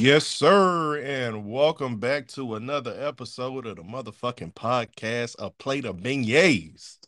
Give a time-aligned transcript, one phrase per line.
[0.00, 5.96] Yes, sir, and welcome back to another episode of the motherfucking podcast, A Plate of
[5.96, 6.98] Beignets.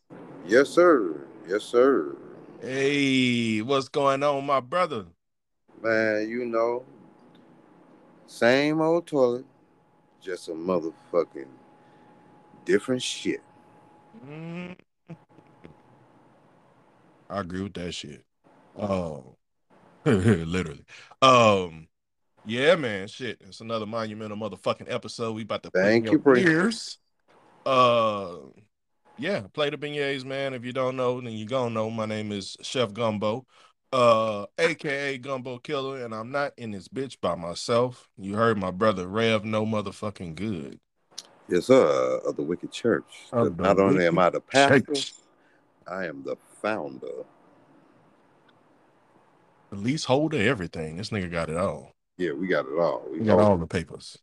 [0.44, 1.20] Yes, sir.
[1.46, 2.16] Yes, sir.
[2.60, 5.04] Hey, what's going on, my brother?
[5.80, 6.84] Man, you know,
[8.26, 9.44] same old toilet,
[10.20, 11.46] just a motherfucking
[12.64, 13.40] different shit.
[14.26, 14.74] Mm.
[17.30, 18.24] I agree with that shit.
[18.76, 19.36] Oh,
[20.04, 20.84] literally.
[21.22, 21.86] Um,
[22.46, 23.38] yeah, man, shit.
[23.40, 25.34] It's another monumental motherfucking episode.
[25.34, 26.42] We about to Thank you, your Bree.
[26.42, 26.98] ears.
[27.66, 28.36] Uh,
[29.18, 30.54] yeah, play the beignets, man.
[30.54, 31.90] If you don't know, then you gonna know.
[31.90, 33.46] My name is Chef Gumbo,
[33.92, 38.08] uh, aka Gumbo Killer, and I'm not in this bitch by myself.
[38.16, 40.80] You heard my brother Rev, no motherfucking good.
[41.48, 42.20] Yes, sir.
[42.24, 43.26] Of the Wicked Church.
[43.32, 45.14] The Not only am I the pastor, Church.
[45.86, 47.24] I am the founder.
[49.70, 50.96] The leaseholder, everything.
[50.96, 51.92] This nigga got it all.
[52.20, 53.02] Yeah, we got it all.
[53.10, 54.18] We He got all the papers.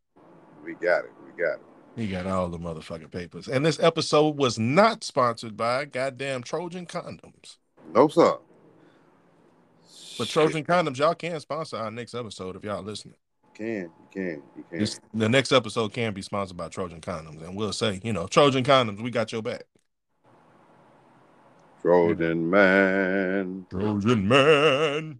[0.63, 1.11] We got it.
[1.25, 1.61] We got it.
[1.95, 3.47] He got all the motherfucking papers.
[3.47, 7.57] And this episode was not sponsored by goddamn Trojan condoms.
[7.91, 8.37] No, sir.
[10.19, 10.29] But Shit.
[10.29, 13.15] Trojan condoms, y'all can sponsor our next episode if y'all listening.
[13.55, 14.77] Can, you can, you can.
[14.77, 18.27] This, the next episode can be sponsored by Trojan condoms, and we'll say, you know,
[18.27, 19.63] Trojan condoms, we got your back.
[21.81, 23.65] Trojan man.
[23.71, 25.19] Trojan man.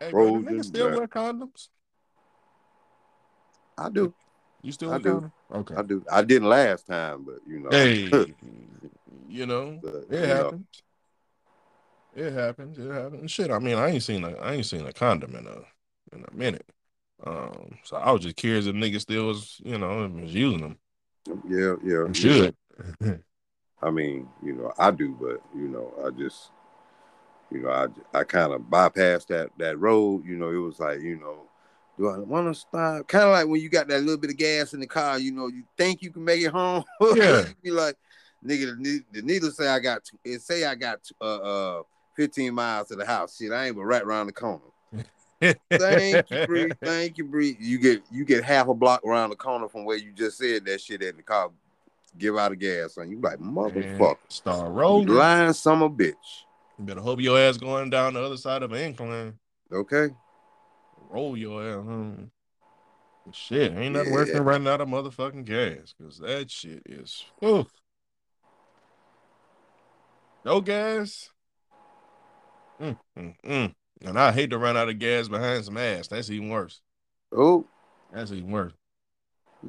[0.00, 0.98] Hey, bro, do Trojan niggas still man.
[0.98, 1.68] wear condoms?
[3.76, 4.14] I do.
[4.62, 5.30] You still I do.
[5.52, 5.74] Okay.
[5.74, 6.04] I do.
[6.10, 7.70] I didn't last time, but you know.
[7.70, 8.04] Hey,
[9.28, 10.44] you know, But, it you know.
[10.44, 10.66] happens.
[12.16, 12.78] It happens.
[12.78, 13.30] It happens.
[13.30, 16.24] Shit, I mean, I ain't seen a, I ain't seen a condom in a, in
[16.26, 16.66] a minute.
[17.26, 20.78] Um, so I was just curious if niggas still was, you know, was using them.
[21.48, 22.04] Yeah, yeah.
[22.04, 22.32] And yeah.
[22.32, 22.56] should.
[23.82, 26.50] I mean, you know, I do, but you know, I just,
[27.50, 30.24] you know, I I kind of bypassed that that road.
[30.24, 31.42] You know, it was like, you know,
[31.98, 33.06] do I want to stop?
[33.08, 35.18] Kind of like when you got that little bit of gas in the car.
[35.18, 36.84] You know, you think you can make it home.
[37.14, 37.46] Yeah.
[37.46, 37.96] you be like,
[38.44, 41.82] nigga, the, the needle say I got, t- it say I got uh uh
[42.16, 43.36] 15 miles to the house.
[43.36, 44.64] Shit, I ain't but right around the corner.
[45.70, 46.70] Thank you, Bree.
[46.82, 47.56] Thank you, Bree.
[47.60, 50.64] You get you get half a block around the corner from where you just said
[50.64, 51.50] that shit at the car.
[52.16, 54.16] Give out a gas, and you like motherfucker.
[54.28, 55.08] Start You rolling.
[55.08, 56.14] lying summer bitch.
[56.78, 59.34] You better hope your ass going down the other side of an incline.
[59.72, 60.14] Okay.
[61.14, 61.76] Roll your ass.
[61.76, 62.30] home.
[63.30, 64.14] Shit, ain't nothing Yeah.
[64.14, 67.24] worse than running out of motherfucking gas because that shit is.
[67.42, 67.68] Oof.
[70.44, 71.30] No gas.
[72.80, 73.74] Mm, mm, mm.
[74.02, 76.08] And I hate to run out of gas behind some ass.
[76.08, 76.80] That's even worse.
[77.32, 77.64] Oh,
[78.12, 78.72] That's even worse.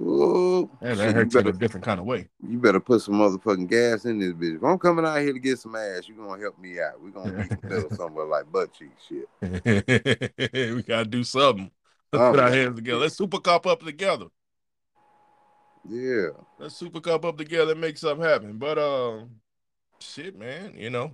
[0.01, 0.69] Oh.
[0.81, 2.27] That, that you hurts in a better different kind of way.
[2.47, 4.57] you better put some motherfucking gas in this bitch.
[4.57, 7.01] If I'm coming out here to get some ass, you gonna help me out.
[7.01, 9.29] we gonna meet middle somewhere like butt cheek shit.
[10.75, 11.71] we gotta do something.
[12.11, 12.99] Let's Oh, put our hands together.
[12.99, 14.27] Let's super cop up together.
[15.87, 16.29] Yeah.
[16.59, 18.57] Let's super cop up together and make something happen.
[18.57, 19.31] But um,
[19.99, 21.11] shit, man, you know,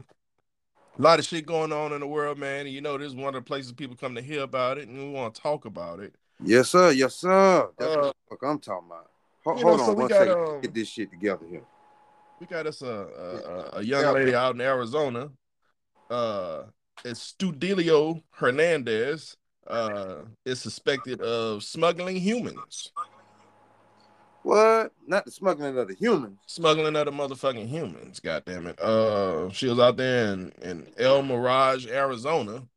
[0.98, 2.66] a lot of shit going on in the world, man.
[2.66, 4.88] And you know, this is one of the places people come to hear about it,
[4.88, 6.14] and we want to talk about it.
[6.44, 6.92] Yes, sir.
[6.92, 7.70] Yes, sir.
[7.78, 9.10] That's Uh, what the fuck I'm talking about.
[9.46, 10.38] Ho- hold know, on so one got, second.
[10.56, 11.64] um, Get this shit together here.
[12.40, 12.88] We got us a
[13.74, 14.12] a, a, young Yeah.
[14.12, 15.30] lady out in Arizona.
[16.10, 16.64] Uh,
[17.06, 19.38] it's Studelio Hernandez.
[19.68, 22.92] Uh, is suspected of smuggling humans,
[24.42, 24.92] What?
[25.06, 26.40] Not the smuggling of the humans.
[26.48, 28.20] smuggling other motherfucking humans.
[28.20, 28.82] God damn it.
[28.82, 32.68] Uh, she was out there in in El Mirage, Arizona.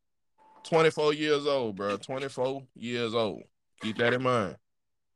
[0.63, 1.97] Twenty four years old, bro.
[1.97, 3.43] Twenty four years old.
[3.83, 4.57] Keep that in mind.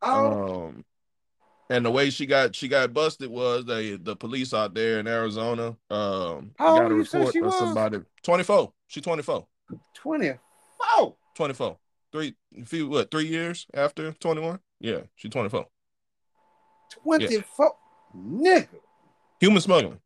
[0.03, 0.85] Oh, Um,
[1.71, 5.07] and the way she got she got busted was they the police out there in
[5.07, 5.77] Arizona.
[5.91, 7.59] Um, How got a old you say report she of was?
[7.59, 7.99] somebody.
[8.23, 8.73] Twenty four.
[8.87, 9.47] She twenty four.
[9.95, 11.15] 24.
[11.35, 11.77] 24.
[12.11, 14.59] Three, a few, what, three years after 21?
[14.81, 15.67] Yeah, she's 24.
[17.05, 17.77] 24.
[18.17, 18.67] Nigga.
[19.41, 20.01] Human smuggling.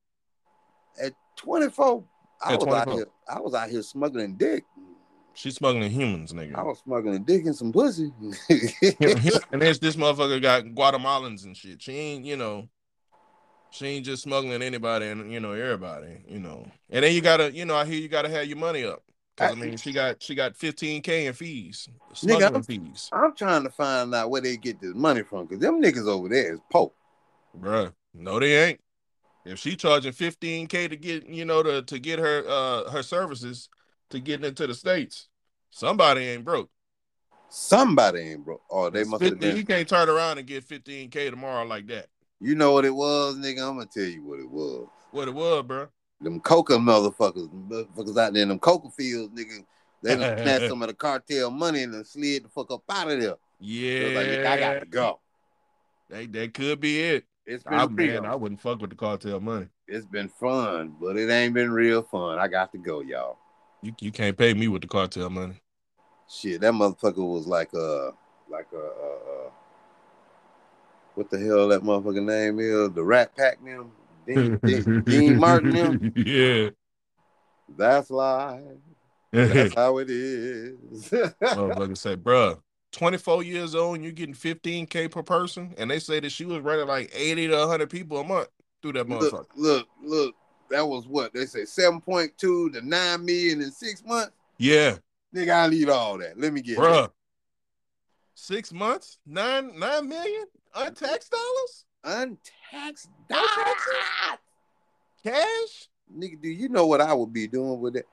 [1.01, 2.05] At 24,
[2.45, 2.95] I At was out 24.
[2.95, 3.07] here.
[3.29, 4.65] I was out here smuggling dick.
[5.35, 6.55] She's smuggling humans, nigga.
[6.55, 8.13] I was smuggling dick and some pussy.
[8.51, 11.81] and this this motherfucker got Guatemalans and shit.
[11.83, 12.69] She ain't, you know,
[13.71, 16.67] she ain't just smuggling anybody and you know everybody, you know.
[16.91, 19.03] And then you gotta, you know, I hear you gotta have your money up.
[19.37, 23.63] Cause I mean, she got she got 15k in fees, smuggling I'm- fees, I'm trying
[23.65, 26.61] to find out where they get this money from because them niggas over there is
[26.71, 26.95] pope.
[27.59, 27.93] bruh.
[28.15, 28.81] No, they ain't.
[29.47, 33.71] If she charging 15k to get, you know, to to get her uh her services
[34.13, 35.29] to get into the states,
[35.71, 36.71] somebody ain't broke.
[37.49, 38.63] Somebody ain't broke.
[38.71, 39.67] Oh, they It's must have 50 You been.
[39.67, 42.07] can't turn around and get 15k tomorrow like that.
[42.41, 43.69] You know what it was, nigga?
[43.69, 44.89] I'm gonna tell you what it was.
[45.11, 45.89] What it was, bro.
[46.21, 49.65] Them coca motherfuckers, motherfuckers out there in them coca fields, nigga.
[50.03, 53.11] They done snatched some of the cartel money and then slid the fuck up out
[53.11, 53.37] of there.
[53.61, 55.21] Yeah, Like, I got to go.
[56.11, 57.25] That, that could be it.
[57.47, 59.67] It's been I, man, I wouldn't fuck with the cartel money.
[59.87, 62.39] It's been fun, but it ain't been real fun.
[62.39, 63.39] I got to go, y'all.
[63.83, 65.61] You you can't pay me with the cartel money.
[66.29, 68.13] Shit, that motherfucker was like uh
[68.49, 69.51] like a uh, uh,
[71.15, 72.93] what the hell that motherfucker name is?
[72.93, 73.91] The Rat Pack them,
[74.27, 76.13] Dean, Dean, Dean Martin them.
[76.17, 76.71] yeah.
[77.77, 78.61] That's life.
[79.33, 80.75] That's how it is.
[81.43, 82.59] Motherfucker say, bruh,
[82.93, 85.75] 24 years old and you're getting 15K per person.
[85.79, 88.49] And they say that she was running like 80 to 100 people a month
[88.83, 89.47] through that motherfucker.
[89.57, 90.35] look, look, look.
[90.73, 94.33] That was what they say, seven point two to nine million in six months.
[94.59, 94.97] Yeah,
[95.35, 96.39] Nigga, I need all that.
[96.39, 97.11] Let me get bruh.
[98.35, 102.23] Six months, nine nine million untaxed dollars, that.
[102.23, 103.59] untaxed Untaxed?
[103.59, 104.39] dollars.
[105.23, 105.89] cash.
[106.17, 108.07] Nigga, do you know what I would be doing with it?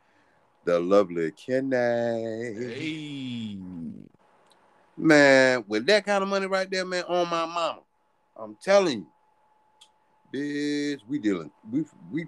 [0.66, 1.76] The lovely Kenny.
[1.76, 3.58] Hey,
[4.98, 7.80] Man, with that kind of money right there, man, on my mama.
[8.38, 9.08] I'm telling you.
[10.34, 11.52] Bitch, we dealing.
[11.72, 12.28] We we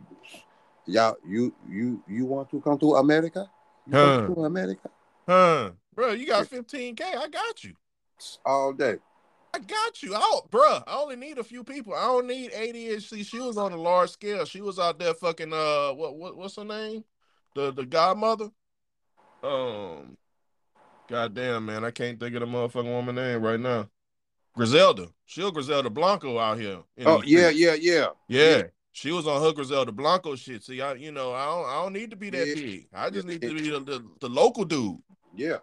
[0.85, 3.49] y'all you you you want to come to America?
[3.85, 4.21] You Huh.
[4.25, 4.89] come to America?
[5.27, 6.11] huh, bro?
[6.11, 7.01] You got 15K.
[7.01, 7.73] I got you.
[8.45, 8.95] All day.
[9.53, 10.13] I got you.
[10.15, 11.93] Oh, bruh, I only need a few people.
[11.93, 14.45] I don't need 80 See, she was on a large scale.
[14.45, 17.03] She was out there fucking uh what what what's her name?
[17.55, 18.49] The the godmother?
[19.43, 20.17] Um
[21.07, 23.89] goddamn man, I can't think of the motherfucking woman name right now.
[24.55, 25.07] Griselda.
[25.25, 26.79] She'll Griselda Blanco out here.
[26.97, 28.07] in Oh these yeah, yeah, yeah.
[28.27, 28.63] yeah.
[28.93, 30.63] She was on her Griselda Blanco shit.
[30.63, 32.55] See, I you know, I don't I don't need to be that Yeah.
[32.55, 32.87] big.
[32.93, 34.97] I just need to be the, the, the local dude.
[35.35, 35.57] Yeah.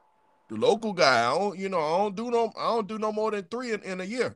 [0.49, 1.27] The local guy.
[1.31, 3.73] I don't, you know, I don't do no I don't do no more than three
[3.73, 4.35] in, in a year.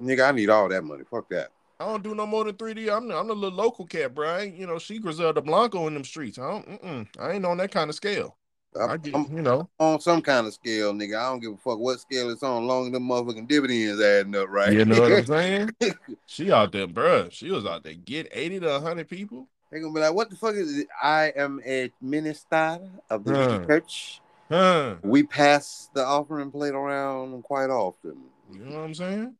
[0.00, 1.04] Nigga, I need all that money.
[1.10, 1.48] Fuck that.
[1.78, 2.90] I don't do no more than 3D.
[2.94, 4.28] I'm I'm the little local cat, bro.
[4.28, 6.38] I ain't, you know, she Griselda Blanco in them streets.
[6.38, 7.08] I don't.
[7.18, 8.36] I ain't on that kind of scale.
[8.80, 11.16] I'm, I get, I'm you know, on some kind of scale, nigga.
[11.18, 14.34] I don't give a fuck what scale it's on, long as them motherfucking dividends adding
[14.36, 14.72] up, right?
[14.72, 15.70] you know what I'm saying?
[16.26, 17.28] she out there, bro.
[17.30, 19.48] She was out there get 80 to 100 people.
[19.70, 20.88] They gonna be like, "What the fuck is it?
[21.02, 22.78] I am a minister
[23.10, 23.66] of the Huh.
[23.66, 24.20] church.
[24.50, 24.96] Huh?
[25.02, 28.16] We pass the offering plate around quite often.
[28.52, 29.34] You know what I'm saying?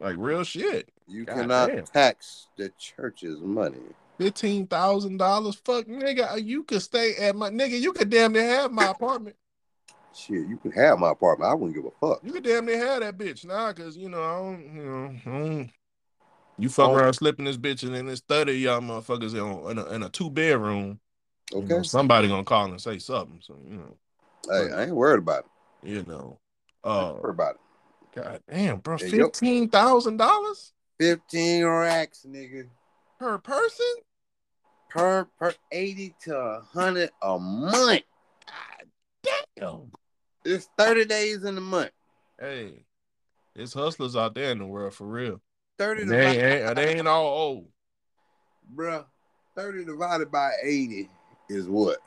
[0.00, 0.88] Like real shit.
[1.06, 1.84] You God cannot damn.
[1.84, 3.78] tax the church's money.
[4.18, 5.54] Fifteen thousand dollars.
[5.64, 6.44] Fuck, nigga.
[6.44, 7.80] You could stay at my nigga.
[7.80, 9.36] You could damn near have my apartment.
[10.12, 11.48] Shit, you can have my apartment.
[11.50, 12.20] I wouldn't give a fuck.
[12.24, 15.14] You could damn near have that bitch now, cause you know I don't, you know,
[15.24, 15.70] I don't,
[16.58, 19.34] you fuck around slipping this bitch and then there's thirty y'all motherfuckers
[19.70, 20.98] in, a, in a two bedroom.
[21.52, 21.68] You Okay.
[21.68, 23.40] know, somebody gonna call and say something.
[23.40, 23.96] So you know,
[24.50, 25.44] Hey, I ain't worried about
[25.84, 25.88] it.
[25.88, 26.40] you know.
[26.82, 27.60] Uh, worried about it.
[28.20, 32.66] god damn, bro, you fifteen thousand dollars Fifteen racks, nigga,
[33.20, 33.86] per person.
[34.88, 38.02] Per per eighty to a hundred a month.
[39.56, 39.90] Damn.
[40.44, 41.90] It's thirty days in a month.
[42.40, 42.84] Hey,
[43.54, 45.40] it's hustlers out there in the world for real.
[45.78, 47.68] Thirty And they ain't, divided, ain't- they ain't all old.
[48.74, 49.04] bruh.
[49.56, 51.08] Thirty divided by eighty
[51.48, 51.98] is what?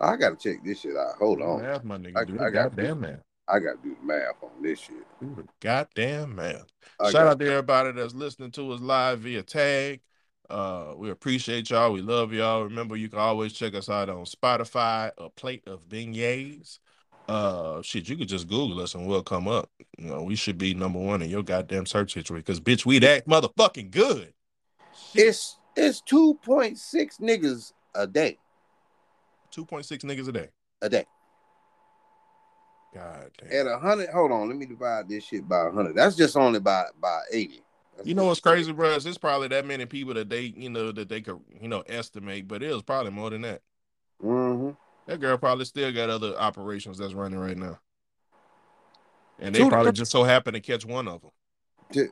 [0.00, 1.16] I gotta check this shit out.
[1.18, 1.62] Hold on.
[1.62, 2.18] math, my nigga.
[2.18, 3.20] I- do I the got- goddamn math.
[3.46, 5.04] I gotta do the math on this shit.
[5.20, 6.64] Do the goddamn math.
[7.00, 10.00] I Shout out to everybody that's listening to us live via tag.
[10.50, 11.92] Uh, we appreciate y'all.
[11.92, 12.64] We love y'all.
[12.64, 16.78] Remember, you can always check us out on Spotify, a plate of beignets.
[17.28, 19.70] Uh, shit, you could just Google us and we'll come up.
[19.98, 22.98] You know, we should be number one in your goddamn search history because, bitch, we
[22.98, 24.34] that motherfucking good.
[25.12, 25.26] Shit.
[25.28, 28.38] It's it's two point six niggas a day.
[29.54, 30.48] 2.6 niggas a day.
[30.82, 31.04] A day.
[32.92, 33.66] God damn.
[33.66, 35.96] At a hundred, hold on, let me divide this shit by a hundred.
[35.96, 37.62] That's just only by by eighty.
[37.96, 38.90] That's You know what's crazy, bro?
[38.90, 41.80] Is It's probably that many people that they, you know, that they could, you know,
[41.86, 43.62] estimate, but it was probably more than that.
[44.22, 44.76] Mhm.
[45.06, 47.78] That girl probably still got other operations that's running right now.
[49.38, 52.10] And they Two- probably just so happen to catch one of them.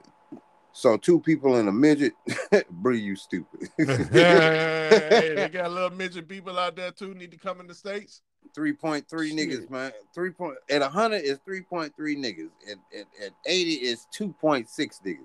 [0.75, 2.13] So two people in a midget,
[2.71, 3.69] Bree, you stupid.
[3.79, 7.15] hey, they got little midget people out there too.
[7.15, 8.23] Need to come in the states.
[8.55, 9.51] Three point three Shit.
[9.51, 9.93] niggas, man.
[10.15, 12.49] Three point at a hundred is three point three niggas.
[12.71, 15.19] At, at, at eighty is two point six niggas.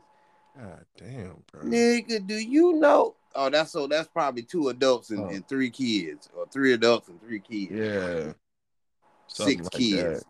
[0.58, 1.62] God damn, bro.
[1.64, 3.16] Nigga, do you know?
[3.36, 3.86] Oh, that's so.
[3.88, 5.30] That's probably two adults and, Oh.
[5.30, 7.72] and three kids, or three adults and three kids.
[7.72, 8.34] Yeah,
[9.28, 10.24] Something six like kids, that.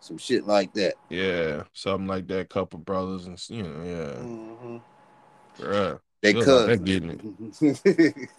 [0.00, 0.94] some shit like that.
[1.10, 2.48] Yeah, something like that.
[2.48, 4.82] Couple brothers and you know, yeah, Mhm.
[5.58, 6.00] bruh.
[6.22, 7.10] They She was out getting
[7.60, 8.30] it.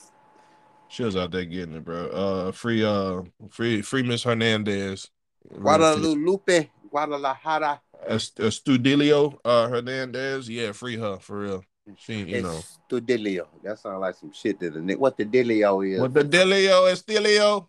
[0.87, 2.07] She was out there getting it, bro.
[2.07, 5.09] Uh, free, uh, free, free Miss Hernandez.
[5.53, 7.81] Guadalupe, Guadalajara.
[8.09, 11.63] Estudillo uh Hernandez, yeah, free her for real.
[11.97, 13.47] She, you know, Estudillo.
[13.63, 14.97] That sounds like some shit that a nigga.
[14.97, 15.99] What the dealio is?
[15.99, 17.67] what the Delio Estilio?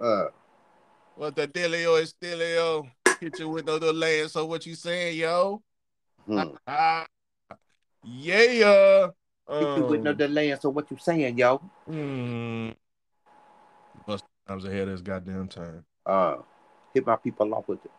[0.00, 0.26] Uh,
[1.16, 2.88] What the dealio is dealio?
[3.20, 4.26] Hit you with no delay.
[4.28, 5.62] So what you saying, yo?
[6.24, 6.56] Hmm.
[6.66, 7.06] Ah,
[8.04, 9.08] yeah.
[9.48, 10.56] Hit you with no Um, delay.
[10.58, 11.58] So what you saying, yo?
[11.86, 12.70] hmm.
[14.06, 15.84] Bust times ahead of this goddamn time.
[16.06, 16.36] Uh,
[16.94, 17.90] hit my people off with it.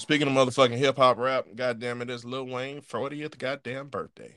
[0.00, 4.34] Speaking of motherfucking hip hop rap, goddamn it, it's Lil Wayne 40th goddamn birthday.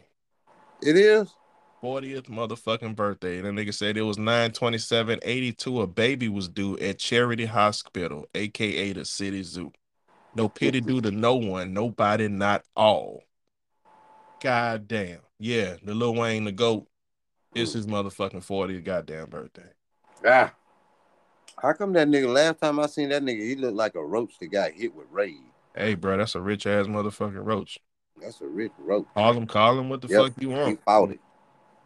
[0.81, 1.33] It is.
[1.81, 3.39] 40th motherfucking birthday.
[3.39, 5.81] That nigga said it was 927 82.
[5.81, 9.71] A baby was due at Charity Hospital, aka the City Zoo.
[10.35, 13.23] No pity due to no one, nobody, not all.
[14.41, 15.19] God damn.
[15.39, 16.89] Yeah, the Lil Wayne, the GOAT,
[17.55, 19.71] it's his motherfucking 40th goddamn birthday.
[20.27, 20.53] Ah.
[21.57, 22.27] How come that nigga?
[22.33, 25.07] Last time I seen that nigga, he looked like a roach that got hit with
[25.09, 25.39] raid.
[25.75, 27.79] Hey, bro, that's a rich ass motherfucking roach.
[28.21, 29.05] That's a rich roach.
[29.15, 30.59] Call him, call him what the Yep, fuck you want.
[30.59, 30.79] He want.
[30.85, 31.19] fought it.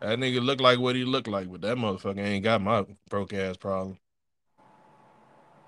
[0.01, 3.34] That nigga look like what he look like, but that motherfucker ain't got my broke
[3.34, 3.98] ass problem.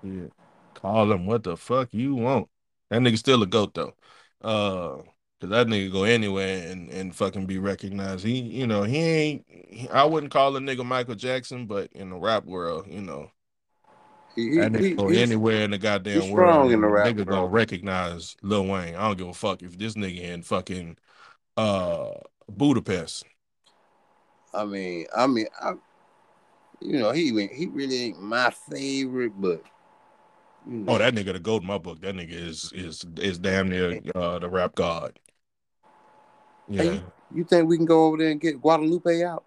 [0.02, 0.28] Yeah.
[0.74, 2.48] Call him what the fuck you want.
[2.90, 3.94] That nigga still a goat though.
[4.40, 5.02] Uh
[5.40, 8.24] cause that nigga go anywhere and, and fucking be recognized.
[8.24, 12.10] He, you know, he ain't he- I wouldn't call a nigga Michael Jackson, but in
[12.10, 13.30] the rap world, you know,
[14.36, 16.48] He, he, that nigga he, go anywhere in the goddamn he's world.
[16.52, 18.94] strong in the nigga rap gonna recognize Lil Wayne.
[18.94, 20.96] I don't give a fuck if this nigga in fucking
[21.56, 22.12] uh
[22.48, 23.24] Budapest.
[24.52, 25.72] I mean, I mean, I,
[26.80, 29.62] you know, he went- he really ain't my favorite, but
[30.66, 32.00] you know, Oh, that nigga the goat in my book.
[32.00, 35.18] That nigga is is is damn near uh the rap god.
[36.68, 36.82] Yeah.
[36.82, 37.02] Hey.
[37.34, 39.44] you think we can go over there and get Guadalupe out?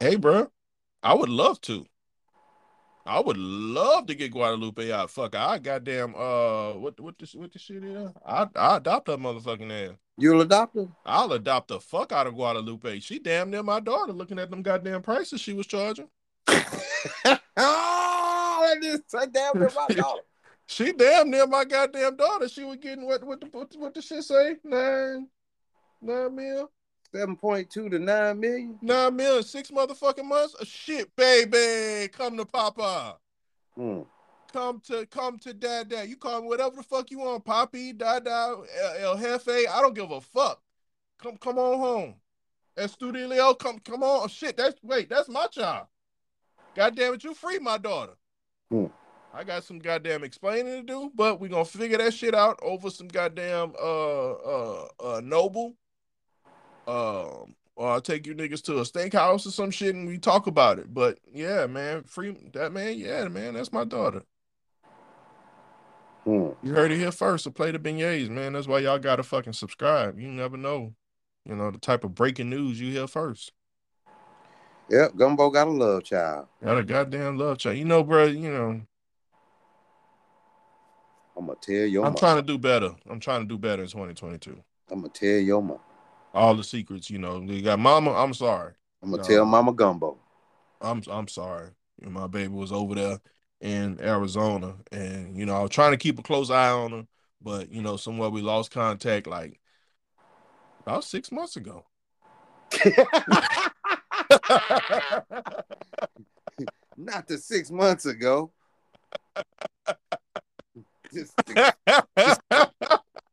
[0.00, 0.50] Hey, bro,
[1.02, 1.84] I would love to.
[3.08, 5.10] I would love to get Guadalupe out.
[5.10, 8.10] Fuck, I goddamn uh, what what this what this shit is?
[8.24, 9.96] I I adopt that motherfucking ass.
[10.18, 10.88] You'll adopt her?
[11.06, 13.00] I'll adopt the fuck out of Guadalupe.
[13.00, 14.12] She damn near my daughter.
[14.12, 16.08] Looking at them goddamn prices she was charging.
[16.48, 16.58] oh,
[17.56, 19.00] that is
[19.32, 20.22] damn near my daughter.
[20.66, 22.46] She damn near my goddamn daughter.
[22.46, 25.28] She was getting what what the what, what the shit say nine
[26.02, 26.70] nine mil
[27.14, 28.78] Seven point two to nine million.
[28.82, 30.54] nine mil in six motherfucking months.
[30.60, 33.16] Uh, shit, baby, come to Papa.
[33.74, 34.00] Hmm.
[34.52, 36.08] come to come to dad dad.
[36.08, 39.48] You call me whatever the fuck you want, Poppy, Dada, El, El Jefe.
[39.48, 40.60] I don't give a fuck.
[41.22, 42.14] Come come on home.
[42.76, 44.24] Estudio, come come on.
[44.24, 45.86] Oh, shit, that's wait, that's my child.
[46.74, 48.12] God damn it, you free my daughter.
[48.70, 48.86] Hmm.
[49.32, 52.90] I got some goddamn explaining to do, but we gonna figure that shit out over
[52.90, 55.74] some goddamn uh uh uh noble.
[56.88, 60.48] Um or I'll take you niggas to a steakhouse or some shit and we talk
[60.48, 60.92] about it.
[60.92, 64.22] But yeah, man, free that man, yeah, man, that's my daughter.
[66.24, 66.48] Hmm.
[66.62, 67.44] You heard it here first.
[67.44, 68.54] So play the beignets, man.
[68.54, 70.18] That's why y'all gotta fucking subscribe.
[70.18, 70.92] You never know,
[71.44, 73.52] you know, the type of breaking news you hear first.
[74.90, 76.48] Yep, Gumbo got a love child.
[76.64, 77.76] Got a goddamn love child.
[77.76, 78.80] You know, bro, you know,
[81.36, 82.90] I'm gonna tell your I'm trying to do better.
[83.08, 84.58] I'm trying to do better in 2022.
[84.90, 85.78] I'm gonna tell your mom.
[86.38, 87.40] All the secrets, you know.
[87.40, 88.74] You got mama, I'm sorry.
[89.02, 90.18] I'm gonna tell Mama Gumbo.
[90.80, 91.70] I'm I'm sorry.
[92.00, 93.18] You know, my baby was over there
[93.60, 97.06] in Arizona, and you know I was trying to keep a close eye on her,
[97.42, 99.58] but you know somewhere we lost contact like
[100.86, 101.84] about six months ago.
[106.96, 108.52] Not the six months ago.
[111.10, 111.72] this, nigga,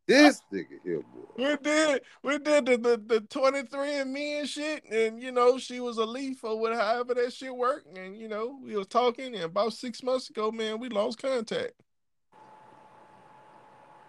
[0.07, 1.03] this nigga here.
[1.37, 5.57] We did we did the, the the 23 and me and shit, and you know
[5.57, 8.87] she was a leaf or whatever however that shit worked, and you know we was
[8.87, 11.73] talking, and about six months ago, man, we lost contact.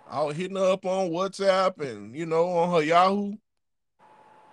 [0.09, 3.35] I was hitting her up on WhatsApp and you know on her Yahoo.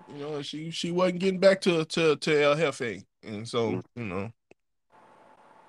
[0.07, 3.83] You know, she she wasn't getting back to to to El Jefe, and so Mm.
[3.95, 4.31] you know.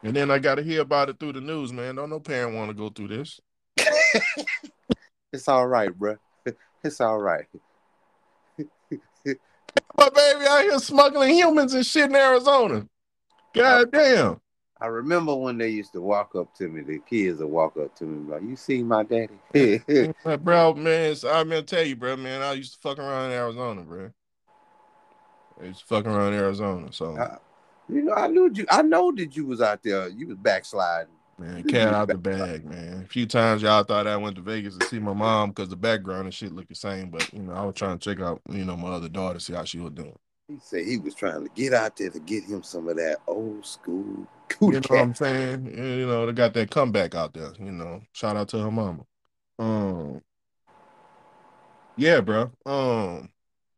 [0.03, 1.95] And then I got to hear about it through the news, man.
[1.95, 3.41] Don't no parent want to go through this.
[5.33, 6.19] It's all right, bruh.
[6.85, 7.47] It's all right.
[9.97, 12.87] My baby out here smuggling humans and shit in Arizona.
[13.55, 14.41] God damn.
[14.81, 17.97] I remember when they used to walk up to me, the kids would walk up
[17.97, 19.39] to me like, You see my daddy?
[20.41, 22.43] Bro, man, I'm gonna tell you, bro, man.
[22.43, 24.11] I used to fuck around in Arizona, bro.
[25.61, 26.93] I used to fuck around in Arizona.
[26.93, 27.17] So,
[27.89, 31.14] you know, I knew you I know that you was out there, you was backsliding.
[31.39, 33.03] Man, cat out the bag, man.
[33.05, 35.77] A few times y'all thought I went to Vegas to see my mom because the
[35.77, 37.11] background and shit looked the same.
[37.11, 39.55] But, you know, I was trying to check out, you know, my other daughter, see
[39.55, 40.17] how she was doing.
[40.49, 43.19] He said he was trying to get out there to get him some of that
[43.27, 44.27] old school
[44.61, 45.67] You cootie know what I'm saying?
[45.77, 48.03] You know, they got that comeback out there, you know.
[48.13, 49.05] Shout out to her mama.
[49.59, 50.21] Um
[51.97, 52.51] Yeah, bro.
[52.67, 53.31] Um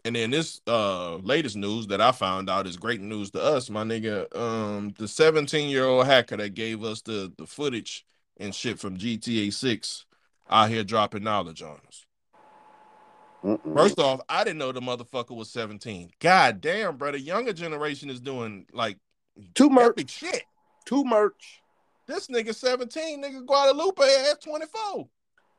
[0.06, 3.68] and then this uh latest news that I found out is great news to us,
[3.68, 4.34] my nigga.
[4.36, 8.06] Um the 17-year-old hacker that gave us the the footage
[8.38, 10.06] and shit from GTA 6
[10.48, 12.06] out here dropping knowledge on us.
[13.44, 13.74] Mm-mm.
[13.74, 16.10] First off, I didn't know the motherfucker was 17.
[16.20, 17.18] God damn, brother.
[17.18, 18.98] Younger generation is doing like
[19.54, 20.10] Too much.
[20.10, 20.44] shit.
[20.84, 21.62] Too much.
[22.06, 25.08] This nigga 17, nigga Guadalupe at 24.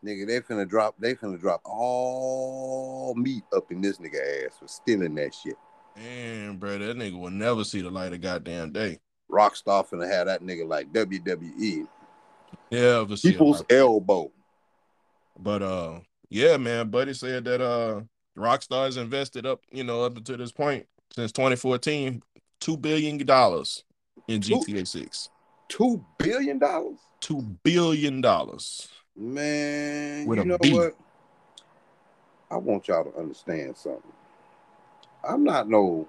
[0.05, 0.95] Nigga, they finna drop.
[0.99, 5.55] They finna drop all meat up in this nigga ass for stealing that shit.
[5.95, 8.99] Damn, bro, that nigga will never see the light of goddamn day.
[9.31, 11.87] Rockstar finna have that nigga like WWE.
[12.69, 14.31] Yeah, People's elbow.
[15.39, 15.99] But uh,
[16.29, 18.01] yeah, man, Buddy said that uh,
[18.37, 22.21] Rockstar's invested up, you know, up until this point since 2014,
[22.59, 23.83] two billion dollars
[24.27, 25.29] in GTA 6.
[25.69, 26.97] Two billion dollars.
[27.19, 28.87] Two billion dollars.
[29.17, 30.95] Man, With you know what?
[32.51, 34.01] I want y'all to understand something.
[35.27, 36.07] I'm not no,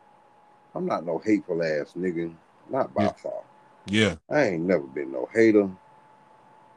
[0.75, 2.33] I'm not no hateful ass nigga.
[2.71, 3.13] Not by Yeah.
[3.13, 3.43] far.
[3.87, 5.71] Yeah, I ain't never been no hater.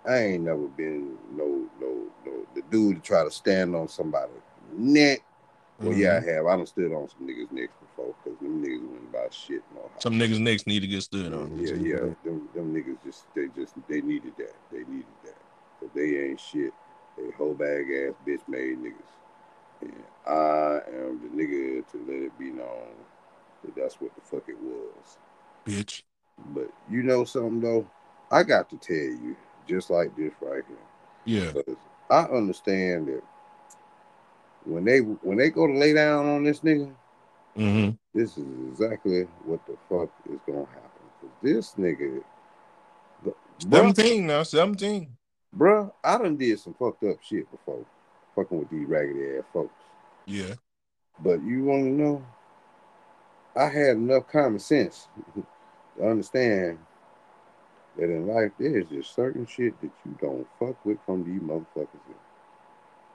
[0.07, 4.35] I ain't never been no no no the dude to try to stand on somebody's
[4.73, 5.21] neck.
[5.79, 6.23] Well, yeah, Mhm.
[6.29, 6.45] I have.
[6.45, 9.63] I done stood on some niggas' necks before because them niggas went about shit.
[9.75, 11.57] No some niggas next need to get stood on.
[11.59, 12.13] Yeah, yeah.
[12.23, 14.55] Them, them niggas just they just they needed that.
[14.71, 15.35] They needed that.
[15.95, 16.73] They ain't shit.
[17.17, 19.13] They whole bag ass bitch made niggas.
[19.81, 22.89] And I am the nigga to let it be known
[23.63, 25.17] that that's what the fuck it was.
[25.67, 26.03] bitch.
[26.53, 27.87] But you know something though?
[28.31, 29.35] I got to tell you,
[29.67, 30.77] just like this right here.
[31.25, 31.77] Yeah, Because
[32.09, 33.23] I understand that
[34.65, 36.93] when they when they go to lay down on this nigga,
[37.55, 41.31] hmm this is exactly what the fuck is gonna happen.
[41.43, 42.23] this nigga,
[43.69, 45.17] bruh, 17 now, 17.
[45.55, 47.85] Bruh, I done did some fucked up shit before,
[48.35, 49.73] fucking with these raggedy ass folks.
[50.25, 50.53] Yeah,
[51.19, 52.25] But you want to know?
[53.55, 56.77] I had enough common sense to understand
[57.97, 61.41] that in life there is just certain shit that you don't fuck with from these
[61.41, 61.87] motherfuckers.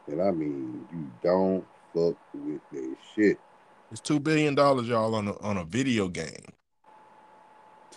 [0.09, 3.39] And I mean, you don't fuck with their shit.
[3.91, 6.45] it's two billion dollars, y'all, on a on a video game.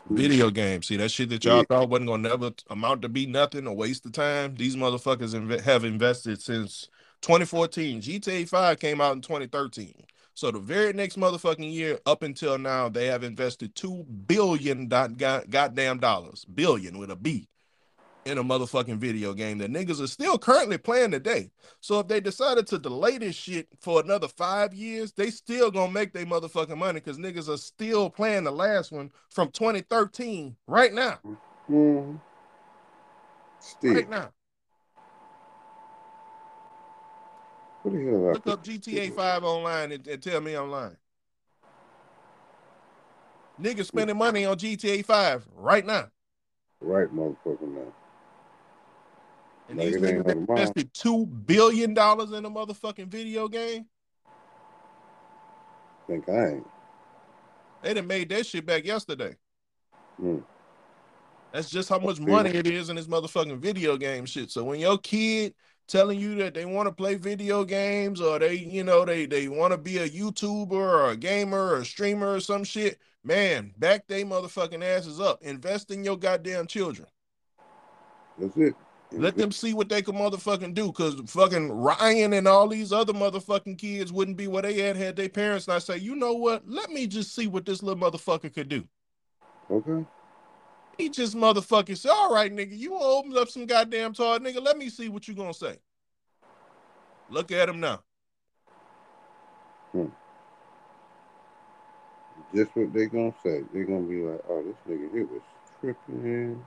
[0.07, 0.81] Video game.
[0.81, 4.05] See that shit that y'all thought wasn't gonna never amount to be nothing, a waste
[4.05, 4.55] of time.
[4.55, 6.89] These motherfuckers inve- have invested since
[7.21, 8.01] 2014.
[8.01, 9.93] GTA 5 came out in 2013.
[10.33, 15.17] So the very next motherfucking year, up until now, they have invested two billion dot
[15.17, 17.47] god, goddamn dollars, billion with a B,
[18.29, 21.49] in a motherfucking video game that niggas are still currently playing today.
[21.81, 25.91] So if they decided to delay this shit for another five years, they still gonna
[25.91, 30.93] make their motherfucking money because niggas are still playing the last one from 2013 right
[30.93, 31.19] now.
[31.69, 32.21] Mhm.
[33.59, 34.31] Still, Right now.
[37.81, 38.31] what the hell?
[38.33, 40.97] Look up GTA 5 online and, and tell me I'm lying.
[43.61, 46.09] Niggas spending money on GTA 5 right now.
[46.79, 47.61] Right, motherfucker.
[47.61, 47.93] Now,
[49.69, 53.85] And these niggas invested two billion dollars in a motherfucking video game.
[56.07, 56.67] think I ain't.
[57.83, 59.35] They done made that shit back yesterday.
[60.21, 60.43] Mm.
[61.53, 64.51] That's just how much money it is in this motherfucking video game shit.
[64.51, 65.53] So when your kid
[65.87, 69.47] telling you that they want to play video games or they, you know, they they
[69.47, 73.73] want to be a YouTuber or a gamer or a streamer or some shit, man,
[73.77, 75.41] back they motherfucking asses up.
[75.41, 77.07] Invest in your goddamn children.
[78.37, 78.75] That's it.
[79.11, 80.91] Let them see what they can motherfucking do.
[80.91, 85.15] Cause fucking Ryan and all these other motherfucking kids wouldn't be where they had had
[85.15, 86.63] their parents not say, you know what?
[86.67, 88.87] Let me just see what this little motherfucker could do.
[89.71, 90.05] Okay.
[90.97, 94.63] He just motherfucking said, all right, nigga, you open up some goddamn toy, nigga.
[94.63, 95.77] Let me see what you gonna say.
[97.29, 98.01] Look at him now.
[99.91, 100.05] Hmm.
[102.53, 103.63] Just what they gonna say.
[103.73, 105.41] They gonna be like, oh, this nigga here was
[105.79, 106.65] tripping.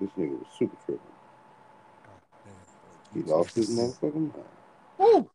[0.00, 1.00] This nigga was super tripping.
[2.06, 2.50] Oh,
[3.14, 4.44] he lost his motherfucking mind.
[4.98, 5.30] Woo.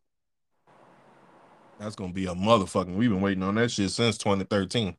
[1.78, 2.96] That's gonna be a motherfucking.
[2.96, 4.96] We've been waiting on that shit since 2013.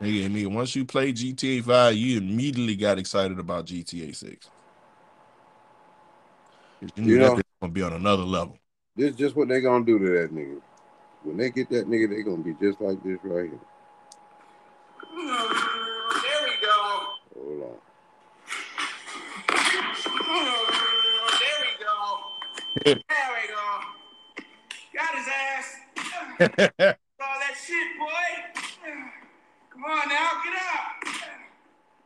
[0.00, 4.50] Nigga, nigga, once you play GTA 5, you immediately got excited about GTA 6.
[6.80, 8.58] You knew You know- gonna be on another level.
[8.96, 10.60] This is just what they gonna do to that nigga.
[11.22, 13.60] When they get that nigga, they gonna be just like this right here.
[15.14, 16.78] There we go.
[17.34, 17.78] Hold on.
[21.40, 21.96] There we go.
[22.84, 23.66] There we go.
[24.92, 25.66] Got his ass.
[27.20, 28.26] All that shit, boy.
[29.70, 30.84] Come on now, get up.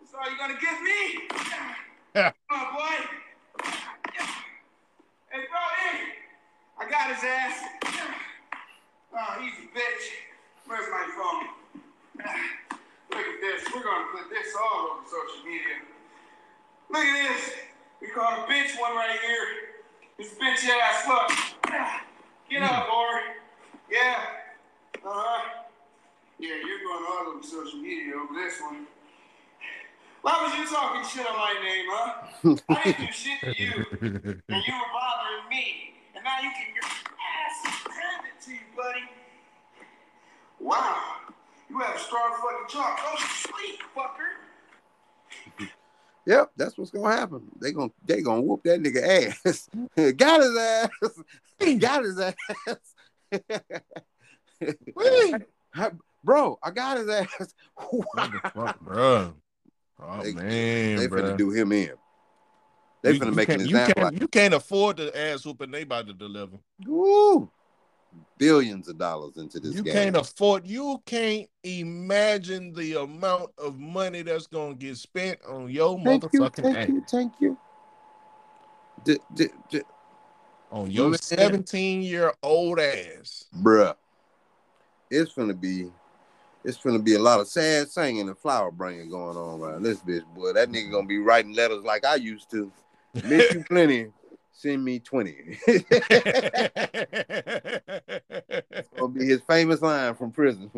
[0.00, 1.28] That's all you gonna give me?
[2.14, 2.96] Come on, boy.
[5.30, 5.98] Hey, bro, hey.
[6.78, 7.56] I got his ass.
[9.16, 10.04] Oh, he's a bitch.
[10.66, 12.66] Where's my phone?
[13.10, 13.64] Look at this.
[13.74, 15.82] We're gonna put this all over social media.
[16.90, 17.54] Look at this.
[18.00, 19.46] We caught a bitch one right here.
[20.18, 21.72] This bitch ass, look.
[22.50, 23.20] Get up, boy.
[23.90, 24.20] Yeah.
[25.04, 25.64] Uh-huh.
[26.38, 28.86] Yeah, you're going all over social media over this one.
[30.22, 32.56] Why was you talking shit on my name, huh?
[32.68, 35.94] I didn't do shit to you, and you were bothering me.
[36.14, 39.08] And now you can get your ass handed to you, buddy.
[40.60, 40.96] Wow.
[41.70, 42.98] You have a star fucking chalk.
[42.98, 45.68] Go to sleep, fucker.
[46.26, 47.42] Yep, that's what's gonna happen.
[47.60, 49.02] They gonna they gonna whoop that nigga
[49.46, 49.68] ass.
[50.16, 50.90] Got his ass.
[51.78, 52.34] Got his ass.
[55.74, 55.92] Hi-
[56.24, 57.54] Bro, I got his ass.
[57.76, 59.32] What the fuck, bro?
[60.02, 61.22] Oh They- man, they bro.
[61.22, 61.92] finna do him in.
[63.02, 65.70] They You- finna you make an can't- you can't, you can't afford the ass whooping
[65.70, 66.58] they about to deliver.
[66.86, 67.48] Woo!
[68.38, 69.92] Billions of dollars into this you game.
[69.92, 70.66] can't afford.
[70.66, 76.48] You can't imagine the amount of money that's gonna get spent on your thank you,
[76.48, 77.58] thank you, thank you.
[79.04, 79.82] D- d- d-
[80.70, 83.46] On your seventeen year old ass.
[83.60, 83.94] bruh,
[85.10, 85.90] it's gonna be,
[86.64, 89.98] it's gonna be a lot of sad singing and flower bringing going on around this
[89.98, 90.52] bitch, boy.
[90.52, 92.70] That nigga gonna be writing letters like I used to.
[93.24, 94.12] Miss you plenty.
[94.58, 95.56] Send me twenty.
[98.96, 100.68] gonna be his famous line from prison.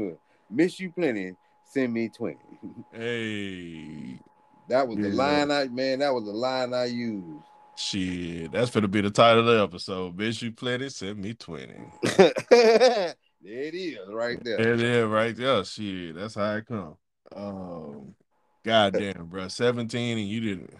[0.51, 1.33] Miss you plenty.
[1.65, 2.37] Send me twenty.
[2.93, 4.21] hey,
[4.69, 6.01] That was the line I man.
[6.01, 7.43] That was the line I used.
[7.75, 10.15] shit, that's gonna be the title of the episode.
[10.15, 11.81] Bitch, you plenty, send me twenty.
[12.03, 14.61] there it is, right there.
[14.61, 15.65] It is right there.
[15.65, 16.97] Shit, that's how it come.
[17.35, 18.15] Um,
[18.63, 20.75] goddamn, bro, seventeen and you didn't.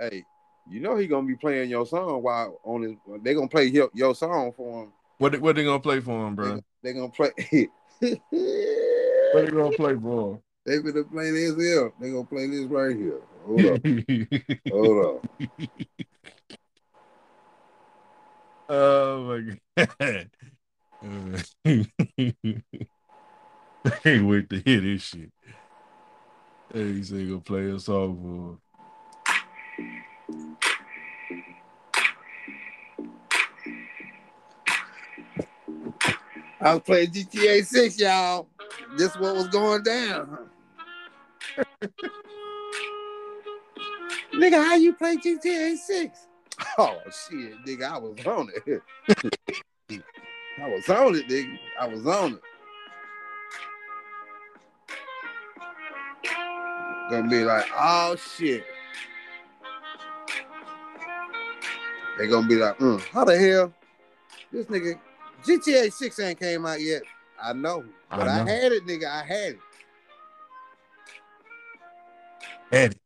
[0.00, 0.24] Hey,
[0.68, 2.92] you know he gonna be playing your song while on his.
[3.22, 4.92] They gonna play your, your song for him.
[5.18, 6.48] What they- what they gonna play for him, bro?
[6.48, 7.30] gonna- they gonna play.
[8.00, 11.92] What they gonna play for they gonna play this here.
[12.00, 13.20] They gonna play this right here.
[13.46, 13.80] Hold up.
[14.72, 15.24] Hold up.
[18.68, 19.40] oh my
[19.76, 20.30] god.
[23.84, 25.30] I can't wait to hear this shit.
[26.72, 28.58] Hey, he said he gonna play a song
[36.62, 38.46] I was playing GTA 6, y'all.
[38.96, 40.50] This what was going down.
[44.34, 46.18] nigga, how you play GTA 6?
[46.76, 48.82] Oh shit, nigga, I was on it.
[50.62, 51.58] I was on it, nigga.
[51.80, 52.42] I was on it.
[57.10, 58.66] Gonna be like, oh shit.
[62.18, 63.72] They gonna be like, mm, how the hell?
[64.52, 64.98] This nigga
[65.44, 67.02] GTA 6 ain't came out yet.
[67.42, 68.50] I know, but I, know.
[68.50, 69.06] had it, nigga.
[69.06, 69.58] I had it.
[72.70, 72.76] for.
[72.76, 73.00] Eddie,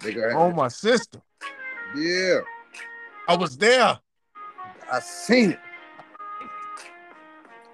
[0.00, 1.20] Nigga, on my sister.
[1.94, 2.40] yeah,
[3.28, 3.98] I was there.
[4.90, 5.58] I seen it.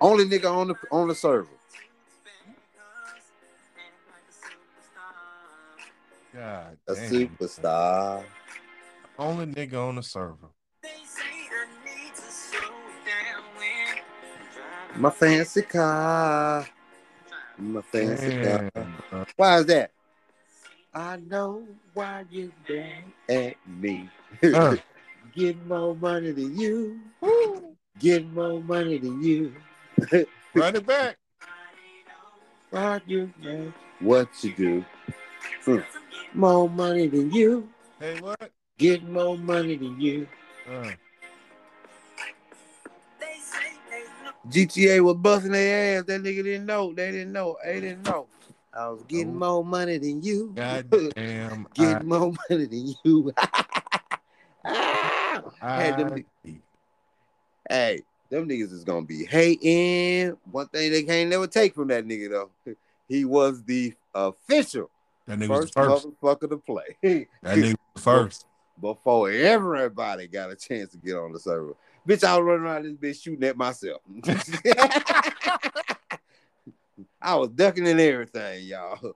[0.01, 1.49] Only nigga on the on the server.
[6.35, 7.11] God A damn.
[7.11, 8.25] superstar.
[9.19, 10.49] Only nigga on the server.
[14.97, 16.67] My fancy car.
[17.59, 18.71] My fancy car.
[18.75, 19.25] Damn, bro.
[19.37, 19.91] Why is that?
[20.95, 24.11] I know why you bad at me.
[24.43, 24.77] Uh.
[25.35, 27.01] Get more money than you.
[27.99, 29.55] Get more money than you.
[30.55, 31.17] Run it back.
[32.69, 34.85] Why you know what you do?
[35.65, 35.79] Hmm.
[36.35, 37.69] More money than you.
[37.99, 38.51] Hey, what?
[38.79, 40.27] Get more money than you.
[44.49, 46.05] GTA was busting their ass.
[46.07, 46.93] That nigga didn't know.
[46.93, 47.57] They didn't know.
[47.65, 48.27] They didn't know.
[48.75, 50.53] I was getting more money than you.
[50.55, 51.67] God damn.
[51.75, 53.33] getting more money than you.
[54.65, 55.43] Ah!
[55.61, 56.25] I, Had them,
[57.69, 60.37] hey, them niggas is gonna be hating.
[60.53, 62.51] One thing they can't never take from that nigga though.
[63.09, 64.89] He was the official
[65.27, 66.07] that nigga was first, the first.
[66.23, 68.47] motherfucker to play That nigga was the first.
[68.83, 71.75] Before everybody got a chance to get on the server.
[72.07, 74.03] Bitch, I was running around this bitch shooting at myself.
[77.23, 79.15] I was ducking and everything, y'all.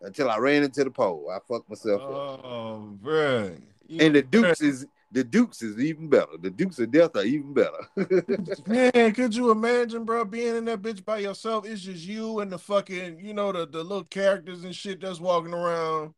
[0.00, 1.30] Until I ran into the pole.
[1.30, 2.44] I fucked myself up.
[2.44, 3.54] Oh, bro.
[4.00, 6.36] And the Dukes is the Dukes is even better.
[6.40, 7.86] The Dukes of Death are even better.
[8.66, 11.66] Man, could you imagine, bro, being in that bitch by yourself?
[11.66, 15.20] It's just you and the fucking, you know, the, the little characters and shit that's
[15.20, 16.14] walking around.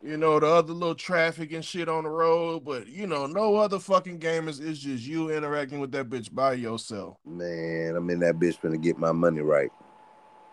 [0.00, 3.56] You know, the other little traffic and shit on the road, but you know, no
[3.56, 4.64] other fucking gamers.
[4.64, 7.16] It's just you interacting with that bitch by yourself.
[7.26, 9.72] Man, I'm in that bitch finna get my money right.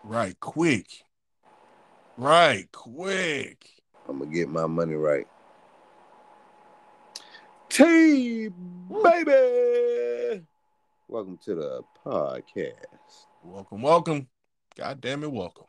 [0.02, 0.88] Right, quick.
[2.16, 3.68] Right, quick.
[4.08, 5.28] I'm gonna get my money right.
[7.68, 10.42] T baby.
[11.06, 12.72] Welcome to the podcast.
[13.44, 14.26] Welcome, welcome.
[14.76, 15.65] God damn it, welcome.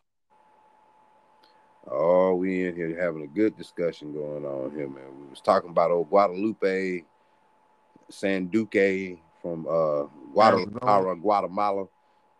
[1.89, 5.21] Oh, we in here having a good discussion going on here, man.
[5.21, 7.03] We was talking about old Guadalupe
[8.11, 11.87] Sanduque from uh Guadalajara, Guatemala.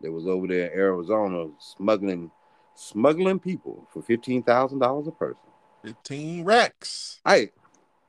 [0.00, 2.30] That was over there in Arizona smuggling
[2.74, 5.40] smuggling people for fifteen thousand dollars a person.
[5.84, 7.20] 15 racks.
[7.24, 7.52] Hey,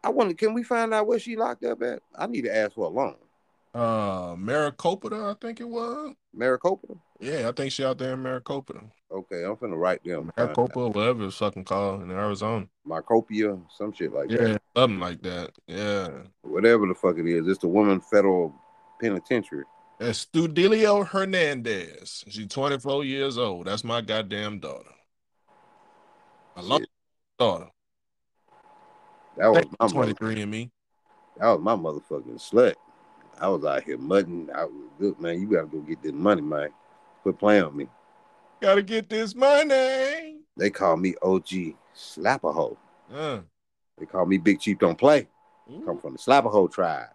[0.04, 2.02] I wonder, can we find out where she locked up at?
[2.16, 3.16] I need to ask for a loan.
[3.74, 6.16] Uh Maricopa, I think it was.
[6.34, 6.88] Maricopa?
[7.20, 8.82] Yeah, I think she out there in Maricopa.
[9.12, 10.32] Okay, I'm finna write them.
[10.38, 12.68] Maricopa, whatever it's fucking called in Arizona.
[12.88, 14.62] Marcopia, some shit like Yeah, that.
[14.76, 15.52] something like that.
[15.68, 16.10] Yeah.
[16.42, 17.48] Whatever the fuck it is.
[17.48, 18.56] It's the woman federal
[19.02, 19.66] penitentiary.
[20.00, 22.24] That's Studelio Hernandez.
[22.30, 23.68] She's 24 years old.
[23.68, 24.90] That's my goddamn daughter.
[26.56, 26.82] I love
[27.38, 27.68] daughter.
[29.38, 30.72] that was Thank my you, mother, 23 and me.
[31.38, 32.76] that was my motherfucking slut.
[33.40, 34.50] I was out here mudding.
[34.54, 35.42] I was good, man.
[35.42, 36.70] You gotta go get this money, man.
[37.24, 37.88] Quit playing with me.
[38.62, 40.40] Gotta get this money.
[40.58, 42.76] They call me OG Slapperhole.
[43.14, 43.40] Uh,
[43.98, 45.28] They call me Big Chief Don't Play.
[45.86, 47.10] Come from the Slapperhole tribe.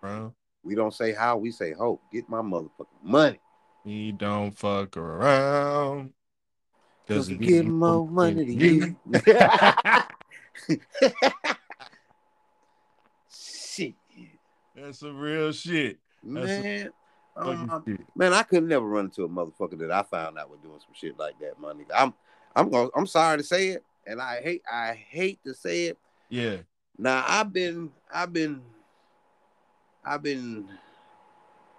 [0.00, 0.34] bro.
[0.64, 2.02] We don't say how, we say hope.
[2.12, 3.40] Get my motherfucking money.
[3.84, 6.12] He don't fuck around.
[7.06, 8.96] Cause he we give more money to you.
[13.32, 13.94] Shit.
[14.80, 15.98] That's some real shit.
[16.22, 16.90] That's Man.
[17.36, 18.00] um, shit.
[18.16, 20.94] man, I could never run into a motherfucker that I found out was doing some
[20.94, 21.92] shit like that, my nigga.
[21.94, 22.14] I'm
[22.56, 25.98] I'm going I'm sorry to say it, and I hate I hate to say it.
[26.28, 26.58] Yeah.
[26.98, 28.62] Now I've been I've been
[30.04, 30.68] I've been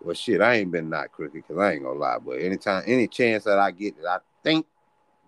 [0.03, 3.07] well shit, I ain't been not crooked because I ain't gonna lie, but anytime any
[3.07, 4.65] chance that I get that I think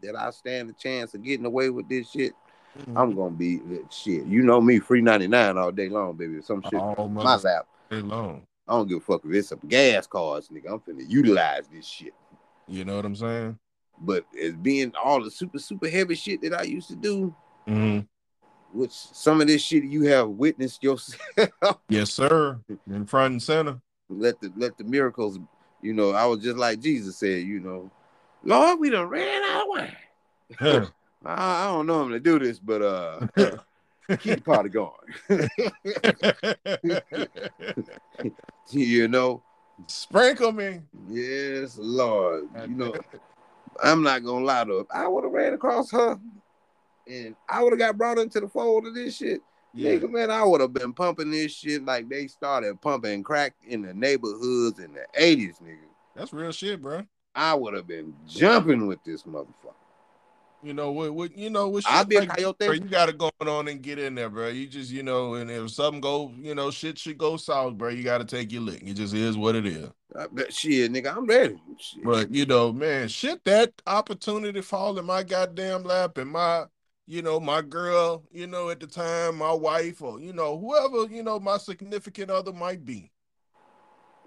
[0.01, 2.33] that I stand a chance of getting away with this shit,
[2.79, 2.97] Mm-hmm.
[2.97, 4.25] I'm gonna be shit.
[4.25, 6.41] You know me, free 99 all day long, baby.
[6.41, 7.67] Some shit all my lap.
[7.89, 8.45] day long.
[8.67, 10.71] I don't give a fuck if it's some gas cards, nigga.
[10.71, 12.13] I'm finna utilize this shit.
[12.67, 13.59] You know what I'm saying?
[13.99, 17.35] But as being all the super, super heavy shit that I used to do,
[17.67, 17.99] hmm
[18.73, 21.19] which some of this shit you have witnessed yourself,
[21.89, 22.59] Yes, sir.
[22.89, 23.79] In front and center.
[24.09, 25.37] let the let the miracles,
[25.83, 27.91] you know, I was just like Jesus said, you know,
[28.43, 30.91] Lord, we done ran out of wine.
[31.25, 33.27] I, I don't know him to do this, but uh
[34.19, 34.91] keep the party going.
[38.69, 39.41] you know,
[39.87, 40.81] Sprinkle me.
[41.09, 42.49] yes, Lord.
[42.61, 42.93] You know,
[43.83, 44.85] I'm not gonna lie to her.
[44.93, 46.19] I would have ran across her
[47.07, 49.41] and I would have got brought into the fold of this shit.
[49.73, 49.91] Yeah.
[49.91, 53.81] Nigga, man, I would have been pumping this shit like they started pumping crack in
[53.81, 55.79] the neighborhoods in the 80s, nigga.
[56.15, 57.03] That's real shit, bro.
[57.33, 59.73] I would have been jumping with this motherfucker.
[60.63, 61.13] You know what?
[61.13, 61.67] What you know?
[61.67, 62.65] What I'll be a coyote.
[62.65, 64.47] bro, you got to go on and get in there, bro.
[64.47, 67.89] You just you know, and if something go, you know, shit should go south, bro.
[67.89, 68.81] You got to take your lick.
[68.81, 69.89] It just is what it is.
[70.15, 71.61] I bet shit, nigga, I'm ready.
[71.77, 72.03] Shit.
[72.05, 76.65] But you know, man, shit, that opportunity fall in my goddamn lap, and my,
[77.07, 81.13] you know, my girl, you know, at the time, my wife, or you know, whoever,
[81.13, 83.11] you know, my significant other might be.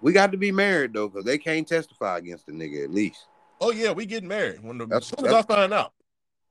[0.01, 3.25] We got to be married though, because they can't testify against the nigga at least.
[3.59, 5.93] Oh yeah, we getting married when the as soon as I find out.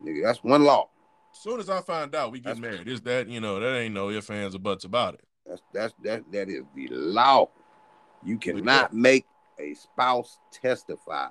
[0.03, 0.89] Nigga, that's one law.
[1.33, 2.89] As soon as I find out, we get That's- married.
[2.89, 5.25] Is that you know that ain't no ifs, ands, or buts about it.
[5.47, 7.49] That's that's that that is the law.
[8.25, 9.27] You cannot make
[9.59, 11.29] a spouse testify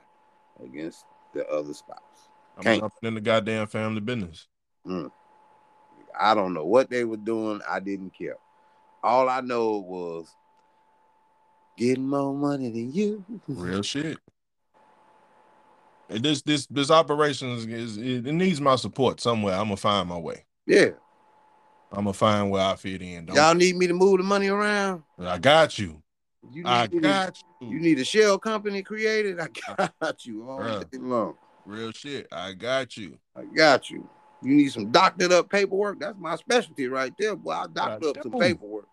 [0.64, 2.00] against the other spouse.
[2.58, 2.82] I'm Can't.
[2.82, 4.48] jumping in the goddamn family business.
[4.88, 5.12] Mm.
[6.18, 7.60] I don't know what they were doing.
[7.68, 8.38] I didn't care.
[9.04, 10.34] All I know was
[11.78, 13.24] getting more money than you.
[13.48, 14.18] Real shit.
[16.10, 19.56] This this this operation is, it, it needs my support somewhere.
[19.56, 20.46] I'm gonna find my way.
[20.68, 20.90] Yeah.
[21.92, 23.26] I'm gonna find where I fit in.
[23.26, 25.04] Don't- Y'all need me to move the money around.
[25.20, 26.02] I got you.
[26.52, 27.80] You need, I got you you.
[27.80, 29.40] need a shell company created.
[29.40, 29.48] I
[30.00, 30.92] got you all Bruh.
[30.92, 31.36] day long.
[31.66, 32.28] Real shit.
[32.32, 33.18] I got you.
[33.36, 34.08] I got you.
[34.44, 36.00] You need some doctored up paperwork.
[36.00, 37.36] That's my specialty right there.
[37.36, 38.88] Boy, I'll doctor I up some paperwork.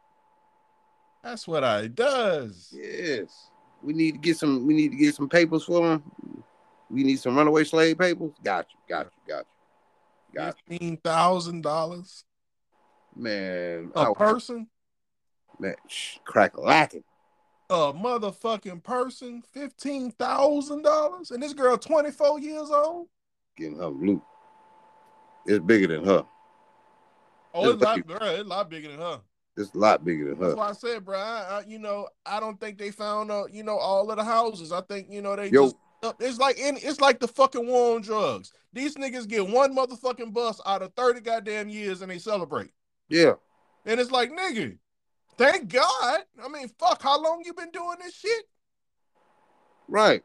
[1.22, 2.72] That's what I does.
[2.72, 3.50] Yes.
[3.82, 4.66] We need to get some.
[4.66, 6.02] We need to get some papers for them.
[6.92, 8.32] We need some runaway slave papers.
[8.44, 8.78] Got you.
[8.88, 9.34] Got you.
[9.34, 9.46] Got
[10.34, 10.38] you.
[10.40, 12.24] Got Fifteen thousand dollars.
[13.16, 13.90] Man.
[13.94, 14.68] a I- person.
[15.58, 17.04] man, shh, crack lacking.
[17.70, 19.42] A motherfucking person.
[19.52, 23.08] Fifteen thousand dollars, and this girl twenty four years old.
[23.56, 24.22] Getting her loot.
[25.46, 26.24] It's bigger than her.
[27.54, 29.20] Oh, it's It's a lot, bro, it's a lot bigger than her.
[29.56, 30.44] It's a lot bigger than her.
[30.48, 31.18] That's why I said, bro.
[31.18, 34.24] I, I, you know, I don't think they found, uh, you know, all of the
[34.24, 34.72] houses.
[34.72, 35.76] I think, you know, they Yo, just
[36.18, 38.52] It's like in, it's like the fucking war on drugs.
[38.72, 42.70] These niggas get one motherfucking bus out of 30 goddamn years and they celebrate.
[43.08, 43.34] Yeah.
[43.86, 44.78] And it's like, nigga,
[45.36, 46.20] thank God.
[46.42, 48.44] I mean, fuck, how long you been doing this shit?
[49.88, 50.22] Right.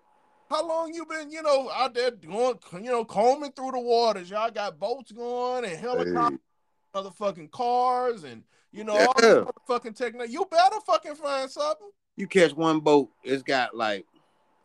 [0.49, 4.29] How long you been, you know, out there going, you know, combing through the waters?
[4.29, 6.39] Y'all got boats going and helicopters,
[6.93, 6.99] Hey.
[7.01, 9.05] motherfucking cars, and you know, Yeah.
[9.07, 10.31] all this motherfucking technology.
[10.33, 11.89] You better fucking find something.
[12.15, 14.05] You catch one boat, it's got like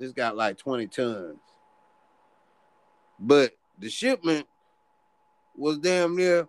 [0.02, 1.36] it's got like 20 tons.
[3.18, 4.46] But the shipment
[5.56, 6.46] was damn near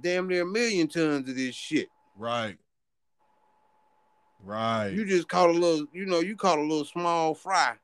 [0.00, 1.88] damn near a million tons of this shit.
[2.16, 2.56] Right.
[4.44, 4.88] Right.
[4.90, 7.74] You just caught a little, you know, you caught a little small fry.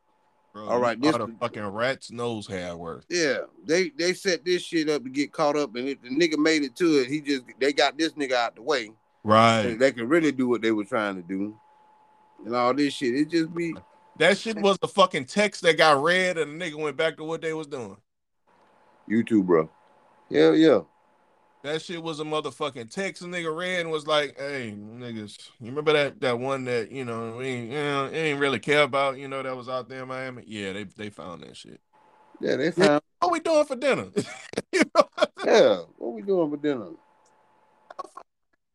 [0.52, 3.06] Bro, all right, this- the fucking rat's nose hair worth.
[3.08, 6.36] Yeah, they they set this shit up to get caught up, and if the nigga
[6.36, 8.90] made it to it, he just they got this nigga out the way.
[9.24, 9.74] Right.
[9.78, 11.56] They can really do what they were trying to do,
[12.44, 13.14] and all this shit.
[13.14, 13.74] It just be
[14.18, 17.24] That shit was the fucking text that got read and the nigga went back to
[17.24, 17.96] what they was doing.
[19.06, 19.70] you too, bro.
[20.28, 20.80] Yeah, yeah.
[21.62, 23.22] That shit was a motherfucking text.
[23.22, 27.04] A nigga read and was like, "Hey, niggas, you remember that that one that you
[27.04, 30.02] know we ain't, you know, ain't really care about, you know, that was out there
[30.02, 30.42] in Miami?
[30.46, 31.80] Yeah, they they found that shit.
[32.40, 33.00] Yeah, they found.
[33.20, 34.08] What we doing for dinner?
[34.72, 35.08] you, know,
[35.44, 36.86] Yeah, what we doing for dinner?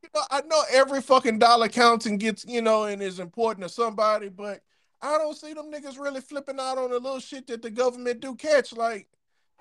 [0.02, 3.68] you know, I know every fucking dollar counts and gets, you know, and is important
[3.68, 4.62] to somebody, but
[5.02, 8.20] I don't see them niggas really flipping out on the little shit that the government
[8.20, 8.74] do catch.
[8.74, 9.08] Like,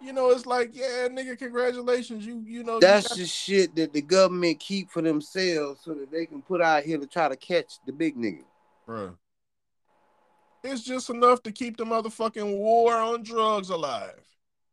[0.00, 3.74] you know, it's like, yeah, nigga, congratulations, you, you know, you That's got- the shit
[3.76, 7.28] that the government keep for themselves so that they can put out here to try
[7.28, 8.44] to catch the big nigga.
[8.88, 9.16] Bruh.
[10.64, 14.20] It's just enough to keep the motherfucking war on drugs alive.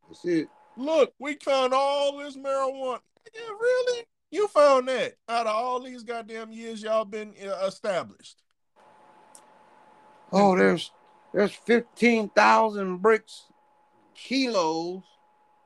[0.08, 0.48] That's it.
[0.76, 3.00] Look, we found all this marijuana.
[3.34, 4.06] Yeah, really?
[4.32, 8.43] You found that out of all these goddamn years y'all been uh, established.
[10.34, 10.92] Oh, there's
[11.34, 13.44] there's fifteen thousand bricks,
[14.16, 15.04] kilos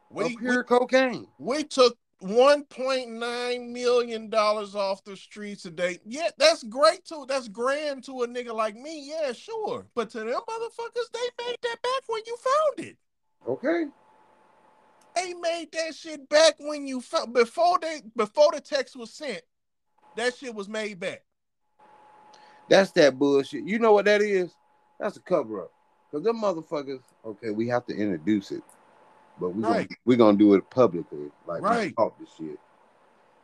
[0.10, 1.28] We, of we, pure cocaine.
[1.40, 6.00] we took $1.9 million off the streets today.
[6.06, 7.26] Yeah, that's great too.
[7.28, 9.08] That's grand to a nigga like me.
[9.10, 9.86] Yeah, sure.
[9.94, 12.98] But to them motherfuckers, they made that back when you found it.
[13.48, 13.86] Okay.
[15.16, 19.42] They made that shit back when you found before they before the text was sent.
[20.16, 21.24] That shit was made back.
[22.70, 23.66] That's that bullshit.
[23.66, 24.56] You know what that is?
[25.00, 25.72] That's a cover up.
[26.12, 28.64] Cause them motherfuckers, okay, we have to introduce it.
[29.40, 29.88] But we Right.
[29.88, 31.32] gonna, we're gonna do it publicly.
[31.46, 31.96] Like we Right.
[31.96, 32.60] talk the shit.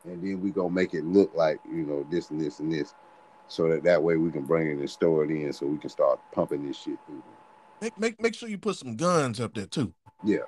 [0.05, 2.93] And then we gonna make it look like, you know, this and this and this.
[3.47, 5.89] So that that way we can bring it and store it in so we can
[5.89, 7.21] start pumping this shit through.
[7.81, 9.93] Make make make sure you put some guns up there too.
[10.23, 10.39] Yeah.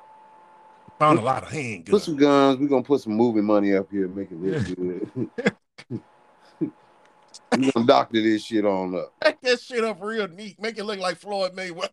[0.99, 1.89] Found a lot of handguns.
[1.89, 2.57] Put some guns.
[2.59, 5.29] We're gonna put some moving money up here, make it look good.
[7.51, 9.13] We're gonna doctor this shit on up.
[9.23, 10.62] Make that shit up real neat.
[10.62, 11.89] Make it look like Floyd Mayweather.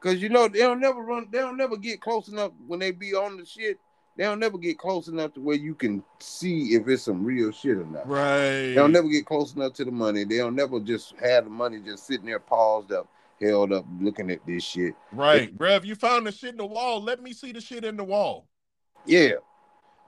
[0.00, 2.90] Cause you know they don't never run, they don't never get close enough when they
[2.90, 3.78] be on the shit.
[4.16, 7.52] They don't never get close enough to where you can see if it's some real
[7.52, 8.08] shit or not.
[8.08, 8.68] Right.
[8.68, 10.24] They don't never get close enough to the money.
[10.24, 13.08] They don't never just have the money just sitting there paused up,
[13.40, 14.94] held up, looking at this shit.
[15.12, 15.76] right, bruh.
[15.76, 18.04] If you found the shit in the wall, let me see the shit in the
[18.04, 18.48] wall.
[19.04, 19.32] Yeah.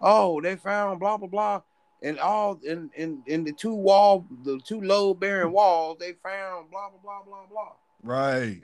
[0.01, 1.63] Oh, they found blah blah blah.
[2.03, 6.71] And all in in in the two wall, the two load bearing walls, they found
[6.71, 7.73] blah blah blah blah blah.
[8.03, 8.61] Right.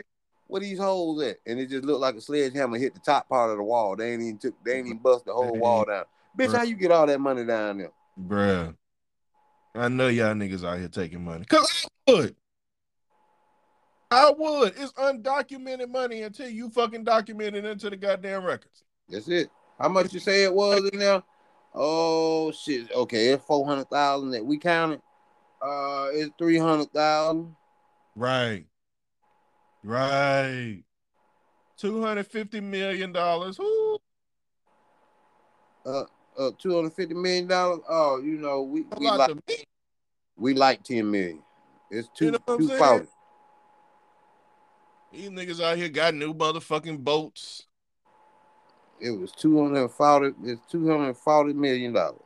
[0.47, 1.39] Where these holes at?
[1.47, 3.97] And it just looked like a sledgehammer hit the top part of the wall.
[3.97, 6.05] They ain't even took they ain't even bust the whole wall down.
[6.39, 7.93] Bitch, how you get all that money down there?
[8.21, 8.75] Bruh.
[9.75, 11.45] I know y'all niggas out here taking money.
[11.47, 12.37] Cause I would.
[14.11, 14.75] I would.
[14.77, 18.85] It's undocumented money until you fucking document it into the goddamn records.
[19.09, 19.51] That's it.
[19.79, 21.23] How much you say it was in there?
[21.75, 22.93] Oh shit.
[22.93, 25.01] Okay, it's four hundred thousand that we counted.
[25.61, 27.55] Uh it's three hundred thousand.
[28.15, 28.65] Right.
[29.83, 30.83] Right.
[31.77, 33.57] Two hundred fifty million dollars.
[33.57, 33.99] Who?
[35.85, 36.05] Uh
[36.39, 37.81] uh two hundred fifty million dollars.
[37.89, 39.37] Oh, you know, we we like
[40.37, 41.43] we like ten million.
[41.91, 43.09] It's two You know two forty.
[45.13, 47.67] These niggas out here got new motherfucking boats.
[49.05, 50.35] It was two hundred forty.
[50.45, 52.23] It's two hundred forty million dollars.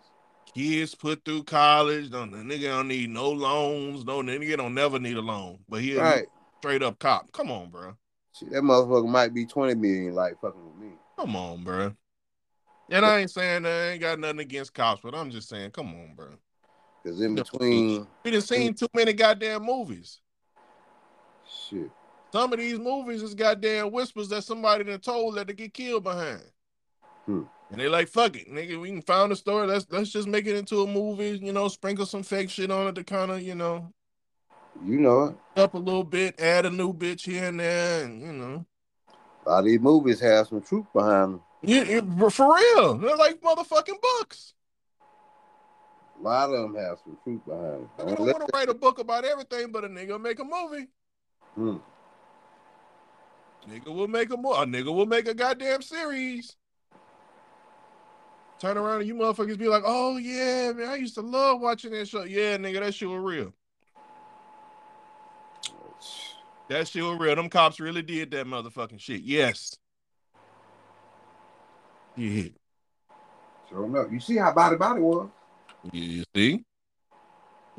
[0.54, 2.08] Kids put through college.
[2.10, 4.04] Don't the nigga don't need no loans.
[4.04, 5.58] No the nigga don't never need a loan.
[5.68, 6.26] But he a Right.
[6.60, 7.32] straight up cop.
[7.32, 7.96] Come on, bro.
[8.32, 10.92] Shit, that motherfucker might be twenty million, like fucking with me.
[11.18, 11.96] Come on, bro.
[12.90, 15.88] And I ain't saying I ain't got nothing against cops, but I'm just saying, come
[15.88, 16.28] on, bro.
[17.04, 20.20] Cause in between, We done seen too many goddamn movies.
[21.68, 21.90] shit.
[22.32, 26.04] Some of these movies is goddamn whispers that somebody done told that they get killed
[26.04, 26.42] behind.
[27.28, 27.42] Hmm.
[27.70, 28.80] And they like, fuck it, nigga.
[28.80, 29.66] We can found a story.
[29.66, 31.38] Let's let's just make it into a movie.
[31.42, 33.92] You know, sprinkle some fake shit on it to kind of, you know,
[34.82, 35.60] You know it.
[35.60, 38.64] up a little bit, add a new bitch here and there, and you know.
[39.44, 41.42] A lot of these movies have some truth behind them.
[41.62, 44.54] You, you- for real, they're like motherfucking books.
[46.18, 47.90] A lot of them have some truth behind them.
[47.98, 50.86] I Don't want to write a book about everything, but a nigga make a movie.
[51.54, 51.76] Hmm.
[53.70, 56.56] Nigga will make a mo- a nigga will make a goddamn series.
[58.58, 61.92] Turn around and you motherfuckers be like, oh yeah, man, I used to love watching
[61.92, 62.24] that show.
[62.24, 63.52] Yeah, nigga, that shit was real.
[66.68, 67.36] That shit was real.
[67.36, 69.22] Them cops really did that motherfucking shit.
[69.22, 69.76] Yes.
[72.16, 72.48] Yeah.
[73.70, 74.10] Sure enough.
[74.10, 75.28] You see how body body was?
[75.92, 76.64] You see?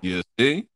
[0.02, 0.68] You see?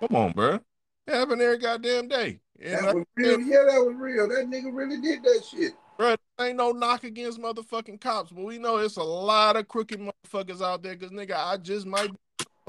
[0.00, 0.58] Come on, bro.
[1.06, 2.40] It happen every goddamn day.
[2.60, 3.40] And That was real.
[3.40, 4.28] Yeah, that was real.
[4.28, 5.72] That nigga really did that shit.
[6.00, 10.00] Bro, ain't no knock against motherfucking cops, but we know it's a lot of crooked
[10.00, 10.96] motherfuckers out there.
[10.96, 12.10] Cause nigga, I just might.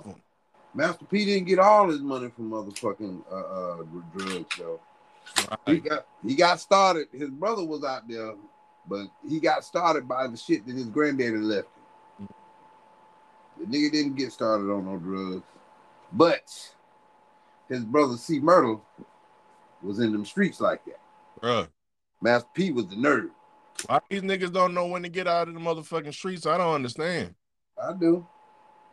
[0.03, 0.13] Be
[0.73, 3.83] Master P didn't get all his money from motherfucking uh, uh
[4.17, 4.81] drugs though.
[5.65, 7.07] He got he got started.
[7.13, 8.33] His brother was out there,
[8.85, 11.69] but he got started by the shit that his granddaddy left
[12.19, 12.27] him.
[13.61, 15.45] The nigga didn't get started on no drugs,
[16.11, 16.73] but
[17.69, 18.75] his brother C-Murder
[19.81, 20.99] was in them streets like that.
[21.39, 21.67] Bro,
[22.21, 23.29] Master P was the nerd.
[23.87, 26.45] why these niggas don't know when to get out of the motherfucking streets?
[26.45, 27.33] I don't understand.
[27.81, 28.27] I do.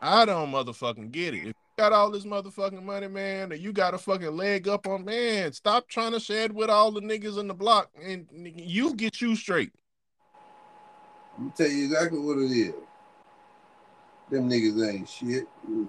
[0.00, 1.40] I don't motherfucking get it.
[1.40, 4.86] If you got all this motherfucking money, man, and you got a fucking leg up
[4.86, 8.94] on man, stop trying to shed with all the niggas in the block and you
[8.94, 9.72] get you straight.
[11.36, 12.74] I'm gonna tell you exactly what it is.
[14.30, 15.46] Them niggas ain't shit.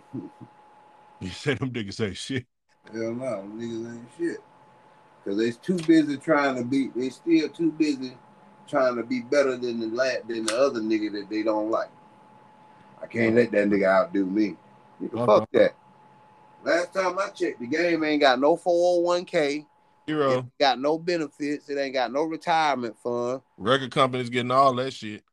[1.22, 2.46] You said them niggas ain't shit.
[2.94, 4.38] Hell no, them niggas ain't shit.
[5.30, 6.88] Cause they too busy trying to be.
[6.96, 8.18] They still too busy
[8.68, 11.92] trying to be better than the la- than the other nigga that they don't like.
[13.00, 14.56] I can't let that nigga outdo me.
[15.04, 15.26] Uh-huh.
[15.28, 15.76] fuck that.
[16.64, 19.36] Last time I checked, the game ain't got no 401k.
[19.36, 19.66] It
[20.08, 20.38] Hero.
[20.38, 21.70] ain't got no benefits.
[21.70, 23.42] It ain't got no retirement fund.
[23.60, 25.24] Record companies getting all that shit.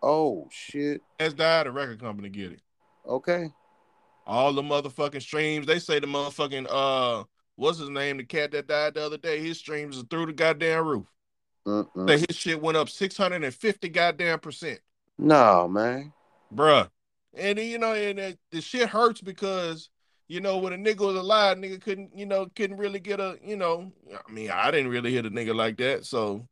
[0.00, 1.02] Oh shit.
[1.18, 2.60] That's died, the record company get it.
[3.04, 3.50] Okay.
[4.24, 5.66] All the motherfucking streams.
[5.66, 7.24] They say the motherfucking uh
[7.60, 8.16] what's his name?
[8.16, 11.06] The cat that died the other day, his streams are through the goddamn roof.
[11.66, 12.08] Mm-mm.
[12.08, 14.80] Say his shit went up 650 goddamn percent.
[15.18, 16.12] No man.
[16.52, 16.88] Bruh.
[17.34, 19.90] And you know, and the shit hurts because
[20.26, 23.36] you know, when a nigga was alive, nigga couldn't, you know, couldn't really get a,
[23.44, 26.06] you know, I mean, I didn't really hit a nigga like that.
[26.06, 26.46] So,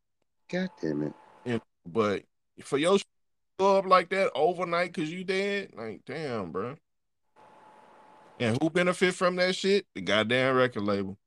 [0.51, 1.15] God damn
[1.47, 1.63] it.
[1.87, 2.25] but
[2.65, 6.75] for your shit to go up like that overnight because you dead, like, damn, bro.
[8.41, 9.87] And who benefit from that shit?
[9.95, 11.19] The goddamn record label.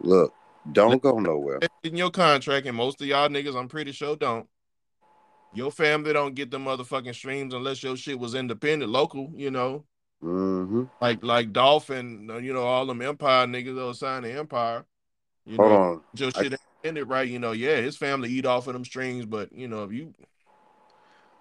[0.00, 0.32] Look,
[0.72, 1.60] don't go nowhere.
[1.82, 4.48] In your contract, and most of y'all niggas, I'm pretty sure, don't.
[5.52, 9.84] Your family don't get the motherfucking streams unless your shit was independent, local, you know.
[10.22, 10.84] Mm-hmm.
[11.00, 14.84] Like like Dolphin, you know, all them Empire niggas that signed to Empire.
[15.46, 16.00] You Hold know, on.
[16.14, 17.52] your shit ain't ended right, you know.
[17.52, 20.14] Yeah, his family eat off of them strings, but you know, if you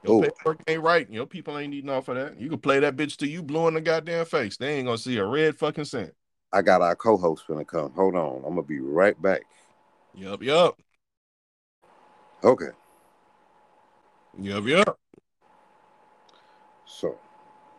[0.04, 2.40] Your paperwork ain't right, your people ain't eating off of that.
[2.40, 4.58] You can play that bitch till you blue in the goddamn face.
[4.58, 6.14] They ain't gonna see a red fucking cent.
[6.52, 7.92] I got our co-host gonna come.
[7.94, 8.38] Hold on.
[8.46, 9.42] I'm gonna be right back.
[10.14, 10.78] Yup, yup,
[12.44, 12.70] Okay.
[14.38, 15.00] yup, yup.
[16.86, 17.18] So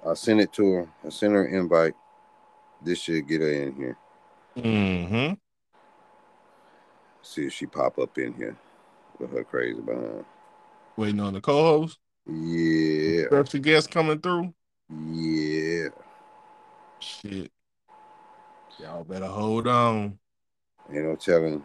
[0.07, 0.89] I sent it to her.
[1.05, 1.95] I sent her an invite.
[2.83, 3.97] This should get her in here.
[4.57, 5.35] Mm-hmm.
[7.23, 8.57] See if she pop up in here
[9.19, 10.25] with her crazy behind.
[10.97, 11.99] Waiting on the co-host.
[12.27, 13.27] Yeah.
[13.27, 14.55] Special guest coming through.
[14.91, 15.89] Yeah.
[17.01, 17.51] Shit.
[18.79, 20.19] Y'all better hold on.
[20.93, 21.63] Ain't no telling.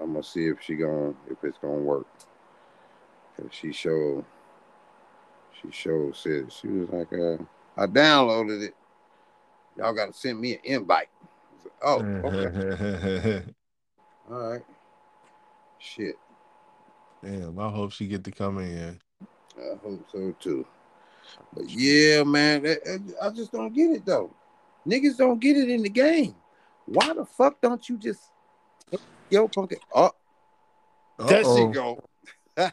[0.00, 2.06] I'm gonna see if she gonna if it's gonna work.
[3.36, 4.24] Cause she showed
[5.60, 7.42] she showed said she was like uh
[7.76, 8.74] I downloaded it.
[9.76, 11.08] Y'all gotta send me an invite.
[11.62, 13.44] Said, Oh, okay.
[14.30, 14.62] All right.
[15.78, 16.16] Shit.
[17.22, 19.00] Damn, I hope she get to come in.
[19.58, 20.66] I hope so too.
[21.54, 24.34] But yeah, man, that- that- I just don't get it though.
[24.86, 26.34] Niggas don't get it in the game.
[26.86, 28.20] Why the fuck don't you just
[29.30, 29.80] yo punk it?
[29.94, 30.10] Oh,
[31.18, 32.02] there she go.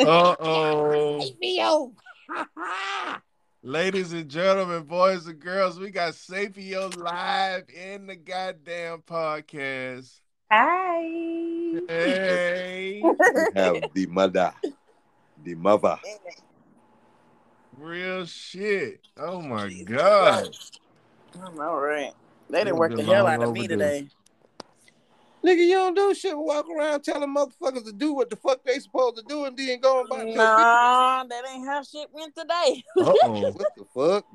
[0.00, 1.20] Uh oh.
[3.64, 10.20] Ladies and gentlemen, boys and girls, we got Sapio live in the goddamn podcast.
[10.52, 11.00] Hi.
[11.88, 13.02] Hey,
[13.56, 14.54] have the mother,
[15.48, 15.98] the mother.
[17.78, 19.00] real shit.
[19.16, 20.50] Oh my god.
[21.42, 22.12] I'm all right.
[22.50, 23.76] They didn't work the hell out of me overdue.
[23.76, 24.08] today.
[25.44, 26.36] Nigga, you don't do shit.
[26.36, 29.80] Walk around telling motherfuckers to do what the fuck they supposed to do, and then
[29.80, 30.56] go about your business.
[30.56, 32.82] Nah, that ain't how shit went today.
[32.98, 33.52] Uh oh.
[33.52, 34.26] What the fuck?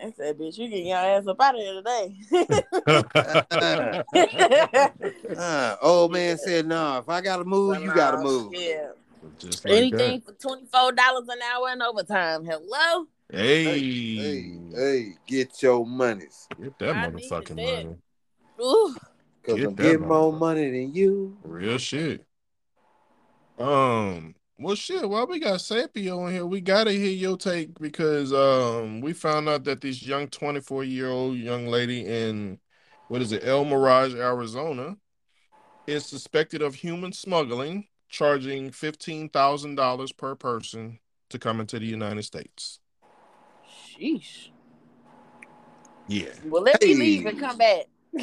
[0.00, 2.16] They said, bitch, you get your ass up out of here today.
[5.36, 8.88] Uh, old man said, "No, if I gotta move, you gotta move." Yeah.
[9.38, 12.44] Just like Anything for twenty four dollars an hour and overtime.
[12.44, 13.06] Hello.
[13.28, 13.38] that.
[13.38, 17.96] Hey, Hey, hey, get your monies, get that I needed motherfucking money.
[18.60, 18.96] Ooh.
[19.44, 21.36] cause Get I'm that getting more money than you.
[21.42, 22.24] Real shit.
[23.58, 25.08] Um, well, shit.
[25.08, 29.48] While we got Sapio in here, we gotta hear your take because um, we found
[29.48, 32.58] out that this young 24 year old young lady in
[33.08, 34.96] what is it, El Mirage, Arizona,
[35.86, 40.98] is suspected of human smuggling, charging fifteen thousand dollars per person
[41.30, 42.80] to come into the United States.
[43.68, 44.50] Sheesh.
[46.08, 46.32] Yeah.
[46.44, 47.86] Well, let me leave and come back.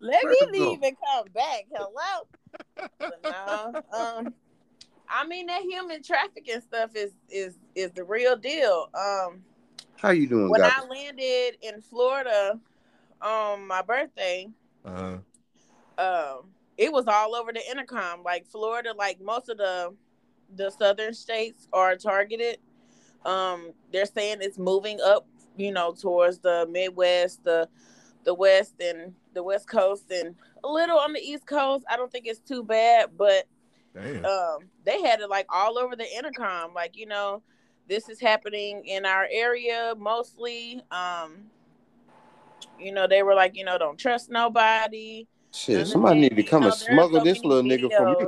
[0.00, 0.70] Let me Where'd it go?
[0.70, 1.64] leave and come back.
[1.72, 2.28] Hello.
[2.98, 4.34] But no, um,
[5.08, 8.88] I mean that human trafficking stuff is is is the real deal.
[8.94, 9.42] Um,
[9.96, 10.72] How you doing, when guys?
[10.76, 12.60] I landed in Florida
[13.20, 14.48] on my birthday,
[14.84, 15.18] uh-huh.
[15.98, 16.44] um,
[16.78, 18.22] it was all over the intercom.
[18.22, 19.94] Like Florida, like most of the
[20.56, 22.58] the southern states are targeted.
[23.26, 25.26] Um, they're saying it's moving up,
[25.56, 27.68] you know, towards the Midwest, the
[28.24, 31.84] the West, and the West Coast, and a little on the East Coast.
[31.90, 33.46] I don't think it's too bad, but
[34.24, 36.72] um, they had it like all over the intercom.
[36.74, 37.42] Like, you know,
[37.88, 40.82] this is happening in our area mostly.
[40.90, 41.50] Um,
[42.78, 45.26] you know, they were like, you know, don't trust nobody.
[45.52, 48.26] Shit, somebody need to you come know, and smuggle so this little nigga from me.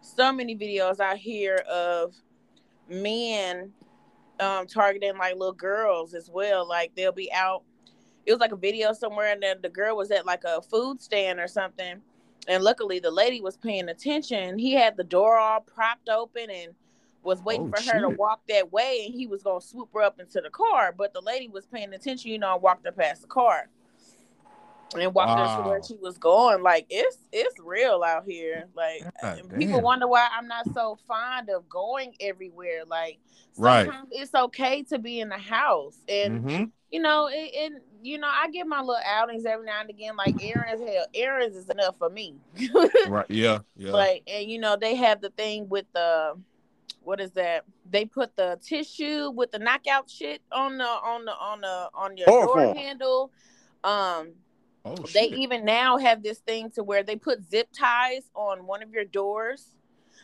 [0.00, 2.14] So many videos out here of
[2.88, 3.72] men
[4.40, 6.68] um targeting like little girls as well.
[6.68, 7.62] Like they'll be out.
[8.26, 11.02] It was like a video somewhere, and then the girl was at like a food
[11.02, 12.00] stand or something.
[12.46, 14.58] And luckily, the lady was paying attention.
[14.58, 16.74] He had the door all propped open and
[17.22, 20.02] was waiting Oh, for her to walk that way, and he was gonna swoop her
[20.02, 20.94] up into the car.
[20.96, 23.68] But the lady was paying attention, you know, and walked her past the car
[25.02, 26.62] and walked her to where she was going.
[26.62, 28.68] Like it's it's real out here.
[28.74, 32.84] Like God people wonder why I'm not so fond of going everywhere.
[32.86, 33.18] Like
[33.56, 33.88] Right.
[34.10, 36.70] it's okay to be in the house, and Mhm.
[36.90, 40.16] you know, and you know, I get my little outings every now and again.
[40.16, 42.34] Like errands, hell, errands is enough for me.
[43.08, 43.26] Right.
[43.30, 43.60] Yeah.
[43.76, 43.92] Yeah.
[43.92, 46.36] Like, and you know, they have the thing with the
[47.00, 47.64] what is that?
[47.90, 52.16] They put the tissue with the knockout shit on the on the on the on
[52.16, 53.30] your door handle.
[53.84, 54.32] Um,
[54.84, 55.32] oh they shit.
[55.38, 59.04] even now have this thing to where they put zip ties on one of your
[59.04, 59.70] doors.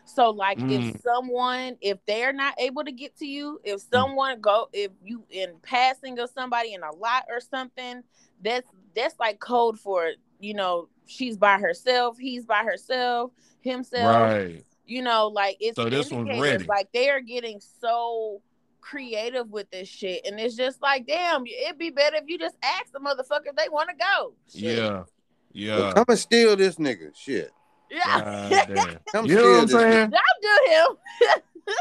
[0.07, 0.71] So like Mm.
[0.97, 3.91] if someone if they're not able to get to you, if Mm.
[3.91, 8.03] someone go if you in passing of somebody in a lot or something,
[8.43, 13.31] that's that's like code for, you know, she's by herself, he's by herself,
[13.61, 14.31] himself.
[14.33, 14.65] Right.
[14.87, 16.65] You know, like it's So this one's ready.
[16.65, 18.43] Like they are getting so
[18.81, 20.27] creative with this shit.
[20.27, 23.57] And it's just like, damn, it'd be better if you just ask the motherfucker if
[23.57, 24.33] they want to go.
[24.53, 24.79] Shit.
[24.79, 24.89] Yeah.
[24.91, 25.07] Well,
[25.53, 25.93] Yeah.
[25.95, 27.15] come and steal this nigga.
[27.17, 27.51] Shit.
[27.91, 28.97] Yeah.
[29.13, 30.11] Come You know what I'm saying?
[30.11, 30.73] Don't do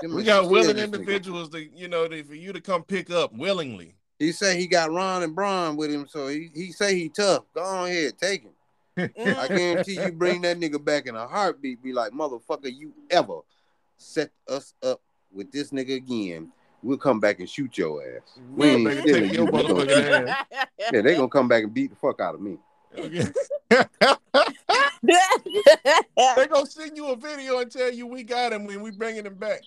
[0.02, 0.16] him.
[0.16, 0.94] We got willing this nigga.
[0.96, 3.96] individuals that you know that for you to come pick up willingly.
[4.18, 7.44] He say he got Ron and Braun with him, so he, he say he tough.
[7.54, 8.52] Go on ahead, take him.
[8.98, 9.48] I Mm.
[9.56, 11.82] guarantee you bring that nigga back in a heartbeat.
[11.82, 13.40] Be like, motherfucker, you ever
[13.98, 15.00] set us up
[15.32, 16.52] with this nigga again?
[16.82, 18.40] We'll come back and shoot your ass.
[18.56, 19.50] We ain't make stealing you.
[19.52, 20.46] your We ass.
[20.92, 22.58] Yeah, they gonna come back and beat the fuck out of me.
[22.98, 23.26] Okay.
[26.36, 29.26] they gonna send you a video and tell you we got him when we bringing
[29.26, 29.62] him back.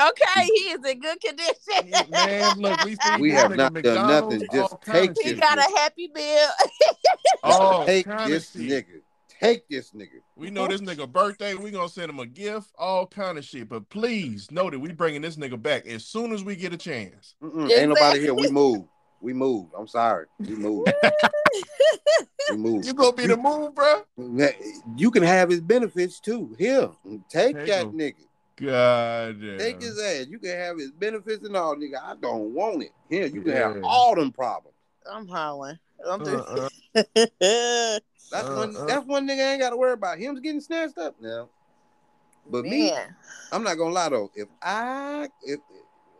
[0.00, 2.10] okay, he is in good condition.
[2.10, 5.30] Man, look, we We have not done McDonald's, nothing, just all kind of take he
[5.30, 5.40] shit.
[5.40, 6.48] got a happy meal.
[7.42, 8.62] all Take this shit.
[8.62, 9.00] nigga.
[9.28, 10.20] Take this nigga.
[10.40, 11.54] We know this nigga birthday.
[11.54, 13.68] We gonna send him a gift, all kind of shit.
[13.68, 16.78] But please know that we bringing this nigga back as soon as we get a
[16.78, 17.34] chance.
[17.42, 18.32] Mm-mm, ain't nobody here.
[18.32, 18.86] We move.
[19.20, 19.66] We move.
[19.78, 20.28] I'm sorry.
[20.38, 20.86] We move.
[22.48, 22.86] we move.
[22.86, 24.02] You gonna be the move, bro?
[24.96, 26.56] You can have his benefits too.
[26.58, 26.88] Here,
[27.28, 27.92] take Take that him.
[27.92, 28.14] nigga.
[28.56, 29.58] God damn.
[29.58, 30.26] Take his ass.
[30.30, 32.02] You can have his benefits and all, nigga.
[32.02, 32.92] I don't want it.
[33.10, 34.76] Here, you can have all them problems.
[35.10, 35.78] I'm hollering.
[36.08, 36.48] I'm just...
[36.48, 36.68] Uh-uh.
[38.30, 38.76] That's one.
[38.76, 38.86] Uh-uh.
[38.86, 40.18] That's one nigga I ain't got to worry about.
[40.18, 41.48] Him's getting snatched up now.
[42.48, 42.92] But me,
[43.52, 44.30] I'm not gonna lie though.
[44.34, 45.60] If I, if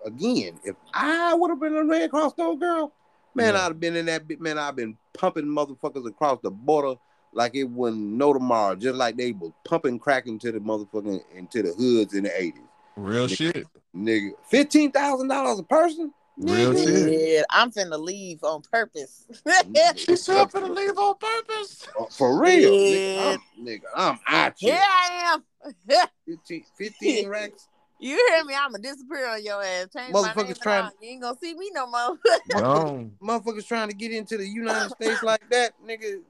[0.04, 2.92] again, if I would have been a Red Cross though, girl,
[3.34, 3.60] man, Yeah.
[3.60, 4.40] I'd have been in that bit.
[4.40, 6.94] Man, I've been pumping motherfuckers across the border
[7.32, 11.62] like it wasn't no tomorrow, just like they was pumping crack into the motherfucking into
[11.62, 12.54] the hoods in the 80s.
[12.96, 13.66] Real shit.
[13.96, 16.12] Nigga, fifteen thousand dollars a person.
[16.40, 17.20] Real shit.
[17.20, 19.26] Yeah, I'm finna leave on purpose.
[19.96, 21.86] She said for to leave on purpose.
[21.98, 22.96] Oh, For real, Yeah.
[22.96, 24.82] nigga, I'm, nigga, I'm out Here here.
[24.82, 25.44] I am.
[26.26, 27.68] 15, 15 racks,
[27.98, 28.54] You hear me?
[28.54, 29.88] I'ma disappear on your ass.
[29.94, 30.90] Change my name Motherfuckers trying- all.
[31.02, 32.18] You ain't gonna see me no more.
[32.50, 33.12] Gone.
[33.22, 36.20] Motherfuckers trying to get into the United States like that, nigga.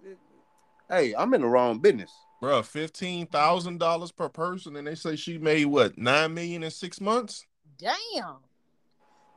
[0.89, 2.11] Hey, I'm in the wrong business.
[2.41, 6.71] Bro, fifteen thousand dollars per person, and they say she made what nine million in
[6.71, 7.45] six months.
[7.79, 8.39] Damn.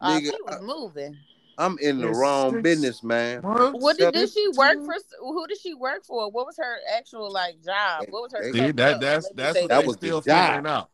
[0.03, 1.17] Uh, Nigga, she was I- moving.
[1.55, 3.43] I'm in the It's wrong business, man.
[3.43, 3.79] What?
[3.79, 4.95] What did, did she work for?
[5.19, 6.31] Who did she work for?
[6.31, 8.05] What was her actual like job?
[8.09, 8.51] What was her?
[8.51, 10.89] See, See, that that's that's what That was still figuring out.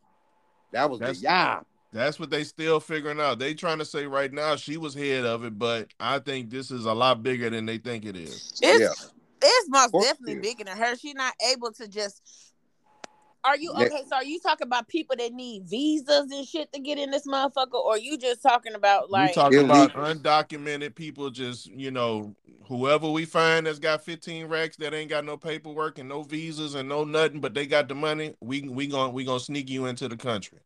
[0.72, 1.60] That was That's- the yeah.
[1.92, 3.38] That's what they still figuring out.
[3.40, 6.70] They trying to say right now she was head of it, but I think this
[6.70, 8.52] is a lot bigger than they think it is.
[8.62, 9.08] It's Yeah.
[9.42, 10.42] it's most definitely it is.
[10.42, 10.94] bigger than her.
[10.96, 12.22] She's not able to just.
[13.42, 14.02] Are you okay?
[14.08, 17.26] So are you talking about people that need visas and shit to get in this
[17.26, 19.30] motherfucker, or you just talking about like?
[19.30, 22.34] we talking about undocumented people, just you know,
[22.66, 26.74] whoever we find that's got 15 racks that ain't got no paperwork and no visas
[26.74, 28.34] and no nothing, but they got the money.
[28.40, 30.58] We we gonna we gonna sneak you into the country.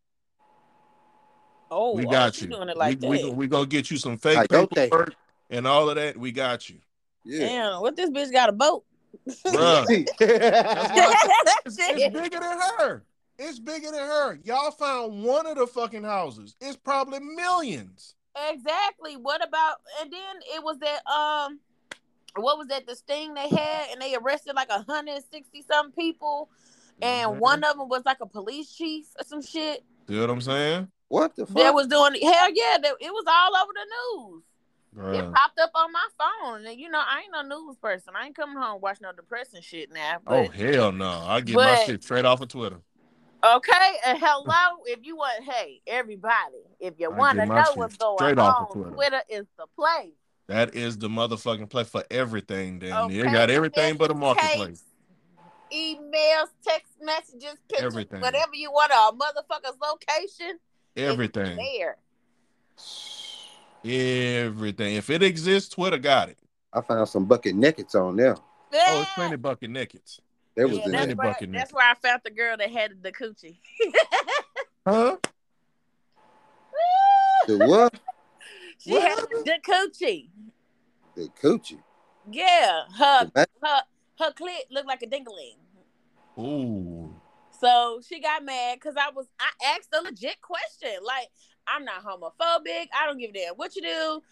[1.71, 2.47] oh, we oh, got you.
[2.47, 3.27] doing it like we, that.
[3.29, 4.75] we, we gonna get you some fake Coyote.
[4.75, 5.15] paperwork
[5.49, 6.17] and all of that.
[6.17, 6.79] We got you,
[7.23, 7.47] Yeah.
[7.47, 8.83] Damn, what this bitch got a boat?
[9.27, 9.85] Bruh.
[11.65, 13.03] It's, it's bigger than her.
[13.37, 14.39] It's bigger than her.
[14.43, 16.55] Y'all found one of the fucking houses.
[16.61, 18.15] It's probably millions.
[18.51, 19.15] Exactly.
[19.17, 21.59] What about and then it was that um
[22.37, 26.49] what was that the sting they had and they arrested like 160 some people
[27.01, 27.39] and Mhm.
[27.39, 30.89] one of them was like a police chief or some shit See what I'm saying?
[31.07, 31.55] what the fuck?
[31.55, 33.85] that was doing hell yeah that, it was all over the
[34.29, 34.43] news
[34.97, 38.27] it popped up on my phone and you know I ain't no news person I
[38.27, 41.23] ain't coming home watching no depressing shit now Oh hell no!
[41.25, 42.79] I get my shit straight off of Twitter.
[43.43, 48.17] okay and hello if you want hey everybody if you want to know what's going
[48.17, 48.95] straight off of on Twitter.
[48.95, 50.13] Twitter is the place
[50.47, 52.81] That is the motherfucking place for everything.
[52.81, 54.83] It Okay, got everything but a marketplace.
[55.73, 58.21] Emails, text messages, pictures, Everything.
[58.21, 60.59] whatever you want, a motherfucker's location.
[60.95, 61.97] it's Everything, There.
[63.85, 64.95] Everything.
[64.95, 66.37] If it exists, Twitter got it.
[66.73, 68.35] I found some bucket nakeds on there.
[68.73, 70.19] Oh, it's plenty bucket nakeds.
[70.55, 71.15] They was Yeah, that's, plenty there.
[71.15, 71.75] where, bucket that's naked.
[71.75, 73.57] where I found the girl that had the coochie.
[74.87, 75.17] Huh?
[77.47, 77.93] The what?
[78.79, 80.29] she What had the coochie.
[81.15, 81.81] The coochie.
[82.31, 83.81] Yeah, her her
[84.19, 85.57] her clit looked like a dingling.
[86.39, 87.15] Ooh.
[87.59, 90.89] So she got mad because I was I asked a legit question.
[91.03, 91.29] Like,
[91.67, 92.87] I'm not homophobic.
[92.93, 94.23] I don't give a damn what you do.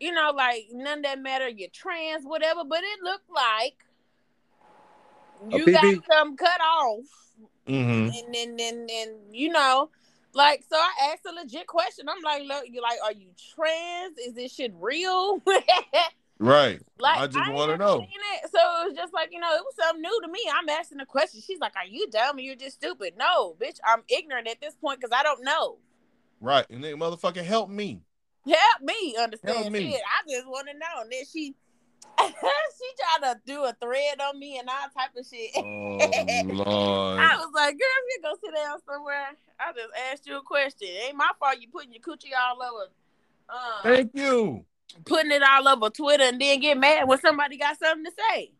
[0.00, 1.48] You know, like none of that matter.
[1.48, 2.62] You're trans, whatever.
[2.64, 3.84] But it looked like
[5.50, 7.04] you got some cut off,
[7.68, 8.14] Mm-hmm.
[8.14, 9.90] and then and, and you know,
[10.32, 10.76] like so.
[10.76, 12.08] I asked a legit question.
[12.08, 14.16] I'm like, look, you like, are you trans?
[14.18, 15.42] Is this shit real?
[16.40, 16.80] Right.
[17.00, 18.00] Like I just want to know.
[18.00, 18.50] It.
[18.50, 20.38] So it was just like you know, it was something new to me.
[20.54, 21.40] I'm asking a question.
[21.44, 24.74] She's like, "Are you dumb or you're just stupid?" No, bitch, I'm ignorant at this
[24.76, 25.78] point because I don't know.
[26.40, 26.66] Right.
[26.70, 28.02] And then motherfucking help me.
[28.46, 29.90] Help me understand Help me.
[29.92, 30.00] shit.
[30.00, 31.02] I just want to know.
[31.02, 31.54] And then she,
[32.20, 35.50] she tried to do a thread on me and all type of shit.
[35.56, 37.20] Oh Lord.
[37.20, 39.26] I was like, "Girl, you go sit down somewhere,
[39.60, 40.88] I just asked you a question.
[40.88, 42.90] It ain't my fault you putting your coochie all over."
[43.48, 44.64] Uh, Thank you.
[45.04, 48.52] putting it all over Twitter and then get mad when somebody got something to say.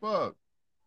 [0.00, 0.36] Fuck.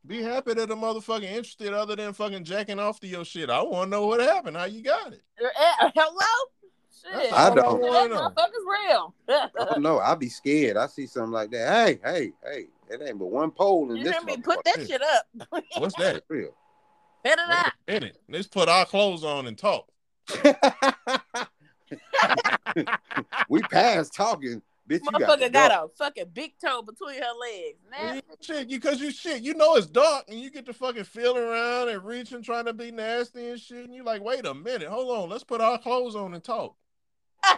[0.07, 3.49] Be happy that the motherfucking interested other than fucking jacking off to your shit.
[3.49, 5.21] I want to know what happened, how you got it.
[5.43, 7.21] Uh, hello?
[7.21, 7.33] Shit.
[7.33, 7.81] I all don't.
[7.81, 8.29] wanna That know.
[8.29, 9.13] motherfucker's real.
[9.29, 9.99] I don't know.
[9.99, 10.77] I'd be scared.
[10.77, 11.73] I see something like that.
[11.87, 12.67] Hey, hey, hey.
[12.89, 14.37] It ain't but one pole in You this hear me?
[14.37, 15.27] Put that shit up.
[15.77, 16.23] What's that?
[16.29, 16.55] Real.
[17.25, 17.73] Put it up.
[17.87, 18.17] In it.
[18.29, 19.89] Let's put our clothes on and talk.
[23.49, 24.61] we passed talking.
[24.89, 27.77] Bitch, you got, Motherfucker got a fucking big toe between her legs.
[27.91, 28.21] Nasty.
[28.41, 29.41] Shit, you cause you shit.
[29.41, 32.73] You know it's dark and you get to fucking feeling around and reaching, trying to
[32.73, 33.85] be nasty and shit.
[33.85, 36.75] And you like, wait a minute, hold on, let's put our clothes on and talk.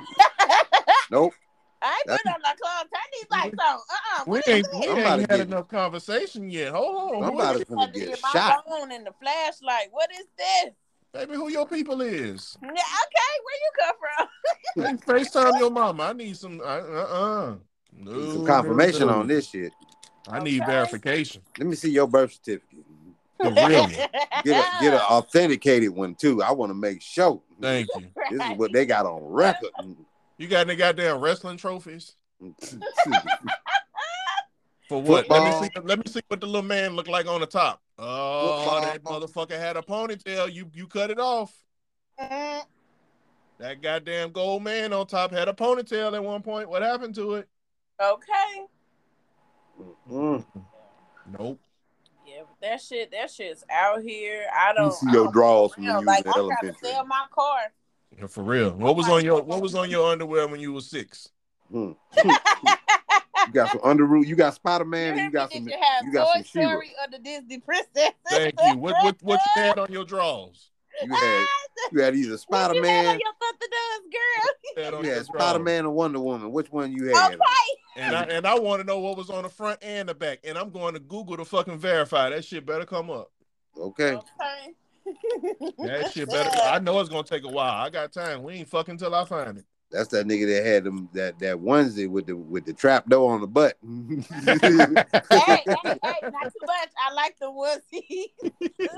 [1.12, 1.34] Nope.
[1.82, 2.90] I ain't That's- putting on my clothes.
[2.94, 3.76] Turn these lights on.
[3.80, 4.24] Uh-uh.
[4.28, 6.74] We ain't we ain't had get- enough conversation yet.
[6.74, 7.24] Hold on.
[7.24, 7.80] I'm Who about is to it?
[7.80, 8.66] Had finna to get get my shot.
[8.68, 9.88] phone and the flashlight.
[9.92, 10.74] What is this?
[11.12, 12.58] Baby, who your people is?
[12.62, 14.28] Yeah, okay, where you come from?
[14.76, 16.04] Hey, FaceTime your mama.
[16.04, 17.56] I need some uh uh.
[17.92, 19.20] No, Need some confirmation no, no.
[19.22, 19.74] on this shit.
[20.28, 20.72] I need Okay.
[20.72, 21.42] verification.
[21.58, 22.86] Let me see your birth certificate.
[23.40, 23.92] The real one.
[24.44, 26.42] Get a get an authenticated one too.
[26.44, 27.42] I want to make sure.
[27.60, 28.08] Thank you.
[28.30, 29.72] This is what they got on record.
[30.38, 32.14] You got any goddamn wrestling trophies?
[34.90, 35.30] For what?
[35.30, 35.82] Let me see.
[35.84, 37.80] Let me see what the little man looked like on the top.
[38.00, 38.82] Oh, Football.
[38.82, 40.52] that motherfucker had a ponytail.
[40.52, 41.54] You you cut it off.
[42.18, 46.68] That goddamn gold man on top had a ponytail at one point.
[46.70, 47.48] What happened to it?
[48.02, 48.66] okay.
[50.12, 50.44] Mm.
[51.38, 51.60] Nope.
[52.26, 54.46] Yeah, but that shit, that shit's out here.
[54.58, 54.92] I don't.
[54.92, 56.00] see I your don't draws when around.
[56.02, 57.60] you like was I'm trying to sell my car.
[58.18, 58.72] Yeah, For real.
[58.72, 61.30] What was on your What was on your underwear when you were six?
[61.72, 61.92] Hmm.
[62.26, 64.28] you got some Underoos.
[64.28, 65.68] You got Spider Man, and you got some.
[65.68, 68.12] You have You got Toy some Story or the Disney Princess?
[68.30, 68.78] Thank you.
[68.78, 70.72] What What What you had on your drawers?
[71.04, 71.46] You had
[71.92, 74.56] you had either What Spider you had on Man, your Thunderdoves, girl?
[74.78, 75.26] You had on you your had.
[75.26, 76.52] Spider Man and Wonder Woman.
[76.52, 77.34] Which one you had?
[77.34, 77.38] Okay.
[77.96, 80.40] And I and I want to know what was on the front and the back.
[80.44, 82.66] And I'm going to Google to fucking verify that shit.
[82.66, 83.32] Better come up.
[83.78, 84.16] Okay.
[84.16, 84.76] Okay.
[85.80, 86.50] That shit better.
[86.64, 87.86] I know it's gonna take a while.
[87.86, 88.44] I got time.
[88.44, 89.66] We ain't fucking till I find it.
[89.92, 93.34] That's that nigga that had them that that onesie with the with the trap door
[93.34, 93.76] on the butt.
[93.82, 94.24] hey,
[95.32, 96.90] hey, hey, not too much.
[97.00, 98.32] I like the onesie.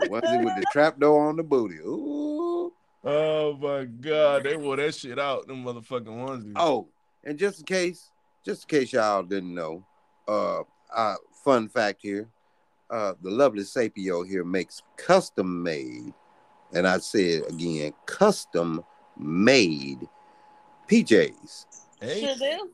[0.10, 1.78] onesie with the trap door on the booty.
[1.78, 2.74] Ooh.
[3.04, 5.48] Oh my god, they wore that shit out.
[5.48, 6.54] Them motherfucking onesies.
[6.58, 6.90] Oh,
[7.24, 8.12] and just in case,
[8.46, 9.86] just in case y'all didn't know,
[10.28, 10.64] uh,
[10.94, 12.28] uh fun fact here,
[12.90, 16.14] uh, the lovely Sapio here makes custom made,
[16.74, 18.84] and I said again, custom
[19.18, 20.08] made
[20.92, 21.66] PJs.
[22.02, 22.70] Hey, Sure do.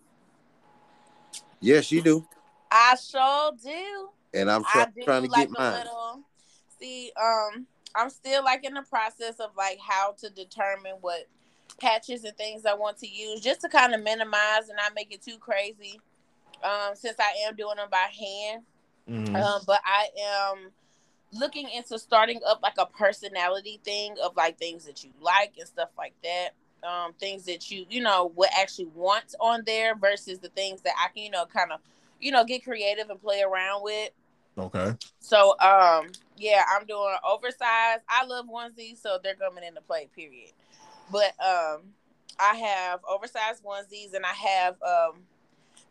[1.60, 2.28] Yes, you do,
[2.72, 4.10] I sure do.
[4.34, 5.74] and I'm try- do trying to like get mine.
[5.74, 6.22] little.
[6.80, 11.28] See, um, I'm still like in the process of like how to determine what
[11.80, 15.14] patches and things I want to use, just to kind of minimize and not make
[15.14, 16.00] it too crazy.
[16.64, 18.64] Um, since I am doing them by hand,
[19.08, 19.36] Mhm.
[19.44, 20.72] um, but I am
[21.34, 25.68] looking into starting up like a personality thing of like things that you like and
[25.68, 26.52] stuff like that.
[26.84, 30.94] Um, things that you you know would actually want on there versus the things that
[31.04, 31.80] I can you know kind of
[32.20, 34.12] you know get creative and play around with.
[34.58, 34.94] okay.
[35.20, 38.04] So um yeah, I'm doing oversized.
[38.08, 40.52] I love onesies, so they're coming into play, period.
[41.12, 41.82] But um
[42.40, 45.22] I have oversized onesies and I have um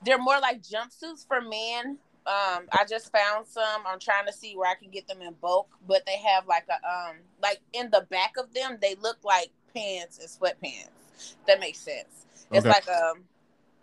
[0.05, 1.99] they're more like jumpsuits for men.
[2.27, 3.83] Um I just found some.
[3.87, 6.67] I'm trying to see where I can get them in bulk, but they have like
[6.71, 11.35] a um like in the back of them they look like pants and sweatpants.
[11.47, 12.27] That makes sense.
[12.53, 12.69] It's Okay.
[12.69, 13.25] like um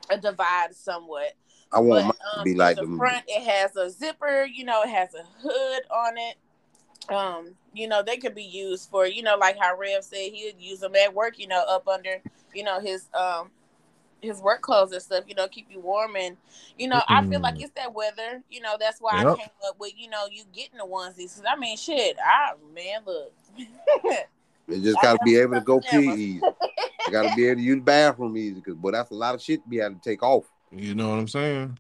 [0.10, 1.34] a divide somewhat
[1.72, 2.98] I want but, um, be like the them.
[2.98, 6.36] front it has a zipper you know it has a hood on it
[7.14, 10.56] um you know they could be used for you know like how rev said he'd
[10.60, 12.22] use them at work you know up under
[12.54, 13.50] you know his um
[14.22, 16.38] his work clothes and stuff you know keep you warm and
[16.78, 19.28] you know i feel like it's that weather you know that's why Yep.
[19.34, 22.54] i came up with you know you getting the onesies 'Cause, i mean shit i
[22.74, 23.34] man look
[24.68, 26.42] They just gotta be able to go pee easy.
[27.06, 29.42] They gotta be able to use the bathroom easy, cause boy, that's a lot of
[29.42, 30.46] shit to be able to take off.
[30.72, 31.78] You know what I'm saying?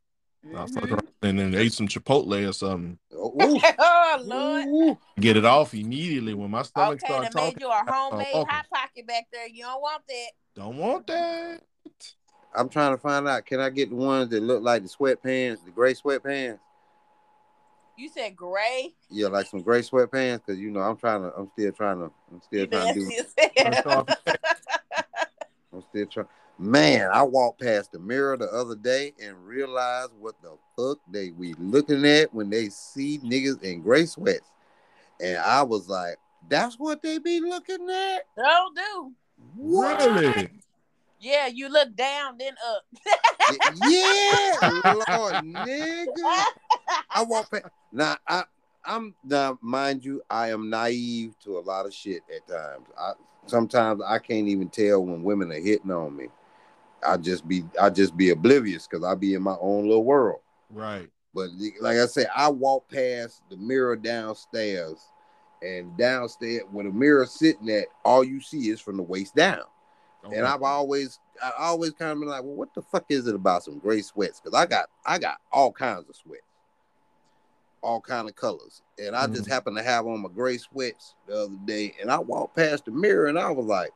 [0.53, 0.91] I fuck Mhm.
[0.91, 2.99] around and then ate some Chipotle or something.
[3.15, 3.31] Oh,
[3.79, 4.97] oh lord ooh.
[5.19, 8.65] Get it off immediately when my stomach okay, starts they made you a homemade hot
[8.71, 9.47] pocket back there.
[9.47, 10.29] You don't want that.
[10.55, 11.61] Don't want that.
[12.55, 13.45] I'm trying to find out.
[13.45, 16.59] Can I get the ones that look like the sweatpants, the gray sweatpants?
[17.95, 18.93] You said gray.
[19.09, 21.33] Yeah, like some gray sweatpants, cause you know I'm trying to.
[21.35, 22.11] I'm still trying to.
[22.31, 23.05] I'm still You trying to do.
[23.05, 23.17] nasty
[23.59, 24.07] as hell.
[25.73, 26.27] I'm still trying.
[26.59, 31.31] Man, I walked past the mirror the other day and realized what the fuck they
[31.31, 34.51] we looking at when they see niggas in gray sweats,
[35.19, 36.17] and I was like,
[36.47, 39.13] "That's what they be looking at." Don't do.
[39.57, 40.49] Really?
[41.19, 42.83] Yeah, you look down, then up.
[43.75, 46.43] yeah, Lord, nigga.
[47.09, 47.65] I walk past.
[47.91, 48.43] Now I,
[48.85, 52.87] I'm now, mind you, I am naive to a lot of shit at times.
[52.99, 53.11] I
[53.45, 56.27] sometimes I can't even tell when women are hitting on me.
[57.05, 60.39] I just be, I just be oblivious because I be in my own little world.
[60.69, 61.09] Right.
[61.33, 61.49] But
[61.81, 64.99] like I said, I walk past the mirror downstairs,
[65.61, 69.63] and downstairs where the mirror sitting at, all you see is from the waist down.
[70.25, 70.37] Okay.
[70.37, 73.35] And I've always, I always kind of been like, well, what the fuck is it
[73.35, 74.39] about some gray sweats?
[74.39, 76.43] Because I got, I got all kinds of sweats,
[77.83, 79.51] all kind of colors, and I just mm-hmm.
[79.51, 82.91] happened to have on my gray sweats the other day, and I walked past the
[82.91, 83.91] mirror, and I was like,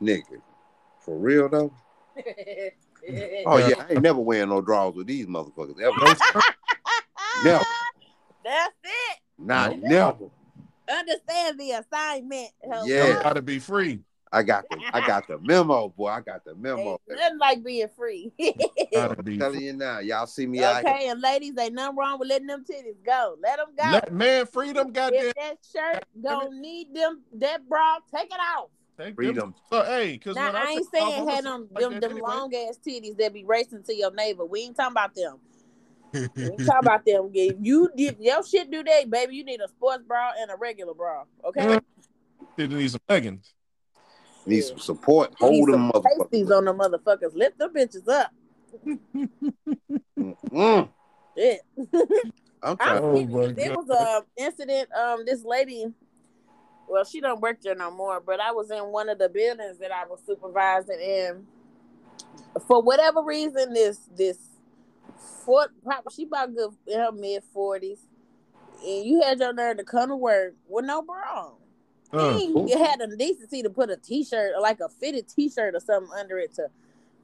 [0.00, 0.40] nigga,
[1.00, 1.72] for real though?
[3.46, 5.96] Oh yeah, I ain't never wearing no drawers with these motherfuckers ever.
[5.98, 6.40] No, sir.
[7.44, 7.62] No.
[8.44, 9.18] That's it.
[9.38, 10.26] Not never.
[10.90, 12.50] Understand the assignment.
[12.70, 12.88] Help.
[12.88, 13.22] Yeah.
[13.22, 14.00] Gotta be free.
[14.32, 16.08] I got the, I got the memo, boy.
[16.08, 17.00] I got the memo.
[17.10, 18.32] Ain't nothing like being free.
[18.96, 20.94] I'm telling you now, y'all see me out here.
[20.94, 23.36] okay, and ladies, ain't nothing wrong with letting them titties go.
[23.42, 23.90] Let them go.
[23.90, 25.26] Let, man, freedom, goddamn.
[25.26, 28.68] if that shirt don't need them, that bra, take it off.
[28.98, 29.36] Take Freedom.
[29.36, 29.54] Them.
[29.70, 32.00] So, hey, because Now I, I ain't take off, saying I'ma had them like them,
[32.00, 32.20] them anyway.
[32.28, 34.44] long ass titties that be racing to your neighbor.
[34.44, 35.38] We ain't talking about them.
[36.12, 37.30] We ain't talking about them.
[37.32, 40.56] If you did your shit do that, baby, you need a sports bra and a
[40.56, 41.24] regular bra.
[41.44, 41.60] Okay.
[41.60, 41.70] Mm.
[41.70, 41.78] Yeah.
[42.56, 43.54] Did need some leggings.
[44.48, 45.34] Need some support.
[45.40, 46.56] You need Hold them some pasties motherfuckers.
[46.56, 47.34] on the motherfuckers.
[47.34, 48.32] Lift them bitches up.
[50.18, 50.88] Mm,
[51.36, 51.60] Shit.
[51.78, 51.88] I'm
[52.62, 53.02] I'm trying.
[53.02, 53.86] Oh, there God.
[53.86, 53.90] was
[54.38, 54.88] a incident.
[54.92, 55.86] Um, this lady,
[56.88, 59.78] well, she don't work there no more, but I was in one of the buildings
[59.78, 61.46] that I was supervising and
[62.66, 64.38] for whatever reason this this
[65.44, 68.00] foot probably she about good in her mid forties.
[68.84, 71.67] And you had your nerve to come to work with no bra on.
[72.12, 75.80] Uh, You had the decency to put a t-shirt or like a fitted t-shirt or
[75.80, 76.68] something under it to,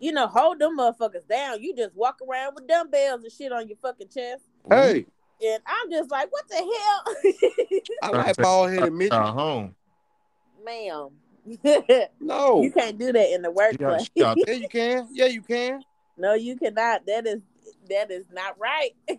[0.00, 1.62] you know, hold them motherfuckers down.
[1.62, 4.44] You just walk around with dumbbells and shit on your fucking chest.
[4.68, 5.06] Hey,
[5.44, 7.82] And I'm just like, what the hell?
[8.02, 9.12] I like bald headed midget.
[9.14, 9.74] uh, home.
[10.64, 11.08] Ma'am.
[12.20, 12.62] No.
[12.62, 13.52] you can't do that in the She
[13.84, 14.10] workplace.
[14.14, 15.08] Yeah, you can.
[15.12, 15.82] Yeah, you can.
[16.16, 17.04] no, you cannot.
[17.06, 17.40] That is
[17.90, 18.90] that is not right.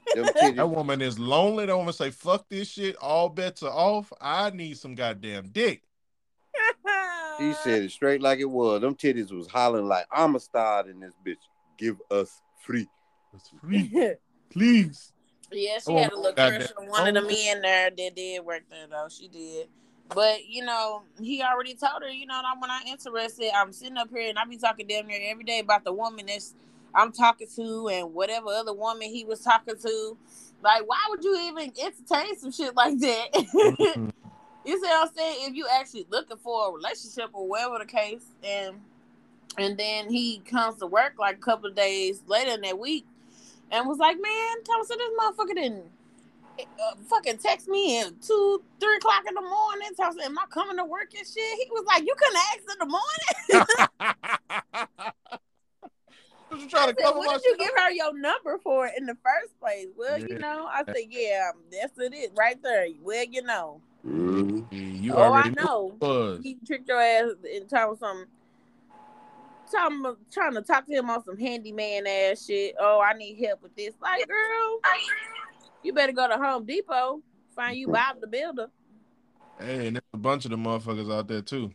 [0.55, 1.66] That woman is lonely.
[1.66, 2.95] That woman say, "Fuck this shit.
[2.97, 4.11] All bets are off.
[4.22, 5.84] I need some goddamn dick."
[7.39, 8.80] He said it straight like it was.
[8.80, 11.36] Them titties was hollering like I'm a star in this bitch.
[11.78, 12.88] Give us free.
[13.34, 14.13] It's free,
[14.49, 15.11] please.
[15.51, 16.61] Yeah, she Oh, had a little goddamn.
[16.61, 17.61] crush on one of the men oh.
[17.61, 19.07] there that did work there though.
[19.09, 19.68] She did.
[20.13, 23.97] But you know, he already told her, you know, I'm when I'm interested, I'm sitting
[23.97, 26.53] up here and I be talking damn near every day about the woman that's
[26.96, 30.18] I'm talking to and whatever other woman he was talking to.
[30.64, 33.34] Like, why would you even entertain some shit like that?
[33.34, 34.12] Mhm.
[34.66, 35.38] You see what I'm saying?
[35.48, 38.82] If you actually looking for a relationship or whatever the case, and
[39.60, 43.06] and then he comes to work like a couple of days later in that week,
[43.70, 45.84] and was like, "Man, tell Thomas, this motherfucker didn't
[46.60, 49.89] uh, fucking text me at two, three o'clock in the morning.
[49.96, 52.80] Thomas, am I coming to work and shit?" He was like, "You couldn't ask in
[52.80, 55.06] the morning."
[56.56, 58.18] What you I trying to said, cover "What my did you shit give her your
[58.20, 60.26] number for in the first place?" Well, Yeah.
[60.30, 64.68] you know, I said, "Yeah, that's it, right there." Well, you know, Mhm.
[64.72, 65.97] You oh, I already knew know.
[66.36, 68.26] it he tricked your ass in talking some
[69.72, 72.76] talking trying to talk to him on some handyman ass shit.
[72.80, 73.93] Oh, I need help with this.
[74.01, 74.80] Like, girl,
[75.84, 77.22] you better go to Home Depot,
[77.56, 78.70] find you Bob the Builder.
[79.60, 81.72] Hey, and there's a bunch of the motherfuckers out there too.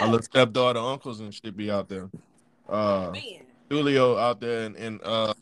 [0.00, 2.08] My little stepdaughter, uncles, and shit be out there.
[2.68, 3.45] Uh, Man.
[3.68, 5.34] Julio out there in, in uh,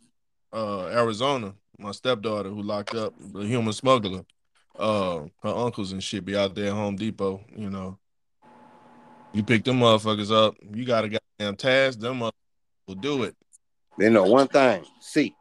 [0.52, 1.54] uh, Arizona.
[1.78, 4.24] My stepdaughter who locked up, the human smuggler.
[4.78, 7.44] Uh, her uncles and shit be out there at Home Depot.
[7.56, 7.98] You know,
[9.32, 10.56] you pick them motherfuckers up.
[10.72, 12.00] You got a goddamn task.
[12.00, 12.32] Them motherfuckers
[12.88, 13.36] will do it.
[13.98, 14.84] They know one thing.
[15.00, 15.34] See.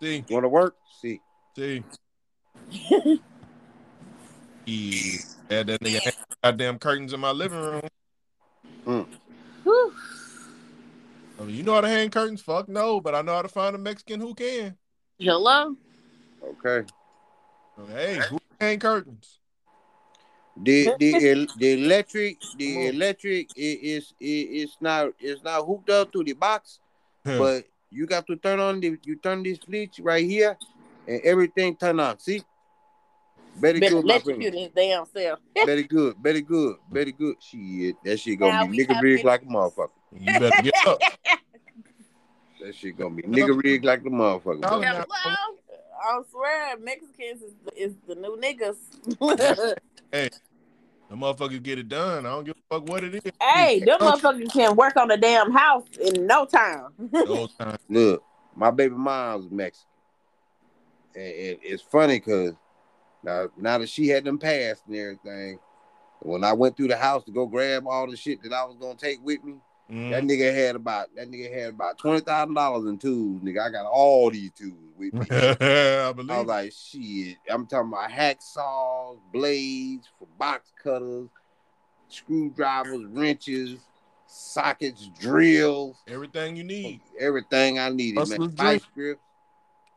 [0.00, 0.74] See, Want to work?
[1.00, 1.20] See.
[1.56, 1.84] see.
[4.64, 5.18] Yeah,
[5.50, 6.12] had that nigga hang
[6.44, 9.08] goddamn curtains in my living room.
[9.64, 9.94] Whew.
[11.42, 12.40] I mean, you know how to hang curtains?
[12.40, 14.76] Fuck no, but I know how to find a Mexican who can.
[15.18, 15.74] Hello?
[16.40, 16.86] Okay.
[17.88, 19.40] Hey, who can hang curtains?
[20.62, 26.12] The the the electric the electric i- is i- it's not it's not hooked up
[26.12, 26.78] to the box,
[27.24, 30.56] but you got to turn on the you turn this switch right here,
[31.08, 32.20] and everything turn on.
[32.20, 32.42] See,
[33.56, 34.70] very good, my friend.
[34.74, 35.38] damn self.
[35.54, 37.36] Very good, very good, very good.
[37.40, 39.88] Shit, that shit gonna Now be we nigga have rig like a motherfucker.
[40.18, 40.98] you better get up.
[42.60, 44.60] That shit gonna be nigga rig like the motherfucker.
[44.60, 44.80] Now- boy.
[44.82, 45.58] now- Hello?
[46.04, 48.76] I swear, Mexicans is, is the new niggas.
[50.12, 50.28] Hey,
[51.08, 52.26] the motherfuckers get it done.
[52.26, 53.22] I don't give a fuck what it is.
[53.40, 56.88] hey, them motherfuckers can work on the damn house in no time.
[56.98, 57.78] The whole time.
[57.88, 58.22] Look,
[58.54, 59.88] my baby mom's Mexican,
[61.14, 62.52] and, and it's funny because
[63.22, 65.58] now now that she had them passed and everything,
[66.20, 68.76] when I went through the house to go grab all the shit that I was
[68.80, 69.54] gonna take with me,
[70.10, 70.30] that Mm.
[70.30, 73.42] nigga had about that nigga had about twenty thousand dollars in tools.
[73.42, 75.26] Nigga, I got all these tools with me.
[75.30, 76.30] I believe.
[76.30, 77.36] I was like, shit.
[77.50, 81.28] I'm talking about hacksaws, blades for box cutters,
[82.08, 83.78] screwdrivers, wrenches,
[84.26, 87.00] sockets, drills, Everything you need.
[87.18, 88.50] everything I needed, man.
[88.50, 89.20] Vice grips,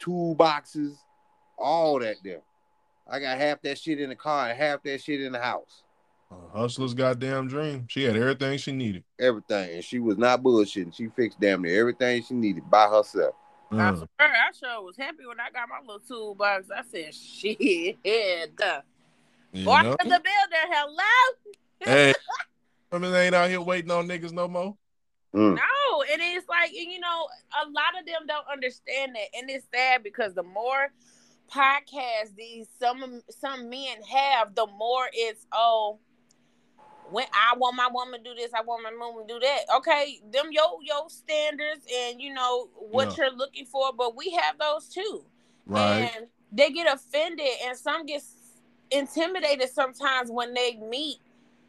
[0.01, 0.97] toolboxes,
[1.57, 2.41] all that there.
[3.07, 5.83] I got half that shit in the car and half that shit in the house.
[6.31, 7.85] A hustler's goddamn dream.
[7.87, 9.03] She had everything she needed.
[9.19, 9.75] Everything.
[9.75, 10.95] And she was not bullshitting.
[10.95, 13.35] She fixed damn near everything she needed by herself.
[13.71, 13.97] I Mm.
[13.97, 16.67] swear, I sure was happy when I got my little toolbox.
[16.71, 17.97] I said, shit.
[18.55, 18.81] duh.
[19.51, 19.95] You Boy, know?
[19.99, 20.23] the builder,
[20.69, 21.55] hello?
[21.79, 22.13] Hey,
[22.91, 24.75] women ain't out here waiting on niggas no more.
[25.33, 25.55] Mm.
[25.55, 27.27] No, and it's like and, you know,
[27.63, 30.91] a lot of them don't understand that, and it's sad because the more
[31.53, 35.99] podcasts these some some men have, the more it's oh.
[37.11, 39.59] When I want my woman to do this, I want my woman to do that.
[39.77, 44.57] Okay, them yo yo standards and you know what you're looking for, but we have
[44.57, 45.23] those too.
[45.67, 46.11] Right.
[46.15, 48.23] And they get offended and some get
[48.89, 51.17] intimidated sometimes when they meet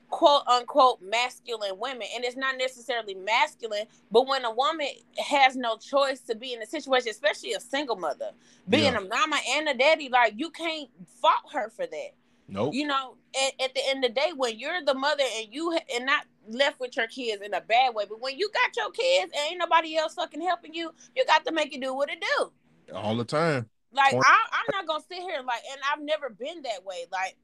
[0.09, 2.07] quote unquote masculine women.
[2.15, 4.89] And it's not necessarily masculine, but when a woman
[5.25, 8.31] has no choice to be in a situation, especially a single mother,
[8.69, 8.99] being Yeah.
[8.99, 10.89] a mama and a daddy, like you can't
[11.21, 12.11] fault her for that.
[12.49, 12.75] Nope.
[12.75, 15.77] You know, at, at the end of the day, when you're the mother and you
[15.95, 18.93] and not left with your kids in a bad way, but when you got your
[18.93, 22.09] kids and ain't nobody else fucking helping you, you got to make it do what
[22.09, 22.53] it do.
[22.95, 23.69] All the time.
[23.93, 24.15] Like.
[24.15, 24.19] I,
[24.53, 27.07] I'm not gonna sit here like, and I've never been that way.
[27.11, 27.37] Like,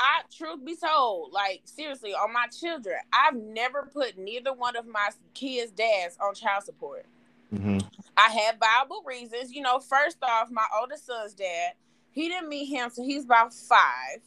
[0.00, 4.86] I truth be told, like seriously, on my children, I've never put neither one of
[4.86, 7.04] my kids' dads on child support.
[7.50, 7.78] hmm
[8.16, 9.52] I had viable reasons.
[9.52, 11.74] You know, first off, my oldest son's dad,
[12.10, 14.20] he didn't meet him so he's about five.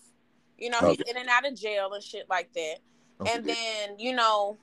[0.59, 2.75] You know, he's in and out of jail and shit like that.
[3.21, 3.33] Okay.
[3.33, 4.57] And then, you know,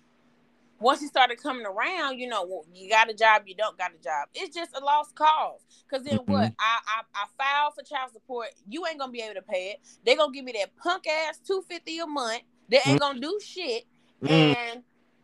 [0.81, 3.93] once he started coming around, you know, well, you got a job, you don't got
[3.93, 4.28] a job.
[4.35, 5.61] It's just a lost cause.
[5.91, 6.51] Cause then what?
[6.51, 6.55] Mhm.
[6.59, 8.49] I, I I filed for child support.
[8.68, 9.81] You ain't gonna be able to pay it.
[10.05, 12.43] They gonna give me that punk ass two fifty a month.
[12.68, 13.85] They ain't gonna do shit.
[14.22, 14.57] Mm.
[14.57, 14.83] And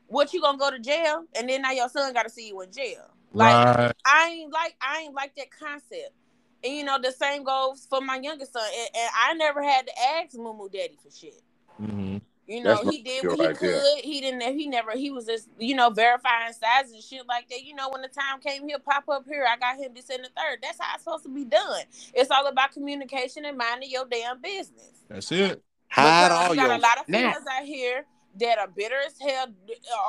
[0.08, 1.24] what you gonna go to jail?
[1.36, 3.10] And then now your son got to see you in jail.
[3.32, 3.92] Like Right.
[4.04, 6.12] I ain't like I ain't like that concept.
[6.64, 8.62] And you know the same goes for my youngest son.
[8.64, 11.40] And, and I never had to ask Moo Daddy for shit.
[12.46, 13.80] You know, he did what he right there.
[13.80, 14.04] could.
[14.04, 14.42] He didn't.
[14.56, 14.92] He never.
[14.92, 17.64] He was just, you know, verifying sizes and shit like that.
[17.64, 19.44] You know, when the time came, he'll pop up here.
[19.48, 20.58] I got him this and the third.
[20.62, 21.82] That's how it's supposed to be done.
[22.14, 24.92] It's all about communication and minding your damn business.
[25.08, 25.62] That's it.
[25.88, 27.20] Hide Because all you got your a lot of snap.
[27.34, 28.06] females out here
[28.38, 29.46] that are bitter as hell.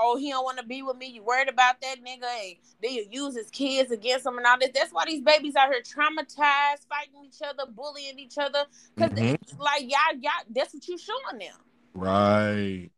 [0.01, 1.07] Oh, he don't want to be with me.
[1.07, 2.23] You worried about that nigga?
[2.23, 4.71] And then you use his kids against him and all this.
[4.75, 8.65] That's why these babies out here traumatized, fighting each other, bullying each other.
[8.95, 9.37] Because Mhm.
[9.59, 11.55] like y'all, y'all, that's what you showing them.
[11.97, 12.89] Right.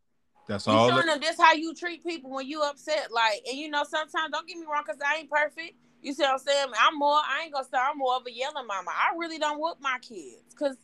[0.46, 0.88] That's You all.
[0.90, 3.10] showing them this how you treat people when you upset.
[3.12, 5.74] Like, and you know, sometimes don't get me wrong, cause I ain't perfect.
[6.02, 6.66] You see what I'm saying?
[6.78, 7.16] I'm more.
[7.16, 8.90] I ain't gonna say I'm more of a yelling mama.
[8.90, 10.76] I really don't whoop my kids, cause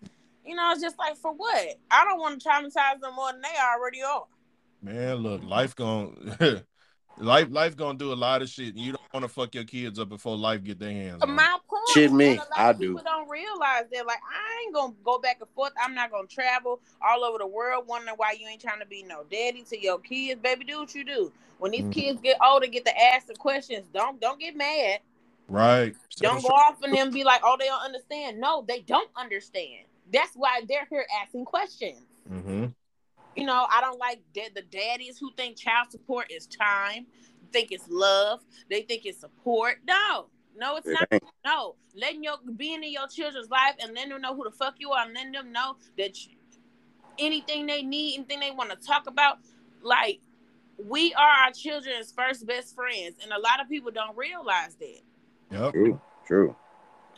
[0.44, 1.78] you know it's just like for what?
[1.90, 4.24] I don't want to traumatize them more than they already are.
[4.82, 6.36] Man, look, life gon'
[7.18, 8.74] life life gonna do a lot of shit.
[8.74, 11.30] and You don't want to fuck your kids up before life get their hands on.
[11.34, 11.82] My point.
[11.94, 12.78] Shit me, and a lot I do.
[12.96, 14.06] People don't realize that.
[14.06, 15.72] Like, I ain't gonna go back and forth.
[15.82, 19.02] I'm not gonna travel all over the world wondering why you ain't trying to be
[19.02, 20.40] no daddy to your kids.
[20.40, 21.32] Baby, do what you do.
[21.58, 21.92] When these Mhm.
[21.92, 23.86] kids get older, get to ask the questions.
[23.92, 25.00] Don't don't get mad.
[25.48, 25.94] Right.
[26.16, 28.40] Don't go off and then be like, oh, they don't understand.
[28.40, 29.84] No, they don't understand.
[30.12, 32.02] That's why they're here asking questions.
[32.30, 32.66] Mm-hmm.
[33.37, 37.07] You know, I don't like da- the daddies who think child support is time,
[37.53, 39.78] think it's love, they think it's support.
[39.87, 40.26] No,
[40.57, 41.22] no, it's not.
[41.45, 44.76] No, letting your being in your children's life and letting them know who the fuck
[44.78, 46.32] you are, and letting them know that you,
[47.18, 49.39] anything they need, anything they want to talk about,
[49.82, 50.20] like
[50.82, 55.01] we are our children's first best friends, and a lot of people don't realize that.
[55.53, 55.72] Yep.
[55.72, 56.57] True, true.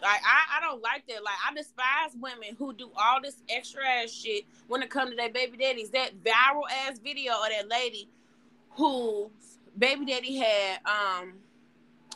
[0.02, 1.24] Like I, I don't like that.
[1.24, 5.16] Like I despise women who do all this extra ass shit when it comes to
[5.16, 5.90] their baby daddies.
[5.90, 8.08] That viral ass video of that lady
[8.70, 9.30] whose
[9.76, 11.34] baby daddy had um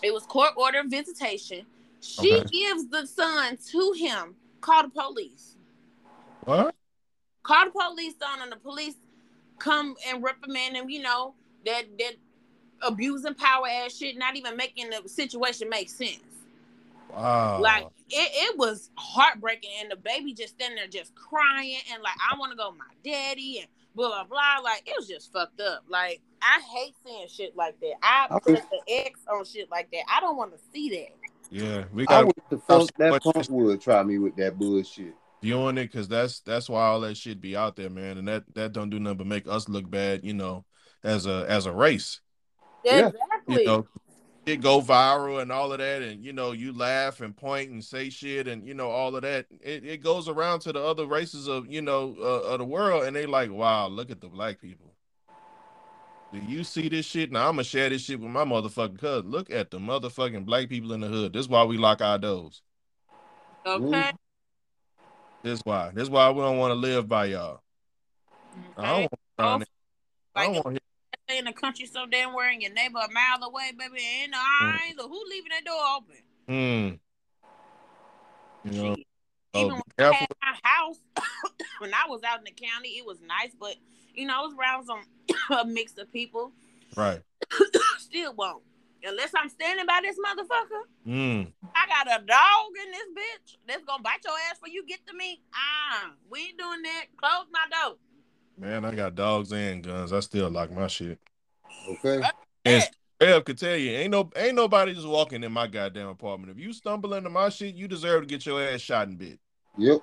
[0.02, 1.66] it was court order visitation.
[2.00, 2.46] She Okay.
[2.50, 4.36] gives the son to him.
[4.60, 5.56] Call the police.
[6.44, 6.74] What?
[7.42, 8.94] Call the police on and the police
[9.58, 12.14] come and reprimand him, you know, that that
[12.82, 16.20] abusing power ass shit, not even making the situation make sense.
[17.14, 17.60] Wow.
[17.60, 17.92] Like oh.
[18.08, 22.38] it, it was heartbreaking, and the baby just standing there just crying and like I
[22.38, 24.62] want to go my daddy and blah blah blah.
[24.64, 25.84] Like it was just fucked up.
[25.88, 27.94] Like I hate seeing shit like that.
[28.02, 30.02] I I put the X on shit like that.
[30.08, 31.30] I don't want to see that.
[31.50, 35.14] yeah, we I got wish the fuck that punk would try me with that bullshit.
[35.42, 38.44] viewing it because that's that's why all that shit be out there, man, and that
[38.54, 40.64] that don't do nothing but make us look bad, you know,
[41.04, 42.20] as a as a race.
[42.84, 43.08] Yeah.
[43.08, 43.60] Exactly.
[43.60, 43.86] You know,
[44.44, 47.82] it go viral and all of that, and you know, you laugh and point and
[47.82, 49.46] say shit, and you know, all of that.
[49.60, 53.04] It, it goes around to the other races of you know uh, of the world,
[53.04, 54.92] and they like, wow, look at the black people.
[56.32, 57.30] Do you see this shit?
[57.30, 59.30] Now I'm gonna share this shit with my motherfucking cousin.
[59.30, 61.32] Look at the motherfucking black people in the hood.
[61.32, 62.62] This is why we lock our doors.
[63.64, 64.12] Okay.
[65.42, 65.90] This why.
[65.92, 67.60] This why we don't want to live by y'all.
[68.76, 69.66] I don't want around there.
[70.34, 70.91] I Like don't want stay
[71.38, 74.38] in the country so damn where and your neighbor a mile away, baby, ain't no
[74.38, 76.98] eyes or who leaving that door open.
[78.64, 78.70] Hmm.
[78.70, 78.96] You know,
[79.54, 80.98] oh, Even when I had my house,
[81.78, 83.74] when I was out in the county, it was nice, but
[84.14, 85.02] you know, it was around some
[85.58, 86.52] a mix of people.
[86.96, 87.20] Right.
[87.98, 88.62] Still won't.
[89.04, 91.42] Unless I'm standing by this motherfucker, Hmm.
[91.74, 95.04] I got a dog in this bitch that's gonna bite your ass before you get
[95.08, 95.42] to me.
[95.52, 97.06] Ah, we ain't doing that.
[97.16, 97.96] Close my door.
[98.58, 100.12] Man, I got dogs and guns.
[100.12, 101.18] I still lock my shit.
[101.88, 102.22] Okay.
[102.64, 102.84] And
[103.20, 106.52] Rev could tell you, ain't no ain't nobody just walking in my goddamn apartment.
[106.52, 109.38] If you stumble into my shit, you deserve to get your ass shot and bit.
[109.78, 110.00] Yep.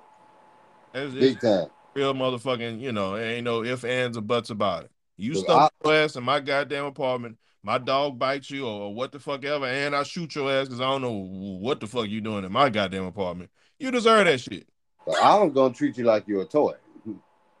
[0.94, 1.68] It's, Big it's time.
[1.94, 4.90] real motherfucking, you know, ain't no ifs, ands, or buts about it.
[5.16, 8.94] You Look, stumble your ass in my goddamn apartment, my dog bites you or, or
[8.94, 11.86] what the fuck ever, and I shoot your ass because I don't know what the
[11.86, 13.50] fuck you doing in my goddamn apartment.
[13.78, 14.66] You deserve that shit.
[15.06, 16.74] But I'm gonna treat you like you're a toy.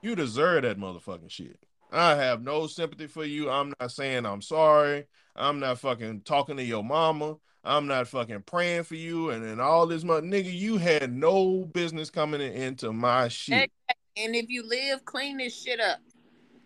[0.02, 1.58] You deserve that motherfucking shit.
[1.92, 3.50] I have no sympathy for you.
[3.50, 5.06] I'm not saying I'm sorry.
[5.36, 7.36] I'm not fucking talking to your mama.
[7.62, 10.28] I'm not fucking praying for you and, and all this money.
[10.28, 13.70] Nigga, you had no business coming into my shit.
[14.16, 15.98] And if you live, clean this shit up.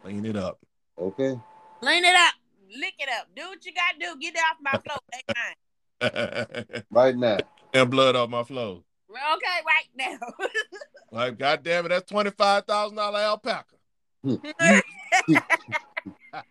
[0.03, 0.59] Clean it up.
[0.99, 1.39] Okay.
[1.81, 2.35] Clean it up.
[2.79, 3.27] Lick it up.
[3.35, 4.21] Do what you gotta do.
[4.21, 4.99] Get it off my floor.
[5.15, 6.85] Ain't mine.
[6.91, 7.39] Right now.
[7.73, 8.85] and blood off my flow.
[9.15, 10.19] Well, Okay, right now.
[11.13, 13.77] Like, goddamn it, that's $25,000 alpaca.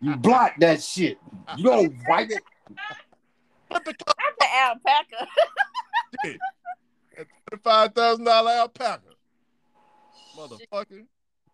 [0.00, 1.18] You block that shit.
[1.58, 2.42] You don't wipe it.
[3.68, 5.28] What the That's the alpaca.
[6.24, 6.40] shit?
[7.14, 7.28] That's
[7.62, 9.02] $25,000 alpaca.
[10.38, 11.04] Motherfucker.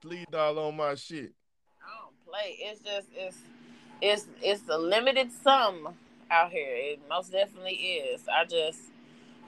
[0.00, 1.32] Please doll on my shit.
[1.82, 2.56] I don't play.
[2.61, 3.36] It's just it's
[4.00, 5.88] it's it's a limited sum
[6.30, 6.76] out here.
[6.76, 8.22] It most definitely is.
[8.28, 8.78] I just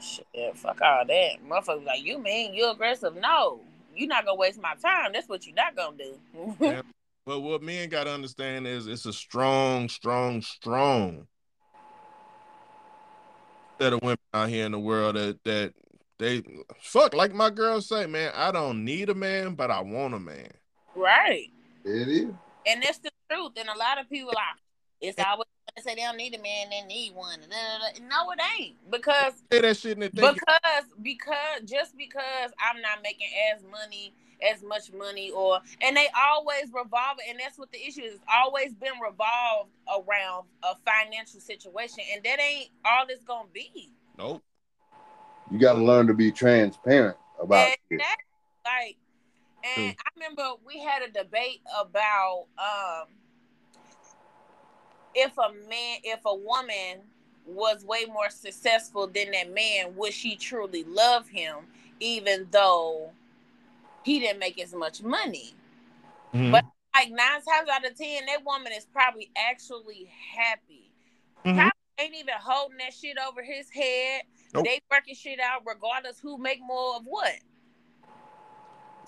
[0.03, 1.30] shit, fuck all that.
[1.48, 3.14] Motherfuckers like you mean you aggressive?
[3.16, 3.61] No,
[3.94, 5.12] you're not gonna waste my time.
[5.12, 6.57] That's what you're not gonna do.
[6.61, 6.82] Yeah.
[7.24, 11.28] But what men got to understand is it's a strong, strong, strong
[13.80, 15.72] set of women out here in the world that that
[16.18, 16.42] they
[16.80, 18.32] fuck like my girls say, man.
[18.34, 20.50] I don't need a man, but I want a man.
[20.94, 21.48] right.
[21.84, 22.30] It is.
[22.66, 23.53] And that's the truth.
[23.57, 24.57] And a lot of people are
[25.00, 25.46] it's always
[25.77, 27.41] they say they don't need a man, they need one.
[27.41, 28.07] Da, da, da.
[28.07, 28.77] No, it ain't.
[28.91, 34.12] Because Say that shit and they because because just because I'm not making as money
[34.53, 38.14] as much money or and they always revolve and that's what the issue is.
[38.14, 43.91] It's always been revolved around a financial situation and that ain't all it's gonna be.
[44.18, 44.43] nope.
[45.51, 47.99] You got to learn to be transparent about And it.
[47.99, 48.16] that,
[48.64, 48.97] like
[49.64, 53.09] and I remember we had a debate about um
[55.14, 57.00] if a man if a woman
[57.46, 61.56] was way more successful than that man, would she truly love him
[62.00, 63.10] even though
[64.04, 65.54] he didn't make as much money?
[66.32, 66.52] Mhm.
[66.52, 70.04] But like nine times out of ten, that woman is probably actually
[70.34, 70.90] happy.
[71.44, 71.54] Mhm.
[71.56, 74.22] Probably ain't even holding that shit over his head.
[74.54, 74.64] Nope.
[74.64, 77.34] They working shit out regardless who make more of what.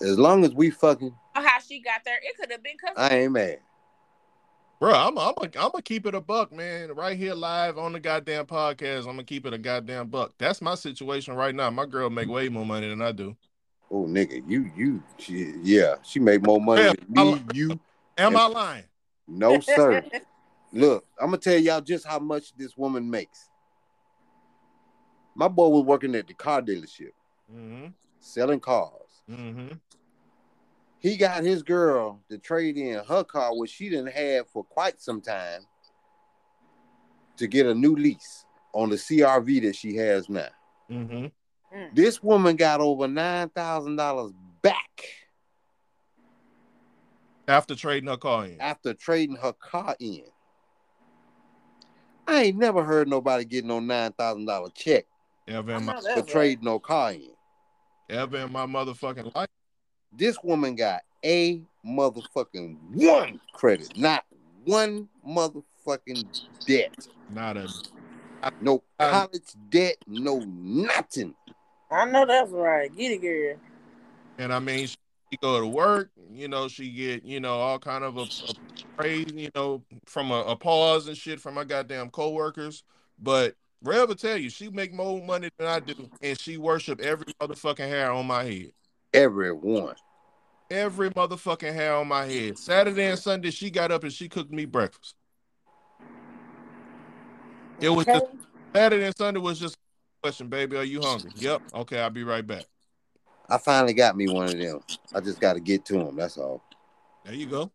[0.01, 2.19] As long as we fucking, Or how she got there.
[2.21, 3.59] It could have been because I ain't mad.
[4.79, 6.91] Bro, I'm I'm I'm gonna keep it a buck, man.
[6.93, 8.99] Right here live on the goddamn podcast.
[8.99, 10.33] I'm gonna keep it a goddamn buck.
[10.37, 11.69] That's my situation right now.
[11.69, 13.35] My girl make way more money than I do.
[13.89, 17.79] Oh, nigga, you, you, she, yeah, she make more money than me, I- you.
[18.17, 18.83] Am I lying?
[19.27, 20.03] No, sir.
[20.73, 23.49] Look, I'm gonna tell y'all just how much this woman makes.
[25.35, 27.11] My boy was working at the car dealership
[27.53, 27.87] Mm-hmm.
[28.19, 29.21] selling cars.
[29.29, 29.73] Mm-hmm.
[31.05, 34.99] He got his girl to trade in her car, which she didn't have for quite
[34.99, 35.61] some time,
[37.37, 38.43] to get a new lease
[38.73, 40.47] on the CRV that she has now.
[40.89, 41.27] Mm-hmm.
[41.93, 44.31] This woman got over nine thousand dollars
[44.63, 45.03] back
[47.47, 48.59] After trading her car in.
[48.59, 50.23] after trading her car in.
[52.27, 55.05] I ain't never heard nobody get no nine thousand dollar check
[55.47, 57.29] Ever in my for trading no car in.
[58.09, 59.49] ever in my motherfucking life.
[60.17, 64.23] This woman got a motherfucking one credit, not
[64.63, 66.25] one motherfucking
[66.65, 67.07] debt.
[67.29, 67.67] Not a
[68.61, 71.35] No college debt, no nothing.
[71.91, 72.95] I know that's right.
[72.95, 73.55] Get it, girl.
[74.37, 74.95] and I mean she
[75.41, 78.53] go to work, you know, she get, you know, all kind of a, a
[78.97, 82.83] praise, you know, from a, a pause and shit from my goddamn coworkers.
[83.21, 87.01] But Rev will tell you, she make more money than I do, and she worship
[87.01, 88.71] every motherfucking hair on my head.
[89.15, 89.95] Everyone.
[90.69, 92.57] Every motherfucking hair on my head.
[92.57, 95.15] Saturday and Sunday, she got up and she cooked me breakfast.
[97.79, 98.25] It was just
[98.75, 100.77] Saturday and Sunday was just a question, baby.
[100.77, 101.31] Are you hungry?
[101.35, 101.61] Yep.
[101.75, 102.65] Okay, I'll be right back.
[103.47, 104.79] I finally got me one of them.
[105.13, 106.15] I just got to get to them.
[106.15, 106.63] That's all.
[107.23, 107.71] There you go.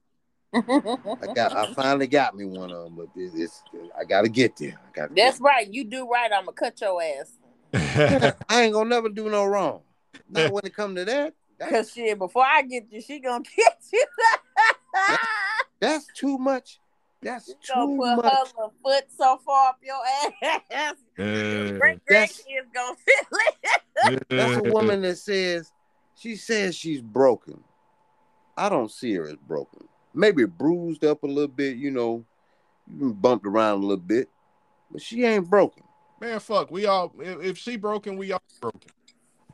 [0.52, 1.56] I got.
[1.56, 3.62] I finally got me one of them, but it- it's.
[3.98, 4.78] I got to get there.
[4.84, 5.14] I got.
[5.14, 5.72] That's right.
[5.72, 6.30] You do right.
[6.32, 7.36] I'm gonna cut your ass.
[8.48, 9.82] I ain't gonna never do no wrong.
[10.28, 11.34] Not when it come to that.
[11.58, 14.04] That's, Cause shit, before I get you, she gonna get you.
[15.80, 16.78] that's too much.
[17.22, 18.32] That's She too gonna put much.
[18.32, 20.00] her little foot so far up your
[20.72, 20.94] ass.
[21.18, 23.38] Uh, Great That's- grandkids gonna feel
[24.14, 24.26] it.
[24.30, 25.70] That's a woman that says
[26.16, 27.62] she says she's broken.
[28.56, 29.86] I don't see her as broken.
[30.14, 32.24] Maybe bruised up a little bit, you know,
[32.94, 34.28] even bumped around a little bit,
[34.90, 35.84] but she ain't broken
[36.22, 36.70] Man, fuck.
[36.70, 38.80] We all if, if she broken, we all broken.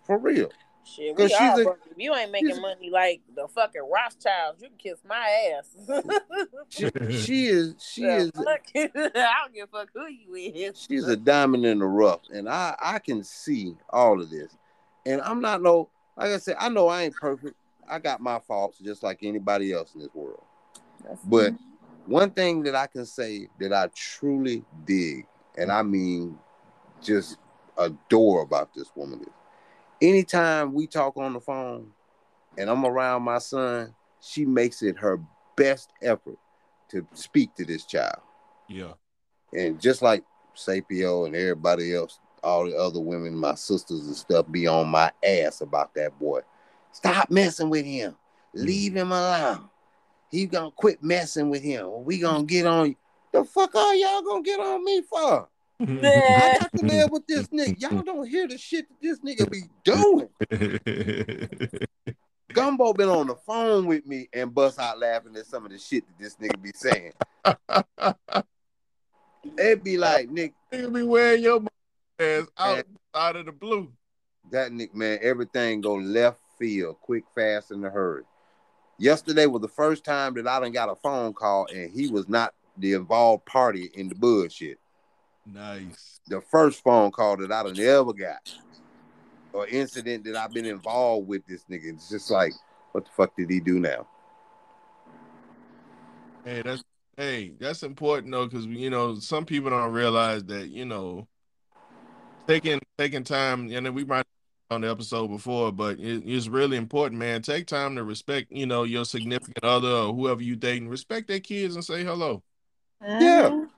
[0.06, 0.50] For real.
[0.84, 1.80] Shit, we all broke.
[1.90, 5.76] If you ain't making money like the fucking Rothschilds, you can kiss my ass.
[6.68, 8.60] She, she is she The is fuck?
[8.76, 10.86] I don't give a fuck who you is.
[10.88, 14.56] she's a diamond in the rough, and I I can see all of this.
[15.04, 17.56] And I'm not no like I said, I know I ain't perfect.
[17.88, 20.42] I got my faults just like anybody else in this world.
[21.02, 21.52] That's- But
[22.06, 25.26] one thing that I can say that I truly dig,
[25.58, 26.38] and I mean
[27.02, 27.38] just
[27.76, 29.26] adore about this woman is
[30.00, 31.90] anytime we talk on the phone
[32.58, 35.20] and I'm around my son, she makes it her
[35.56, 36.38] best effort
[36.90, 38.20] to speak to this child.
[38.68, 38.92] Yeah.
[39.52, 40.24] And just like
[40.56, 45.10] Sapio and everybody else, all the other women, my sisters and stuff, be on my
[45.24, 46.40] ass about that boy.
[46.92, 48.12] Stop messing with him.
[48.12, 48.66] Mm-hmm.
[48.66, 49.68] Leave him alone.
[50.30, 52.04] He gonna quit messing with him.
[52.04, 52.96] We gonna get on you.
[53.32, 55.48] The fuck are y'all gonna get on me for?
[55.80, 57.80] I got to live with this nigga.
[57.80, 60.28] Y'all don't hear the shit that this nigga be doing.
[62.52, 65.78] Gumbo been on the phone with me and bust out laughing at some of the
[65.78, 67.12] shit that this nigga be saying.
[69.58, 71.62] It'd be like, Nick, Nigga be wearing your
[72.18, 72.84] ass out,
[73.14, 73.92] out of the blue.
[74.50, 78.22] that Nick man, everything go left field, quick, fast, in a hurry.
[78.98, 82.28] Yesterday was the first time that I done got a phone call and he was
[82.28, 84.78] not the involved party in the bullshit.
[85.46, 86.20] Nice.
[86.26, 88.52] The first phone call that I done ever got,
[89.52, 91.94] or incident that I've been involved with this nigga.
[91.94, 92.52] It's just like,
[92.92, 94.06] what the fuck did he do now?
[96.44, 96.82] Hey, that's
[97.16, 101.28] hey, that's important though, because you know some people don't realize that you know
[102.48, 104.24] taking taking time, and then we might
[104.70, 107.40] on the episode before, but it, it's really important, man.
[107.40, 110.88] Take time to respect, you know, your significant other or whoever you dating.
[110.88, 112.42] Respect their kids and say hello.
[113.00, 113.50] Yeah.
[113.50, 113.68] Mhm.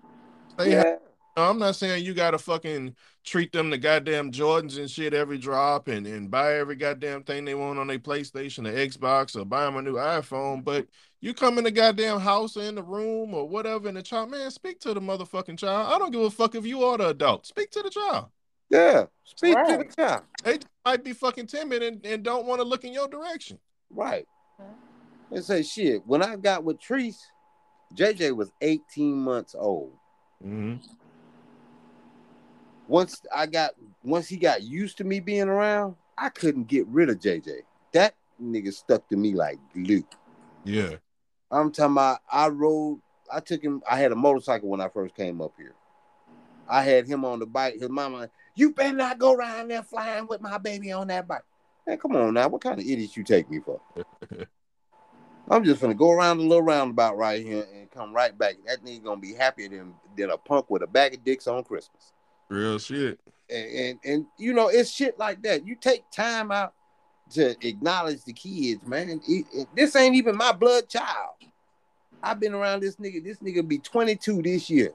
[0.59, 0.97] Say Yeah.
[1.43, 2.95] I'm not saying you gotta fucking
[3.25, 7.45] treat them the goddamn Jordans and shit every drop and, and buy every goddamn thing
[7.45, 10.87] they want on their PlayStation or Xbox or buy them a new iPhone, but
[11.21, 14.31] you come in the goddamn house or in the room or whatever, and the child,
[14.31, 15.93] man, speak to the motherfucking child.
[15.93, 17.47] I don't give a fuck if you are the adult.
[17.47, 18.29] Speak to the child.
[18.71, 19.07] Yeah.
[19.25, 20.23] Speak to the child.
[20.45, 23.59] They might be fucking timid and, and don't want to look in your direction.
[23.91, 24.27] Right.
[25.31, 26.03] And say shit.
[26.07, 27.19] When I got with Treese,
[27.95, 29.93] JJ was 18 months old.
[30.45, 30.77] Mm-hmm.
[32.89, 37.11] Once I got once he got used to me being around, I couldn't get rid
[37.11, 37.61] of JJ.
[37.93, 40.05] That nigga stuck to me like glue.
[40.65, 40.97] Yeah.
[41.51, 43.01] I'm talking about I rode,
[43.33, 45.75] I took him, I had a motorcycle when I first came up here.
[46.69, 47.75] I had him on the bike.
[47.79, 51.45] His mama, you better not go around there flying with my baby on that bike.
[51.87, 52.49] Man, come on now.
[52.49, 53.81] What kind of idiot you take me for?
[55.51, 58.57] I'm just gonna go around the little roundabout right here and come right back.
[58.67, 61.65] That nigga gonna be happier than, than a punk with a bag of dicks on
[61.65, 62.13] Christmas.
[62.49, 63.21] Real shit.
[63.51, 65.67] And, and and you know, it's shit like that.
[65.67, 66.75] You take time out
[67.31, 69.21] to acknowledge the kids, man.
[69.27, 71.35] It- it- this ain't even my blood child.
[72.23, 73.23] I've been around this nigga.
[73.23, 74.91] This nigga be 22 this year.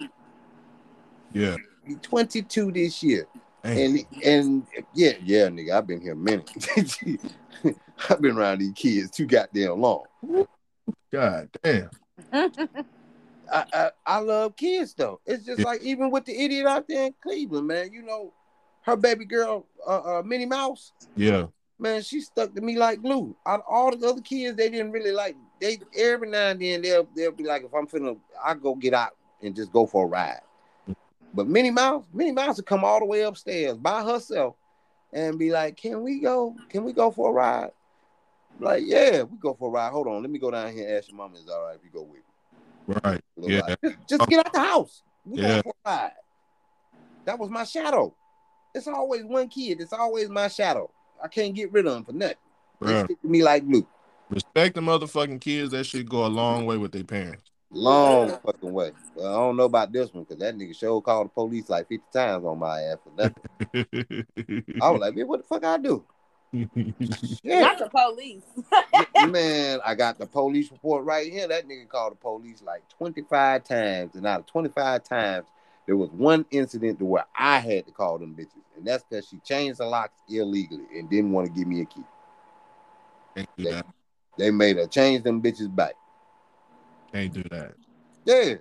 [1.31, 1.55] Yeah.
[1.88, 3.27] Be 22 this year.
[3.63, 3.77] Damn.
[3.77, 6.49] And and yeah, yeah, nigga, I've been here a minute.
[8.09, 10.03] I've been around these kids too goddamn long.
[11.11, 11.89] God damn.
[13.52, 15.20] I, I I love kids though.
[15.26, 17.91] It's just like even with the idiot out there in Cleveland, man.
[17.94, 18.34] You know,
[18.82, 20.91] her baby girl, uh, uh Minnie Mouse.
[21.15, 21.48] Yeah.
[21.80, 23.36] man, she stuck to me like glue.
[23.45, 25.36] Out of all the other kids, they didn't really like.
[25.60, 28.94] They every now and then they'll they'll be like, if I'm finna, I go get
[28.94, 30.41] out and just go for a ride.
[31.34, 34.56] But Minnie Mouse, Minnie Mouse would come all the way upstairs by herself
[35.11, 36.56] and be like, "Can we go?
[36.70, 37.72] Can we go for a ride?"
[38.60, 39.91] Like, yeah, we go for a ride.
[39.91, 41.84] Hold on, let me go down here and ask your mom is all right if
[41.84, 42.22] you go with me.
[42.88, 43.22] Right.
[43.38, 43.76] Yeah.
[43.84, 44.26] Just, just oh.
[44.26, 45.03] get out the house.
[45.26, 45.61] We Yeah.
[45.61, 46.11] going for a.
[47.26, 48.14] That was my shadow.
[48.76, 49.80] It's always one kid.
[49.81, 50.89] It's always my shadow.
[51.23, 52.38] I can't get rid of him for nothing.
[52.81, 53.05] Bruh.
[53.05, 53.88] stick to me like glue.
[54.30, 55.72] Respect the motherfucking kids.
[55.72, 57.43] That shit go a long way with their parents.
[57.69, 58.91] Long fucking way.
[59.15, 61.88] Well, I don't know about this one because that nigga sure called the police like
[61.88, 64.26] 50 times on my ass for nothing.
[64.81, 66.03] I was like, man, what the fuck I do?
[66.53, 68.43] Yeah, Not the police.
[69.31, 71.47] man, I got the police report right here.
[71.47, 74.15] That nigga called the police like 25 times.
[74.15, 75.47] And out of 25 times,
[75.88, 78.61] there was one incident to where I had to call them bitches.
[78.77, 81.85] And that's because she changed the locks illegally and didn't want to give me a
[81.85, 82.03] key.
[83.35, 83.85] Can't do that.
[84.38, 85.93] They made her change them bitches back.
[87.11, 87.73] Can't do that.
[88.25, 88.55] Yeah.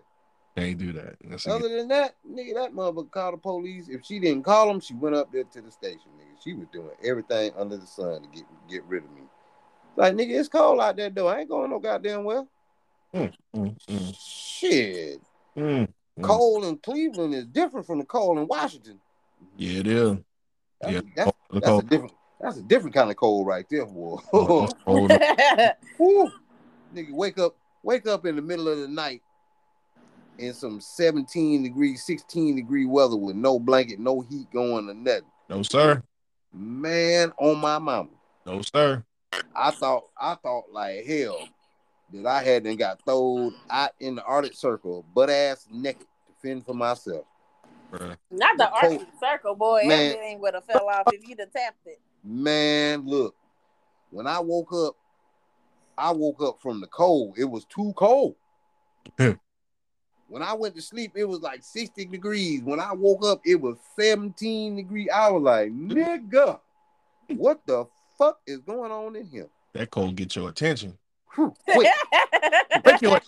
[0.56, 1.16] Can't do that.
[1.24, 3.88] That's Other than that, nigga, that mother called the police.
[3.88, 6.31] If she didn't call them, she went up there to the station, nigga.
[6.42, 9.22] She was doing everything under the sun to get get rid of me.
[9.96, 11.28] Like, nigga, it's cold out there, though.
[11.28, 12.48] I ain't going no goddamn well.
[13.14, 15.20] Mm, mm, Shit.
[15.56, 15.88] mm.
[16.18, 16.24] Mm.
[16.24, 19.00] Cold in Cleveland is different from the cold in Washington.
[19.56, 20.16] Yeah, it is.
[20.80, 21.00] That's, Yeah.
[21.16, 24.18] that's, that's a different that's a different kind of cold right there, boy.
[24.32, 24.68] oh.
[26.94, 29.22] Nigga, wake up, wake up in the middle of the night
[30.38, 35.22] in some 17 degree, 16 degree weather with no blanket, no heat going or nothing.
[35.48, 36.02] No, sir.
[36.52, 38.10] Man, on my mama.
[38.46, 39.02] No, sir.
[39.54, 41.48] I thought I thought like hell
[42.12, 46.32] that I had then got thrown out in the Arctic Circle, butt ass naked, to
[46.42, 47.24] fend for myself.
[47.90, 48.16] Bruh.
[48.30, 49.82] Not the The cold- Arctic Circle, boy.
[49.86, 50.12] Man.
[50.14, 52.00] Everything would have fell off if you'd have tapped it.
[52.24, 53.34] Man, look,
[54.10, 54.96] when I woke up,
[55.96, 57.38] I woke up from the cold.
[57.38, 58.36] It was too cold.
[60.32, 62.62] When I went to sleep, it was like 60 degrees.
[62.62, 65.08] When I woke up, it was 17 degrees.
[65.14, 66.58] I was like, nigga,
[67.36, 67.84] what the
[68.16, 69.50] fuck is going on in here?
[69.74, 70.96] That cold get your attention.
[71.34, 71.86] Whew, quick.
[73.02, 73.20] Your- yeah,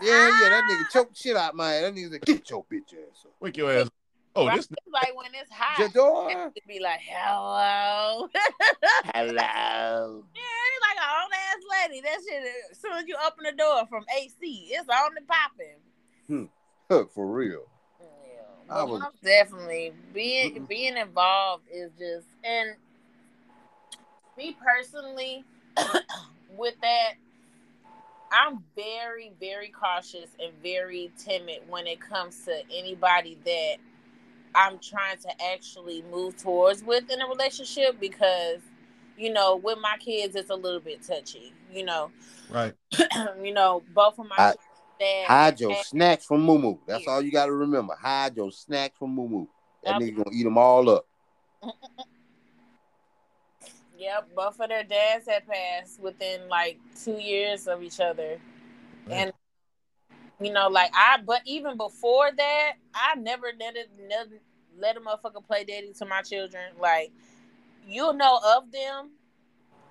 [0.00, 1.84] yeah, that nigga choked shit out my head.
[1.84, 3.32] That nigga said, get your bitch ass up.
[3.40, 3.90] Wake your ass.
[4.34, 4.56] Oh, Right?
[4.56, 5.76] this It's like when it's hot.
[5.92, 6.30] Jador.
[6.30, 8.28] It'd be like, hello.
[9.14, 10.24] Hello.
[10.34, 12.00] Yeah, it's like an old ass lady.
[12.00, 14.34] That shit, as soon as you open the door from AC,
[14.70, 15.76] it's on and popping.
[16.28, 16.44] Hmm.
[16.90, 17.64] Huh, For real.
[18.00, 20.68] Yeah, I was- definitely being Mm-mm.
[20.68, 22.74] being involved is just and
[24.38, 25.44] me personally
[26.56, 27.12] with that
[28.32, 33.76] I'm very very cautious and very timid when it comes to anybody that
[34.54, 38.60] I'm trying to actually move towards with in a relationship because
[39.16, 42.10] you know with my kids it's a little bit touchy you know
[42.50, 42.72] right.
[43.42, 44.54] you know both of my I-
[44.98, 46.76] dads Hide your had- snacks from Moo Moo.
[46.86, 47.10] That's Yeah.
[47.12, 47.94] all you got to remember.
[48.00, 49.46] Hide your snacks from Moo Moo.
[49.82, 50.10] That Yep.
[50.10, 51.06] nigga gonna eat them all up.
[53.98, 58.40] Yep, both of their dads had passed within like two years of each other.
[59.08, 59.32] And
[60.44, 64.40] you know, like I but even before that, I never let it never
[64.78, 66.64] let a motherfucker play daddy to my children.
[66.80, 67.12] Like
[67.86, 69.10] you'll know of them.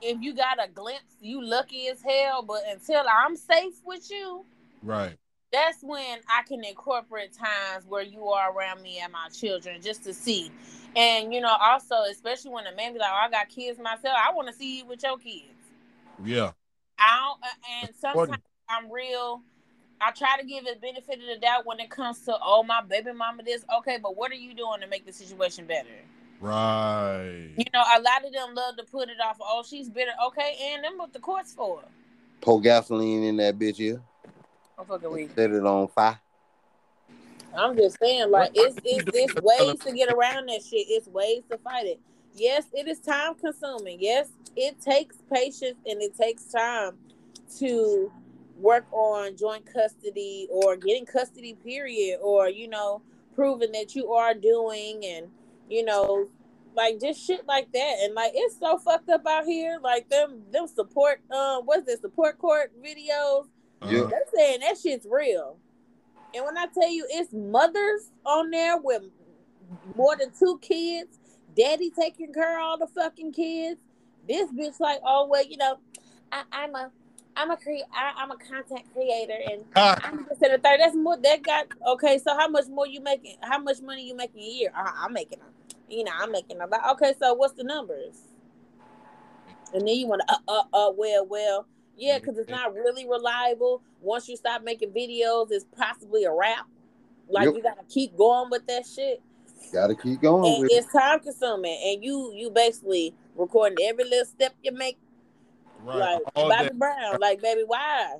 [0.01, 2.41] If you got a glimpse, you lucky as hell.
[2.41, 4.45] But until I'm safe with you,
[4.81, 5.15] Right.
[5.51, 10.03] that's when I can incorporate times where you are around me and my children just
[10.05, 10.51] to see.
[10.95, 14.15] And you know, also especially when a man be like, "Oh, I got kids myself.
[14.17, 15.45] I want to see you with your kids."
[16.23, 16.51] Yeah.
[16.99, 19.41] I don't, uh, and sometimes I'm real.
[20.03, 22.81] I try to give it benefit of the doubt when it comes to, oh, my
[22.81, 23.63] baby mama this.
[23.77, 25.89] Okay, but what are you doing to make the situation better?
[26.39, 27.49] Right.
[27.55, 29.37] You know, a lot of them love to put it off.
[29.39, 30.11] Oh, she's bitter.
[30.27, 31.83] Okay, and them what the courts for?
[32.41, 34.01] Pour gasoline in that bitch here.
[34.79, 35.29] I'm fucking weak.
[35.35, 36.19] Set it on fire.
[37.55, 40.87] I'm just saying, like, it's it's it's ways to get around that shit.
[40.89, 41.99] It's ways to fight it.
[42.33, 43.97] Yes, it is time consuming.
[44.01, 46.97] Yes, it takes patience and it takes time
[47.59, 48.11] to
[48.57, 53.01] work on joint custody or getting custody, period, or you know,
[53.35, 55.27] proving that you are doing and
[55.69, 56.27] you know,
[56.75, 57.95] like just shit like that.
[58.01, 59.79] And like it's so fucked up out here.
[59.81, 63.45] Like them them support um what's this support court videos
[63.83, 64.03] Yeah.
[64.09, 65.57] They're saying that shit's real.
[66.33, 69.03] And when I tell you it's mothers on there with
[69.95, 71.19] more than two kids,
[71.57, 73.81] daddy taking care of all the fucking kids,
[74.27, 75.77] this bitch like, oh well, you know,
[76.31, 76.91] I, I'm a
[77.35, 80.61] I'm a cre- I, I'm a content creator and ah, I'm just third.
[80.63, 84.15] That's more that got okay, so how much more you making how much money you
[84.15, 84.71] making a year?
[84.75, 86.81] Uh, I'm making a you know, I'm making a lot.
[86.91, 88.15] Okay, so what's the numbers?
[89.73, 91.67] And then you want to, uh, uh, uh, well, well,
[91.97, 93.81] yeah, because it's not really reliable.
[94.01, 96.65] Once you stop making videos, it's possibly a wrap.
[97.29, 97.55] Like Yep.
[97.55, 99.21] you gotta keep going with that shit,
[99.71, 101.79] Gotta keep going and it's time consuming.
[101.85, 104.97] And you, you basically recording every little step you make,
[105.83, 105.97] right.
[105.97, 106.79] like All Bobby that.
[106.79, 107.17] Brown.
[107.19, 108.17] Like, baby, why?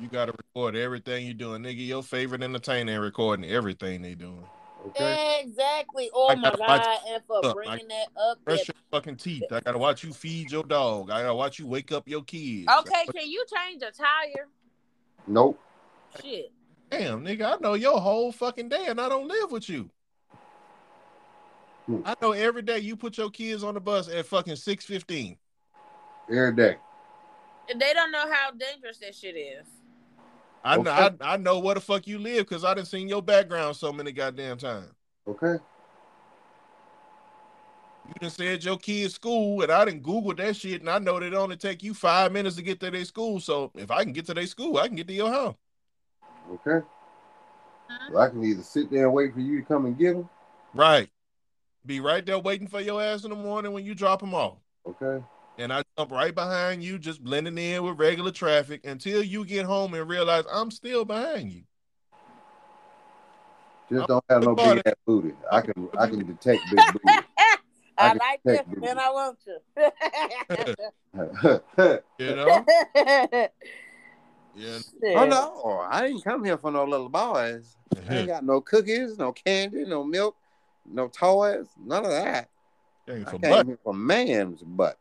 [0.00, 1.84] You gotta record everything you're doing, nigga.
[1.84, 4.44] Your favorite entertainer recording everything they doing.
[4.86, 5.40] Okay.
[5.42, 6.08] exactly.
[6.14, 6.98] Oh I my god!
[7.08, 9.42] And for Look, bringing that up, Brush that your fucking teeth.
[9.50, 11.10] I gotta watch you feed your dog.
[11.10, 12.68] I gotta watch you wake up your kids.
[12.78, 14.46] Okay, can you change a tire?
[15.26, 15.58] Nope.
[16.22, 16.52] Shit.
[16.90, 19.90] Damn, nigga, I know your whole fucking day and I don't live with you.
[21.86, 22.00] Hmm.
[22.04, 25.36] I know every day you put your kids on the bus at fucking 615.
[26.30, 26.76] Every day.
[27.70, 29.66] And they don't know how dangerous that shit is.
[30.64, 33.22] I know I, I know where the fuck you live because I done seen your
[33.22, 34.92] background so many goddamn times.
[35.26, 35.62] Okay.
[38.08, 41.20] You done said your kids school and I didn't Google that shit and I know
[41.20, 43.38] that it only take you five minutes to get to their school.
[43.40, 45.54] So if I can get to their school, I can get to your house.
[46.52, 46.84] Okay.
[48.10, 50.28] Well, I can either sit there and wait for you to come and get them.
[50.74, 51.08] Right.
[51.86, 54.56] Be right there waiting for your ass in the morning when you drop them off.
[54.86, 55.24] Okay.
[55.58, 59.66] And I jump right behind you, just blending in with regular traffic until you get
[59.66, 61.62] home and realize I'm still behind you.
[63.90, 65.32] Just don't have no big ass booty.
[65.50, 67.18] I can I can detect big booty.
[67.96, 68.90] I can like take this, this.
[68.90, 69.60] and I want to.
[72.18, 72.64] You know?
[74.54, 74.78] Yeah.
[75.16, 77.76] oh no, I didn't come here for no little boys.
[78.08, 80.36] I ain't got no cookies, no candy, no milk,
[80.84, 82.48] no toys, none of that.
[83.08, 84.98] I for came for man's butt.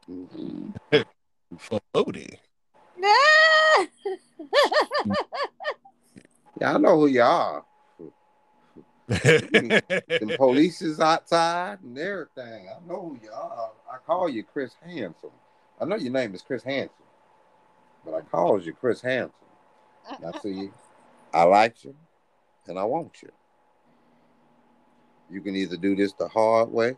[1.57, 2.39] for booty.
[6.59, 7.63] Yeah, I know who you are.
[9.07, 12.67] The police is outside and everything.
[12.67, 13.71] I know who you are.
[13.89, 15.31] I call you Chris Handsome.
[15.79, 17.05] I know your name is Chris Handsome,
[18.03, 19.34] but I calls you Chris Handsome.
[20.09, 20.73] I see, you.
[21.34, 21.95] I like you
[22.67, 23.29] and I want you.
[25.31, 26.97] You can either do this the hard way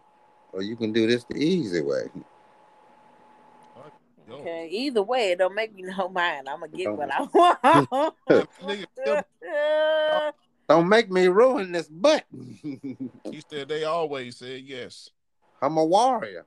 [0.53, 2.03] or you can do this the easy way.
[4.31, 6.47] Okay, either way, it don't make me no mind.
[6.47, 8.15] I'm gonna get what I want.
[10.69, 12.25] Don't make me ruin this butt.
[12.31, 15.09] he said they always said yes.
[15.63, 16.45] I'm a warrior.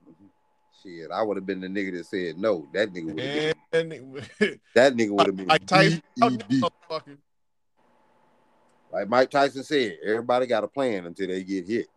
[0.81, 2.65] Shit, I would have been the nigga that said no.
[2.73, 3.53] That nigga would have
[4.39, 6.01] been that nigga would have been like Tyson,
[8.93, 11.87] Like Mike Tyson said, everybody got a plan until they get hit.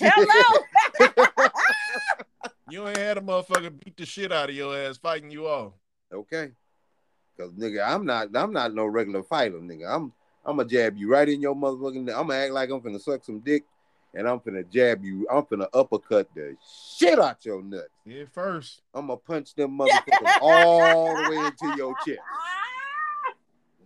[0.00, 0.58] Hello.
[2.70, 5.72] You ain't had a motherfucker beat the shit out of your ass fighting you off.
[6.12, 6.50] okay.
[7.38, 9.88] Cause nigga, I'm not I'm not no regular fighter, nigga.
[9.88, 10.12] I'm
[10.44, 13.24] I'm gonna jab you right in your motherfucking I'm gonna act like I'm finna suck
[13.24, 13.64] some dick
[14.12, 16.56] and I'm finna jab you, I'm finna uppercut the
[16.96, 17.88] shit out your nuts.
[18.04, 18.82] Yeah, first.
[18.92, 22.18] I'm gonna punch them motherfuckers all the way into your chest.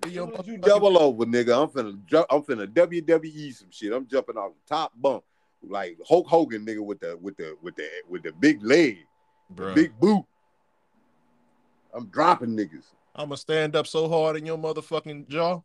[0.09, 1.62] Your you double over, nigga.
[1.62, 2.26] I'm finna jump.
[2.30, 3.93] I'm finna WWE some shit.
[3.93, 5.22] I'm jumping off the top bump
[5.68, 8.98] like Hulk Hogan, nigga, with the with the with the with the big leg,
[9.55, 10.24] the big boot.
[11.94, 12.84] I'm dropping niggas.
[13.14, 15.60] I'm gonna stand up so hard in your motherfucking jaw.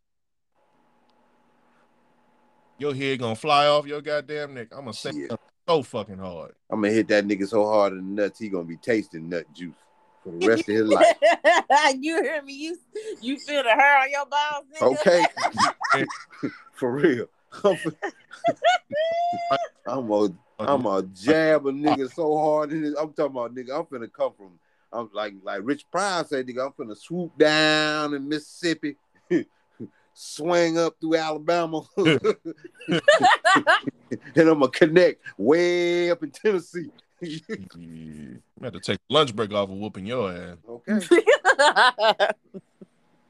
[2.77, 4.67] Your head gonna fly off your goddamn neck.
[4.71, 5.31] I'm gonna stand Shit.
[5.31, 6.53] up so fucking hard.
[6.69, 9.45] I'm gonna hit that nigga so hard in the nuts, he gonna be tasting nut
[9.53, 9.75] juice
[10.23, 11.15] for the rest of his life.
[11.99, 12.53] you hear me?
[12.53, 12.77] You
[13.21, 14.65] you feel the hair on your balls?
[14.75, 14.99] Nigga?
[14.99, 16.05] Okay,
[16.73, 17.27] for real.
[17.63, 17.77] I'm
[19.87, 20.29] I'm a
[20.59, 22.95] I'm a jab a nigga so hard in his.
[22.95, 23.77] I'm talking about nigga.
[23.77, 24.59] I'm finna come from.
[24.91, 26.65] I'm like like Rich Pryor said, nigga.
[26.65, 28.95] I'm finna swoop down in Mississippi,
[30.13, 32.21] swing up through Alabama, and
[34.35, 36.89] I'm gonna connect way up in Tennessee.
[37.19, 37.39] Yeah.
[38.61, 40.57] I had to take lunch break off of whooping your ass.
[40.69, 40.99] okay,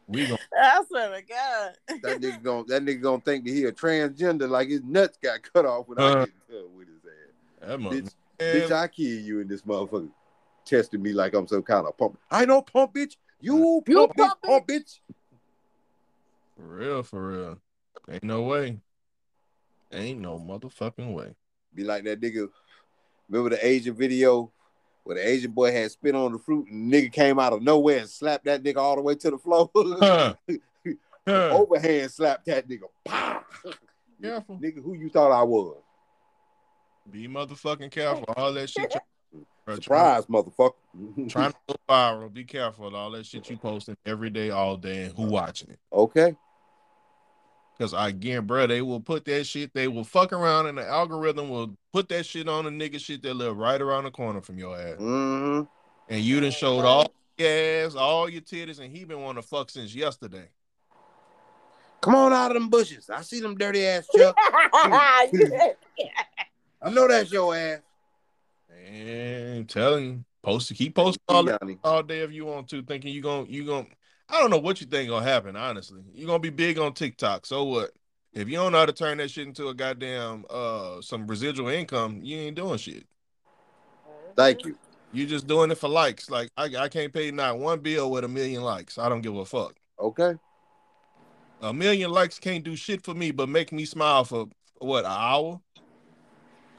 [0.07, 1.73] We gonna I swear to God.
[2.01, 5.41] that nigga gonna that nigga gonna think that he a transgender, like his nuts got
[5.43, 6.25] cut off when I Uh.
[6.25, 7.69] get done with his ass.
[7.69, 10.09] that Bitch, Bitch, I kill you in this motherfucker.
[10.65, 12.19] Testing me like I'm some kind of pump.
[12.29, 13.15] I don't pump, bitch.
[13.39, 13.53] You
[13.85, 14.99] pump, You bitch, pump, pump, bitch.
[16.55, 17.59] for real, for real.
[18.09, 18.79] Ain't no way.
[19.91, 21.35] Ain't no motherfucking way.
[21.73, 22.49] Be like that nigga.
[23.29, 24.51] Remember the Asian video
[25.07, 27.99] where the Asian boy had spit on the fruit and nigga came out of nowhere
[27.99, 29.71] and slapped that nigga all the way to the floor.
[29.77, 30.33] Huh.
[31.25, 31.49] Huh.
[31.51, 32.83] Overhand slapped that nigga.
[33.03, 33.41] Pow!
[34.21, 34.57] Careful.
[34.59, 35.77] Nigga, who you thought I was?
[37.11, 38.25] Be motherfucking careful.
[38.35, 38.95] All that shit.
[39.69, 40.73] Surprise, motherfucker.
[41.29, 42.33] Trying, to go viral.
[42.33, 42.85] Be careful.
[42.85, 45.79] with All that shit you posting every day, all day, and who watching it.
[45.91, 46.35] okay.
[47.77, 49.73] Because again, bro, they will put that shit.
[49.73, 53.21] They will fuck around, and the algorithm will put that shit on the nigga shit
[53.23, 54.97] that live right around the corner from your ass.
[54.97, 55.61] hmm
[56.09, 59.47] And you done showed all your ass, all your titties, and he been wanting to
[59.47, 60.49] fuck since yesterday.
[62.01, 63.09] Come on out of them bushes.
[63.09, 64.35] I see them dirty ass Chuck.
[66.81, 67.79] I know that's your ass.
[68.89, 71.47] And I'm telling you, post keep posting all,
[71.83, 73.87] all day if you want to, thinking you gonna you gonna.
[74.29, 75.55] I don't know what you think gonna happen.
[75.55, 77.45] Honestly, you're gonna be big on TikTok.
[77.45, 77.91] So what?
[78.33, 81.69] If you don't know how to turn that shit into a goddamn uh some residual
[81.69, 83.05] income, you ain't doing shit.
[84.35, 84.77] Thank you.
[85.13, 86.29] You just doing it for likes.
[86.29, 88.97] Like I, I can't pay not one bill with a million likes.
[88.97, 89.75] I don't give a fuck.
[89.99, 90.35] Okay.
[91.61, 94.47] A million likes can't do shit for me, but make me smile for
[94.79, 95.59] what an hour.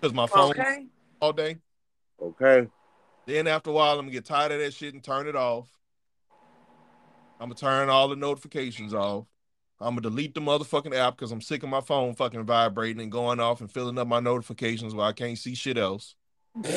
[0.00, 0.86] Cause my phone Okay.
[1.20, 1.56] all day.
[2.22, 2.68] Okay.
[3.26, 5.68] Then after a while, I'm gonna get tired of that shit and turn it off.
[7.40, 9.26] I'm gonna turn all the notifications off.
[9.80, 13.12] I'm gonna delete the motherfucking app because I'm sick of my phone fucking vibrating and
[13.12, 16.16] going off and filling up my notifications where I can't see shit else.
[16.64, 16.70] I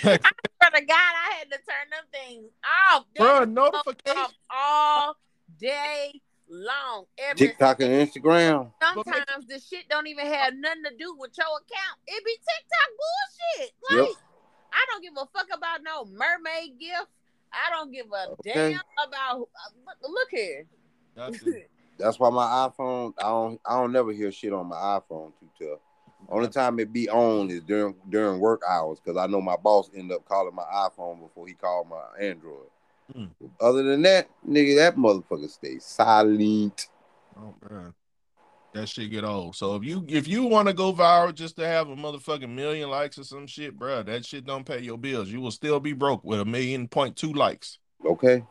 [0.00, 2.50] swear to God, I had to turn them things
[2.90, 3.04] off.
[3.14, 4.34] Them Bro, off notifications.
[4.50, 5.16] all
[5.60, 7.04] day long.
[7.18, 8.72] Every TikTok and Instagram.
[8.80, 11.98] sometimes the shit don't even have nothing to do with your account.
[12.06, 13.72] It be TikTok bullshit.
[13.90, 14.16] Like Yep.
[14.72, 17.10] I don't give a fuck about no mermaid gift.
[17.56, 18.52] I don't give a Okay.
[18.72, 19.40] damn about.
[19.40, 20.66] Uh, look- look here.
[21.14, 21.42] That's.
[21.98, 25.48] That's why my iPhone, I don't I don't never hear shit on my iPhone too
[25.58, 25.78] tough.
[26.28, 29.88] Only time it be on is during during work hours because I know my boss
[29.94, 32.68] end up calling my iPhone before he called my Android.
[33.14, 33.24] Hmm.
[33.60, 36.88] Other than that, nigga, that motherfucker stays silent.
[37.38, 37.94] Oh man.
[38.76, 39.56] That shit get old.
[39.56, 42.90] So if you if you want to go viral just to have a motherfucking million
[42.90, 45.28] likes or some shit, bro, that shit don't pay your bills.
[45.28, 47.78] You will still be broke with a million point two likes.
[48.04, 48.44] Okay.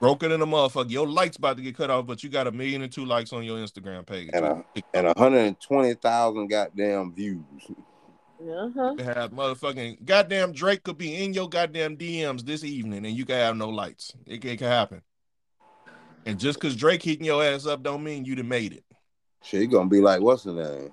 [0.00, 0.90] Broken in a motherfucker.
[0.90, 3.32] Your likes about to get cut off, but you got a million and two likes
[3.32, 4.30] on your Instagram page.
[4.32, 7.44] And a and a hundred and twenty thousand goddamn views.
[8.40, 8.94] Uh-huh.
[8.98, 13.36] Have motherfucking goddamn Drake could be in your goddamn DMs this evening and you can
[13.36, 14.12] have no lights.
[14.26, 15.00] It, it can happen.
[16.26, 18.84] And just because Drake hitting your ass up don't mean you done made it.
[19.44, 20.92] Shit, he gonna be like, what's the name?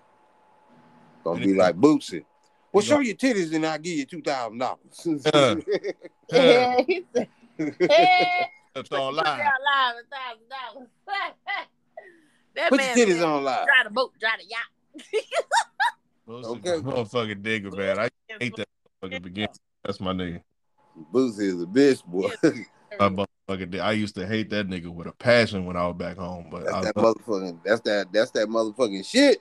[1.24, 2.26] Gonna be like Bootsy.
[2.74, 5.26] Well, show gonna- your titties and I'll give you two thousand dollars.
[5.34, 5.56] Uh.
[6.32, 9.26] Yeah, he said, "Hey, That's put on live.
[9.26, 10.90] live thousand dollars."
[12.54, 13.66] That Put your titties said, on live.
[13.66, 14.68] Drive the boat, drive the yacht.
[16.28, 16.72] Okay.
[16.72, 16.82] Okay.
[16.82, 17.98] Motherfucking digger, man.
[17.98, 18.10] I
[18.42, 18.68] hate that
[19.00, 19.56] fucking beginning.
[19.86, 20.42] That's my nigga.
[21.14, 22.30] Bootsy is a bitch, boy.
[23.00, 25.96] My motherfucking dig- I used to hate that nigga with a passion when I was
[25.98, 27.60] back home, but That's I that love- motherfucking.
[27.66, 28.08] That's that.
[28.12, 29.40] That's that motherfucking shit.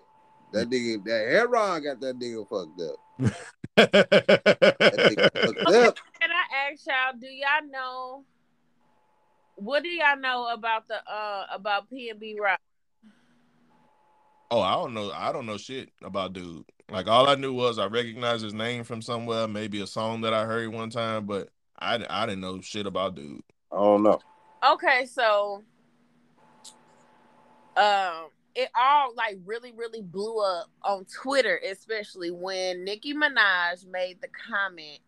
[0.53, 2.97] That nigga, that heron got that nigga fucked up.
[3.77, 5.31] That nigga
[5.65, 5.99] fucked up.
[6.21, 8.25] Can I ask y'all, do y'all know
[9.57, 12.61] what do y'all know about the uh about PnB Rock?
[14.51, 15.13] oh, I don't know.
[15.13, 16.65] I don't know shit about dude.
[16.91, 20.35] Like all I knew was I recognized his name from somewhere, maybe a song that
[20.35, 21.51] I heard one time, but
[21.81, 23.43] I I didn't know shit about dude.
[23.73, 24.21] I don't know.
[24.63, 25.63] Okay, so
[27.77, 34.21] um it all like really, really blew up on Twitter, especially when Nicki Minaj made
[34.21, 35.01] the comment.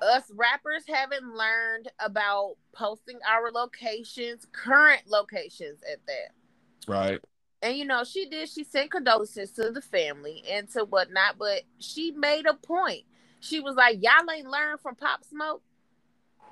[0.00, 6.90] Us rappers haven't learned about posting our locations, current locations at that.
[6.90, 7.20] Right.
[7.62, 11.62] And you know, she did, she sent condolences to the family and to whatnot, but
[11.78, 13.04] she made a point.
[13.38, 15.62] She was like, Y'all ain't learned from Pop Smoke.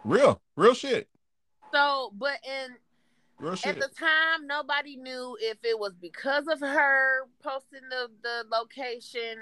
[0.04, 0.40] Real.
[0.56, 1.08] Real shit.
[1.72, 2.74] So, but in
[3.38, 8.44] Real at the time nobody knew if it was because of her posting the the
[8.52, 9.38] location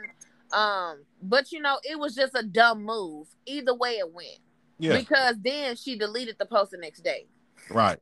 [0.53, 4.39] um but you know it was just a dumb move either way it went
[4.79, 4.97] yeah.
[4.97, 7.27] because then she deleted the post the next day
[7.71, 7.99] Right.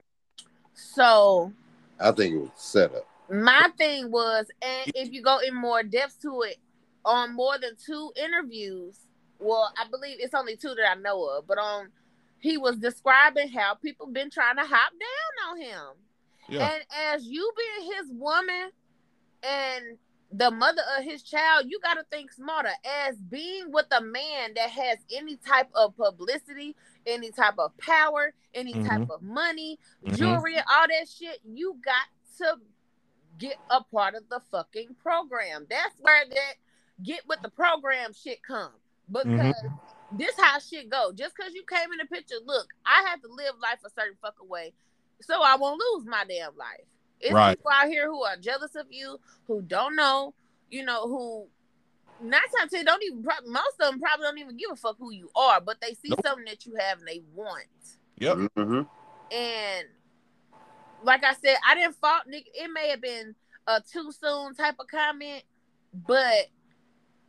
[0.74, 1.50] so
[1.98, 3.06] I think it was set up.
[3.30, 6.58] my thing was and if you go in more depth to it
[7.06, 8.98] on more than two interviews
[9.38, 11.88] well i believe it's only two that i know of but on
[12.46, 15.86] he was describing how people been trying to hop down on him
[16.48, 16.70] Yeah.
[16.70, 18.70] And as you being his woman
[19.42, 19.98] and
[20.30, 22.70] the mother of his child, you got to think smarter.
[22.84, 28.34] As being with a man that has any type of publicity, any type of power,
[28.54, 30.16] any type of money, Mhm.
[30.16, 32.08] jewelry, all that shit, you got
[32.38, 32.60] to
[33.38, 35.66] get a part of the fucking program.
[35.68, 36.54] That's where that
[37.02, 38.72] get with the program shit come.
[39.10, 39.80] Because Mhm.
[40.12, 41.12] This how shit go.
[41.12, 44.16] Just because you came in the picture, look, I have to live life a certain
[44.22, 44.72] fucking way
[45.20, 46.84] so I won't lose my damn life.
[47.20, 47.56] It's Right.
[47.56, 50.34] people out here who are jealous of you, who don't know,
[50.70, 51.48] you know, who
[52.20, 54.96] nine times ten don't even prob- most of them probably don't even give a fuck
[54.98, 56.20] who you are, but they see Nope.
[56.24, 57.66] something that you have and they want.
[58.18, 58.36] Yep.
[58.36, 59.34] Mm-hmm.
[59.34, 59.88] And
[61.02, 62.48] like I said, I didn't fault Nick.
[62.54, 63.34] It may have been
[63.66, 65.42] a too soon type of comment,
[65.92, 66.46] but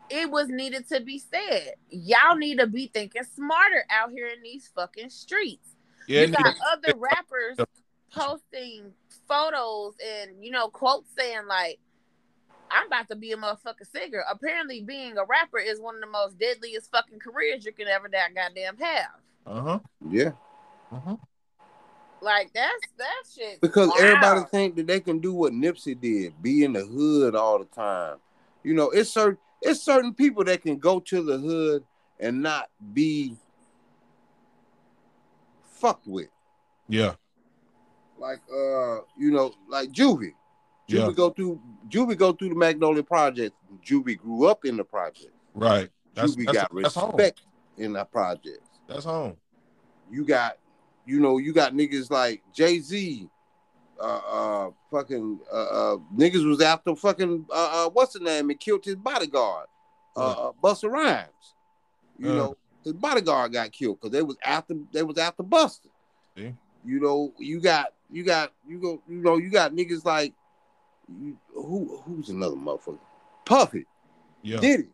[0.09, 1.73] it was needed to be said.
[1.89, 5.75] Y'all need to be thinking smarter out here in these fucking streets.
[6.07, 6.21] Yeah.
[6.21, 7.57] you got other rappers
[8.13, 8.93] posting
[9.27, 11.79] photos and you know quotes saying like
[12.71, 14.23] I'm about to be a motherfucking singer.
[14.29, 18.09] Apparently, being a rapper is one of the most deadliest fucking careers you can ever
[18.09, 19.09] that goddamn have.
[19.45, 19.79] Uh huh.
[20.09, 20.31] Yeah,
[20.91, 21.15] Uh huh.
[22.21, 23.61] Like that's that shit.
[23.61, 23.95] because Wow.
[23.99, 27.65] everybody think that they can do what Nipsey did, be in the hood all the
[27.65, 28.17] time.
[28.63, 31.83] You know, it's certain it's certain people that can go to the hood
[32.19, 33.35] and not be
[35.73, 36.29] fucked with.
[36.87, 37.13] Yeah.
[38.17, 40.33] Like uh, you know, like Juvie.
[40.89, 41.11] Juvie Yeah.
[41.11, 43.55] go through Juvie go through the Magnolia Project.
[43.85, 45.33] Juvie grew up in the project.
[45.53, 45.89] Right.
[46.13, 47.11] That's, Juvie that's, got that's home.
[47.15, 47.41] respect
[47.77, 48.61] in the project.
[48.87, 49.37] That's home.
[50.09, 50.57] You got,
[51.05, 53.29] you know, you got niggas like Jay Z,
[53.99, 58.49] uh, uh, fucking, uh, uh, niggas was after fucking, uh, uh, what's the name?
[58.49, 59.67] And killed his bodyguard,
[60.15, 61.53] uh, uh Busta Rhymes.
[62.19, 62.35] You Uh.
[62.35, 65.87] know, his bodyguard got killed because they was after, they was after Busta.
[66.35, 66.53] See?
[66.85, 70.33] You know, you got, you got, you go, you know, you got niggas like,
[71.09, 72.99] you, who, who's another motherfucker?
[73.45, 73.85] Puffy.
[74.41, 74.59] Yeah.
[74.59, 74.89] Diddy.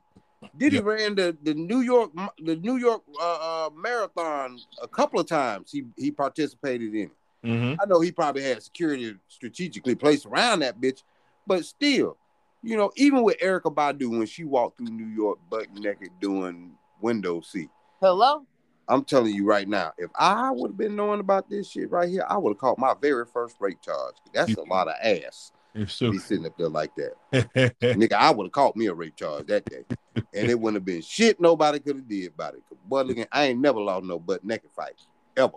[0.58, 0.82] Diddy Yeah.
[0.84, 5.72] ran the, the New York the New York uh, uh, marathon a couple of times.
[5.72, 7.12] He he participated in it.
[7.44, 7.82] Mm-hmm.
[7.82, 11.04] I know he probably had security strategically placed around that bitch,
[11.46, 12.18] but still,
[12.62, 16.72] you know, even with Erykah Badu when she walked through New York butt naked doing
[17.02, 18.46] window seat, Hello.
[18.88, 22.10] I'm telling you right now, if I would have been knowing about this shit right
[22.10, 24.16] here, I would have caught my very first rape charge.
[24.34, 25.52] That's a lot of ass.
[25.74, 27.14] If to so be sitting up there like that.
[27.82, 29.86] Nigga, I would have caught me a rape charge that day.
[30.16, 32.64] And it wouldn't have been shit nobody could have did about it.
[32.86, 34.94] Boy, look, at- I ain't never lost no butt naked fight.
[35.36, 35.54] Ever.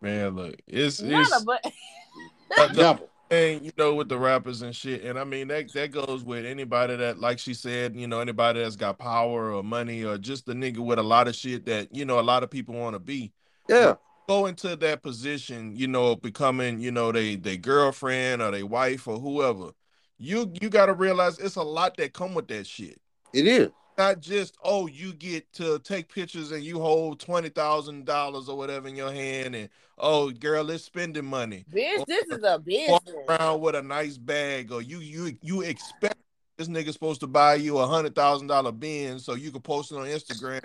[0.00, 1.64] Man, look, it's Not it's a but.
[2.76, 3.00] Never.
[3.30, 6.44] and you know with the rappers and shit and i mean that that goes with
[6.44, 10.48] anybody that like she said you know anybody that's got power or money or just
[10.48, 12.94] a nigga with a lot of shit that you know a lot of people want
[12.94, 13.32] to be
[13.68, 13.94] Yeah.
[14.28, 19.06] go into that position you know becoming you know they they girlfriend or they wife
[19.06, 19.70] or whoever
[20.18, 23.00] you you got to realize it's a lot that come with that shit
[23.32, 23.70] It is.
[23.98, 28.56] Not just oh you get to take pictures and you hold twenty thousand dollars or
[28.56, 29.68] whatever in your hand and
[29.98, 33.00] oh girl it's spending money Bitch, this is a business.
[33.28, 36.16] around with a nice bag, or you you you expect
[36.56, 39.92] this nigga supposed to buy you a hundred thousand dollar Benz so you can post
[39.92, 40.62] it on Instagram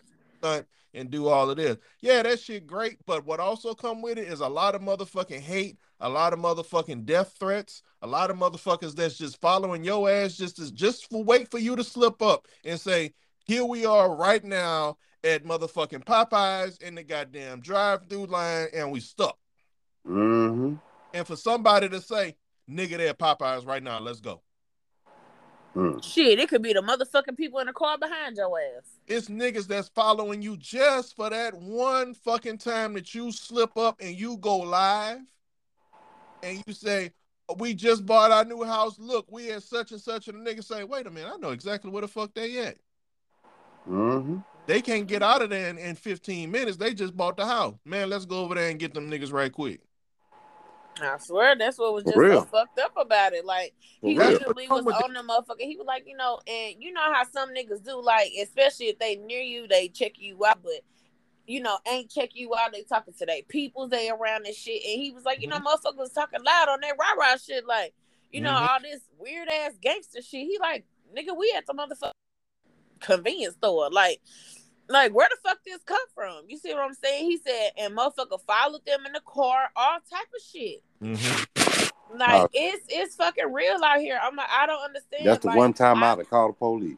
[0.94, 1.78] and do all of this.
[2.02, 5.42] Yeah, that shit great, but what also come with it is a lot of motherfucking
[5.42, 10.08] hate, a lot of motherfucking death threats, a lot of motherfuckers that's just following your
[10.08, 13.12] ass just as just for wait for you to slip up and say,
[13.48, 19.00] here we are right now at motherfucking Popeyes in the goddamn drive-through line and we
[19.00, 19.40] stuck.
[20.08, 20.76] Mm-hmm.
[21.16, 22.36] And for somebody to say,
[22.70, 24.44] nigga, they're at Popeyes right now, let's go.
[25.76, 26.04] Mm.
[26.04, 28.84] Shit, it could be the motherfucking people in the car behind your ass.
[29.08, 34.00] It's niggas that's following you just for that one fucking time that you slip up
[34.00, 35.22] and you go live
[36.44, 37.12] and you say,
[37.58, 38.98] we just bought our new house.
[39.00, 40.28] Look, we had such and such.
[40.28, 42.78] And the nigga say, wait a minute, I know exactly where the fuck they at.
[43.90, 44.38] Mm-hmm.
[44.68, 46.78] They can't get out of there in, in 15 minutes.
[46.78, 47.76] They just bought the house.
[47.86, 49.82] Man, let's go over there and get them niggas right quick.
[51.02, 53.46] I swear that's what was just so fucked up about it.
[53.46, 55.60] Like he For literally Come was on the motherfucker.
[55.60, 58.98] He was like, you know, and you know how some niggas do, like, especially if
[58.98, 60.82] they near you, they check you out, but
[61.48, 62.72] you know, ain't check you out.
[62.74, 64.84] They talking to their peoples, they around and shit.
[64.84, 67.66] And he was like, you know, motherfuckers was talking loud on that rah rah shit,
[67.66, 67.94] like,
[68.32, 68.70] you know, Mhm.
[68.70, 70.48] all this weird ass gangster shit.
[70.48, 70.86] He like,
[71.16, 72.12] nigga, we at the motherfucker
[73.00, 74.22] convenience store, like.
[74.88, 76.44] Like where the fuck this come from?
[76.48, 77.26] You see what I'm saying?
[77.26, 80.84] He said, and motherfucker followed them in the car, all type of shit.
[81.02, 81.90] Mhm.
[82.16, 82.50] Like Oh.
[82.54, 84.20] it's it's fucking real out here.
[84.22, 85.26] I'm like, I don't understand.
[85.26, 86.98] That's the Like, one time I, I'd have called the police.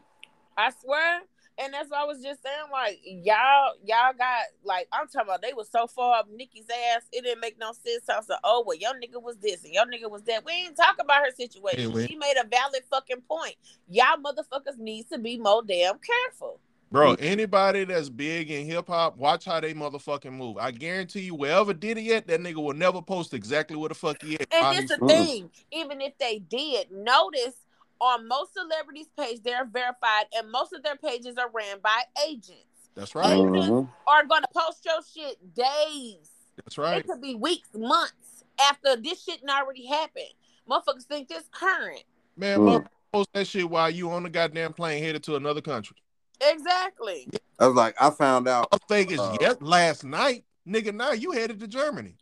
[0.58, 1.22] I swear.
[1.60, 2.56] And that's what I was just saying.
[2.72, 5.42] Like y'all, y'all got like I'm talking about.
[5.42, 7.04] They was so far up Nikki's ass.
[7.12, 8.04] It didn't make no sense.
[8.10, 10.46] I was like, oh well, your nigga was this and your nigga was that.
[10.46, 11.90] We ain't talk about her situation.
[11.90, 13.56] Yeah, we- she made a valid fucking point.
[13.90, 16.60] Y'all motherfuckers needs to be more damn careful.
[16.90, 20.56] Bro, anybody that's big in hip hop, watch how they motherfucking move.
[20.58, 23.96] I guarantee you, wherever did it at, that nigga will never post exactly where the
[23.96, 24.48] fuck he at.
[24.50, 25.50] while And he's- this the thing.
[25.72, 27.56] Even if they did, notice
[28.00, 32.64] on most celebrities' page, they're verified, and most of their pages are ran by agents.
[32.96, 33.34] That's right.
[33.34, 33.90] Agents Mhm.
[34.08, 36.30] are gonna post your shit days.
[36.58, 36.98] That's right.
[36.98, 40.34] It could be weeks, months after this shit done already happened.
[40.70, 42.04] Motherfuckers think this current.
[42.36, 42.66] Man, Mm.
[42.82, 45.98] motherfucker post that shit while you on the goddamn plane headed to another country.
[46.42, 47.28] Exactly.
[47.60, 48.72] I was like, I found out.
[48.72, 50.94] Las Vegas, Uh, yes, last night, nigga.
[50.94, 52.16] Now you headed to Germany.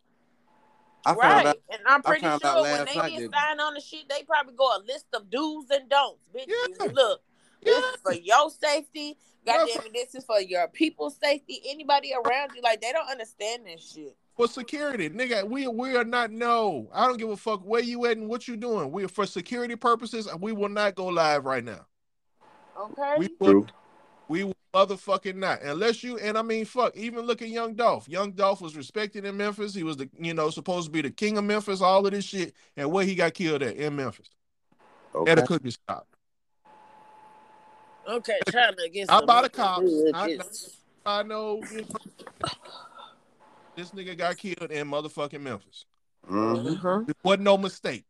[1.06, 1.46] I found right.
[1.46, 1.56] out.
[1.70, 4.54] and I'm pretty sure when they night get that- signed on the shit, they probably
[4.54, 6.28] go a list of do's and don'ts.
[6.34, 6.86] Bitch, Yeah.
[6.92, 7.22] look,
[7.62, 9.16] this is for your safety.
[9.44, 9.58] Yeah.
[9.58, 11.62] Goddamn it, this is for your people's safety.
[11.68, 14.16] Anybody around you, like they don't understand this shit.
[14.36, 16.88] For security, nigga, we we are not no.
[16.92, 18.90] I don't give a fuck where you at and what you doing.
[18.90, 21.86] We are for security purposes, we will not go live right now.
[22.78, 23.14] Okay.
[23.18, 23.66] We will True.
[24.28, 25.62] We will motherfucking not.
[25.62, 28.08] Unless you and I mean fuck, even look at Young Dolph.
[28.08, 29.74] Young Dolph was respected in Memphis.
[29.74, 32.24] He was the you know supposed to be the king of Memphis, all of this
[32.24, 32.54] shit.
[32.76, 34.28] And where he got killed at in Memphis.
[35.14, 35.32] Okay.
[35.32, 36.06] At a cookie shop.
[38.08, 39.90] Okay, trying to get How some about the cops?
[40.14, 41.60] I- just- I know
[43.76, 45.86] this nigga got killed in motherfucking Memphis.
[46.28, 46.78] Mhm.
[46.78, 47.08] Mhm.
[47.08, 48.04] It wasn't no mistake.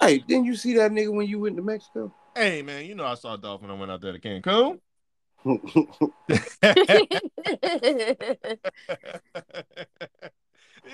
[0.00, 2.12] Hey, didn't you see that nigga when you went to Mexico?
[2.36, 4.80] Hey man, you know I saw Dolph when I went out there to Cancun.
[5.44, 5.56] you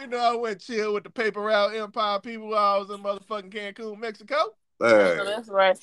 [0.08, 3.52] know I went chill with the paper route empire people while I was in motherfucking
[3.52, 4.36] Cancun, Mexico.
[4.80, 5.16] Hey.
[5.18, 5.78] So that's right.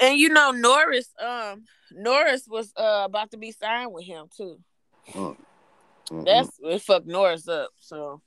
[0.00, 4.58] And you know Norris, um, Norris was uh about to be signed with him too.
[5.12, 5.36] Mhm.
[6.10, 7.70] That's it fucked Norris up.
[7.80, 8.20] So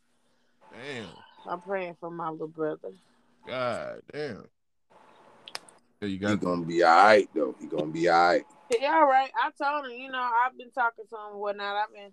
[0.72, 1.10] Damn.
[1.48, 2.92] I'm praying for my little brother.
[3.48, 4.48] God damn.
[6.06, 7.56] Yeah, you he gonna be all right though.
[7.60, 8.46] He gonna be all right.
[8.70, 9.32] Yeah, all right.
[9.42, 11.76] I told him, you know, I've been talking to him and whatnot.
[11.76, 12.12] I've been,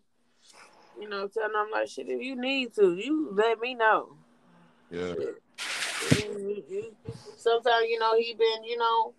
[1.00, 4.16] you know, telling him like, shit, if you need to, you let me know.
[4.90, 5.14] yeah.
[7.36, 9.14] Sometimes, you know, he been, you know,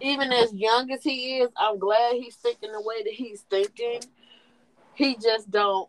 [0.00, 4.00] even as young as he is, I'm glad he's thinking the way that he's thinking.
[4.94, 5.88] He just don't,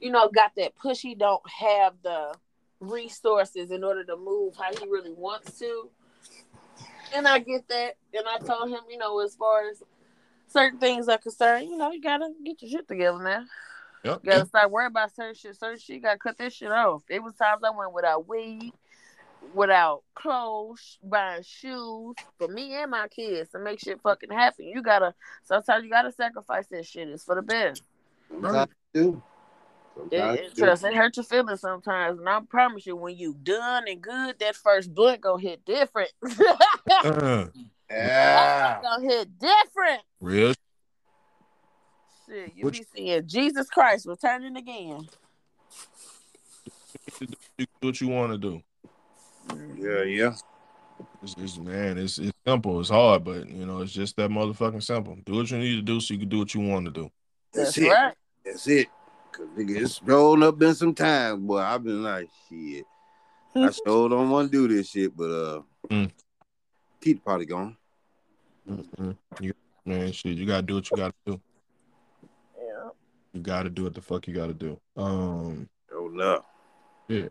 [0.00, 1.00] you know, got that push.
[1.00, 2.34] He don't have the
[2.80, 5.90] resources in order to move how he really wants to.
[7.14, 7.96] And I get that.
[8.12, 9.82] And I told him, you know, as far as
[10.46, 13.44] certain things are concerned, you know, you gotta get your shit together now.
[14.04, 14.20] Yep.
[14.22, 15.56] You gotta start worrying about certain shit.
[15.56, 17.02] Certain shit, you gotta cut this shit off.
[17.08, 18.72] It was times I went without weed,
[19.54, 24.66] without clothes, buying shoes for me and my kids to make shit fucking happen.
[24.66, 25.14] You gotta
[25.44, 27.08] sometimes you gotta sacrifice that shit.
[27.08, 27.82] It's for the best.
[29.94, 30.12] Sometimes.
[30.12, 30.62] It, Sometimes it, you do.
[30.62, 34.38] trust, it hurt your feelings sometimes, and I promise you, when you done and good,
[34.40, 36.10] that first blunt gonna hit different.
[36.86, 37.46] Uh,
[37.90, 38.80] Yeah.
[38.82, 40.00] gonna hit different.
[40.20, 40.52] real.
[42.26, 45.06] Shit, you Which- be seeing Jesus Christ returning again.
[47.20, 48.62] Do what you want to do.
[49.76, 50.34] Yeah, yeah.
[51.22, 52.80] It's, it's man, it's it's simple.
[52.80, 55.16] It's hard, but you know, it's just that motherfucking simple.
[55.24, 57.10] Do what you need to do so you can do what you want to do.
[57.52, 57.90] That's That's it.
[57.90, 58.14] right.
[58.44, 58.88] That's it.
[59.34, 61.58] Cause nigga, it's rolling up in some time, boy.
[61.58, 62.84] I've been like, shit.
[63.56, 66.10] I still don't want to do this shit, but uh, Mm.
[67.00, 67.76] Pete probably gone.
[68.70, 69.16] Mm-mm.
[69.40, 69.52] You,
[69.84, 71.40] man, shit, you gotta do what you gotta do.
[72.56, 72.88] Yeah.
[73.32, 74.78] You gotta do what the fuck you gotta do.
[74.96, 76.44] Um, Oh no.
[77.08, 77.28] yeah.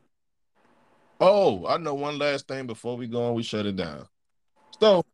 [1.22, 3.34] Oh, I know one last thing before we go on.
[3.34, 4.08] We shut it down.
[4.80, 5.06] So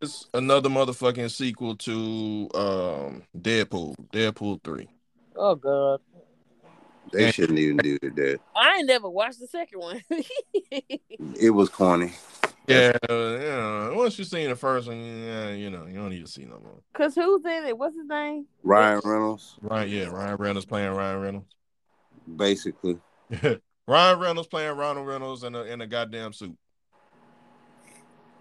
[0.00, 4.88] it's another motherfucking sequel to um Deadpool, Deadpool three.
[5.36, 6.00] Oh God,
[7.12, 8.40] They shouldn't even do that.
[8.56, 10.02] I ain't never watched the second one.
[11.40, 12.12] It was corny.
[12.66, 16.24] Yeah, you know, once you seen the first one, yeah, you know, you don't need
[16.24, 16.80] to see no more.
[16.94, 17.76] Cause who's in it?
[17.76, 18.46] What's his name?
[18.62, 21.54] Ryan Reynolds, Right, yeah, Ryan Reynolds playing Ryan Reynolds.
[22.36, 22.98] basically.
[23.88, 26.56] Ryan Reynolds playing Ronald Reynolds in a in a goddamn suit.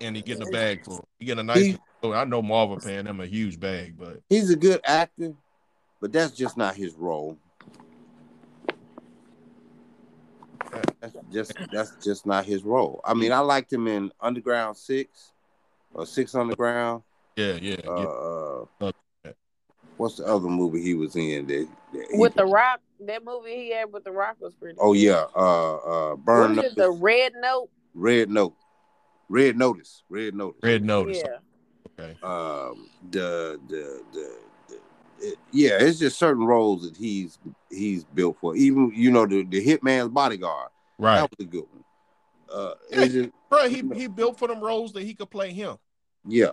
[0.02, 1.06] And he getting a bag for it.
[1.20, 4.20] He getting a nice He- oh, I know Marvel paying him a huge bag, but
[4.30, 5.34] He's a good actor,
[6.02, 7.38] but that's just not his role.
[11.02, 13.02] That's just that's just not his role.
[13.04, 15.32] I mean, I liked him in Underground Six
[15.94, 17.04] or Six Underground.
[17.36, 17.76] yeah, yeah.
[17.88, 18.88] Uh, yeah.
[18.88, 19.32] uh,
[19.98, 21.48] what's the other movie he was in?
[21.48, 22.80] That, that he- With the Rock.
[23.02, 24.78] That movie he had with the Rock was pretty.
[24.80, 27.70] oh yeah, uh, uh, Burn was it, the Red Note.
[27.94, 28.56] Red Note,
[29.28, 30.60] Red Notice, Red Notice.
[30.64, 31.18] Red Notice.
[31.18, 31.38] Yeah.
[32.00, 32.18] Okay.
[32.24, 34.53] um the the the, the it,
[35.52, 37.38] yeah it's just certain roles that he's
[37.70, 41.18] he's built for even you know the, the hitman's bodyguard Right.
[41.18, 41.84] that was a good one
[42.54, 45.78] uh it's just, Bro, he he built for them roles that he could play him.
[46.28, 46.52] yeah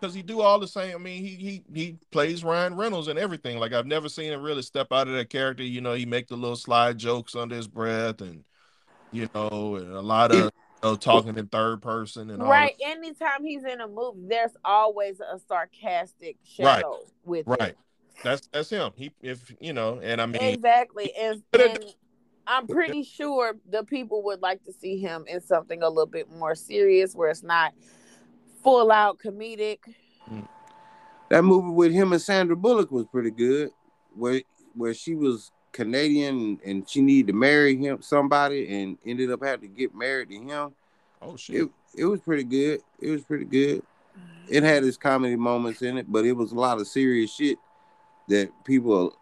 [0.00, 0.94] Because he do all the same.
[0.94, 3.58] I mean, he he he plays Ryan Reynolds and everything.
[3.58, 5.62] Like I've never seen him really step out of that character.
[5.62, 8.44] You know, he make the little slide jokes under his breath, and
[9.12, 10.50] you know, and a lot of
[10.82, 12.48] know, talking in third person and all.
[12.48, 12.74] Right.
[12.84, 16.84] Anytime he's in a movie, there's always a sarcastic Right.
[17.24, 17.52] with That.
[17.54, 17.60] it.
[17.60, 17.74] Right.
[18.22, 18.92] That's that's him.
[18.96, 21.12] He if you know, and I mean, Exactly.
[21.18, 21.78] And, and
[22.46, 26.30] I'm pretty sure the people would like to see him in something a little bit
[26.30, 27.72] more serious where it's not
[28.62, 29.78] full out comedic.
[30.30, 30.46] Mm.
[31.30, 33.70] that movie with him and sandra bullock was pretty good
[34.14, 34.42] where
[34.74, 39.70] where she was canadian and she needed to marry him somebody and ended up having
[39.70, 40.72] to get married to him
[41.22, 41.62] oh shit.
[41.62, 43.82] it, it was pretty good it was pretty good
[44.50, 47.56] it had its comedy moments in it, but it was a lot of serious shit
[48.28, 49.16] that people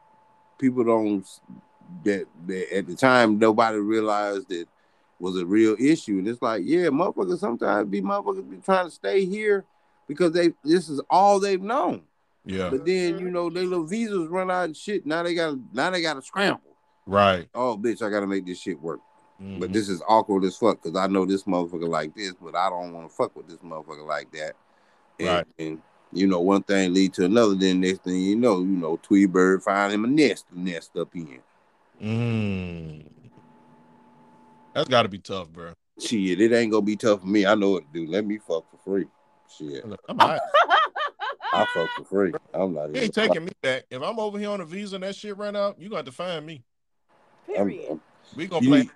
[0.58, 1.26] people don't
[2.04, 4.66] that, that at the time nobody realized that
[5.20, 6.18] was a real issue.
[6.18, 9.64] And it's like, yeah, motherfuckers sometimes be motherfuckers be trying to stay here
[10.06, 12.02] because they this is all they've known.
[12.48, 12.70] Yeah.
[12.70, 15.06] But then you know their little visas run out and shit.
[15.06, 16.62] Now they got now they got to scramble.
[17.06, 17.48] Right.
[17.54, 19.00] Oh bitch, I got to make this shit work.
[19.38, 19.72] But Mhm.
[19.72, 22.92] this is awkward as fuck because I know this motherfucker like this, but I don't
[22.92, 24.54] want to fuck with this motherfucker like that.
[25.20, 25.46] And, Right.
[25.60, 27.54] and you know, one thing lead to another.
[27.54, 30.96] Then next thing you know, you know, Tweety Bird find him a nest to nest
[30.96, 31.40] up in.
[32.02, 33.04] Mm.
[34.74, 35.72] That's got to be tough, bro.
[36.00, 37.44] Shit, it ain't gonna be tough for me.
[37.44, 38.10] I know what to do.
[38.10, 39.06] Let me fuck for free.
[39.56, 40.40] Shit, I'm all right.
[41.52, 42.32] I fuck for free.
[42.52, 43.84] I'm not You even ain't taking me back.
[43.90, 46.12] If I'm over here on a visa and that shit run out, you got to
[46.12, 46.62] find me.
[47.56, 48.00] I'm- Period.
[48.36, 48.90] We gonna You play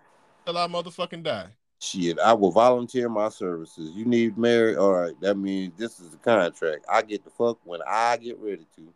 [0.45, 1.49] till I motherfucking die.
[1.81, 3.97] Shit, I will volunteer my services.
[3.97, 5.21] You need married, all right.
[5.21, 6.85] That means this is the contract.
[6.89, 8.93] I get the fuck when I get ready to,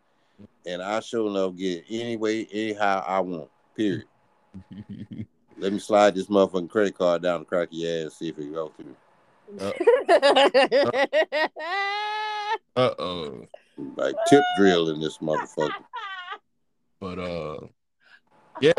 [0.65, 3.49] and I sure enough get it any way, anyhow I want.
[3.75, 4.05] Period.
[5.57, 8.37] Let me slide this motherfucking credit card down the crack of your ass, see if
[8.37, 8.95] it go through.
[9.59, 9.71] Uh
[12.75, 13.45] oh.
[13.95, 15.71] Like tip drill in this motherfucker.
[16.99, 17.59] But uh,
[18.59, 18.73] yeah,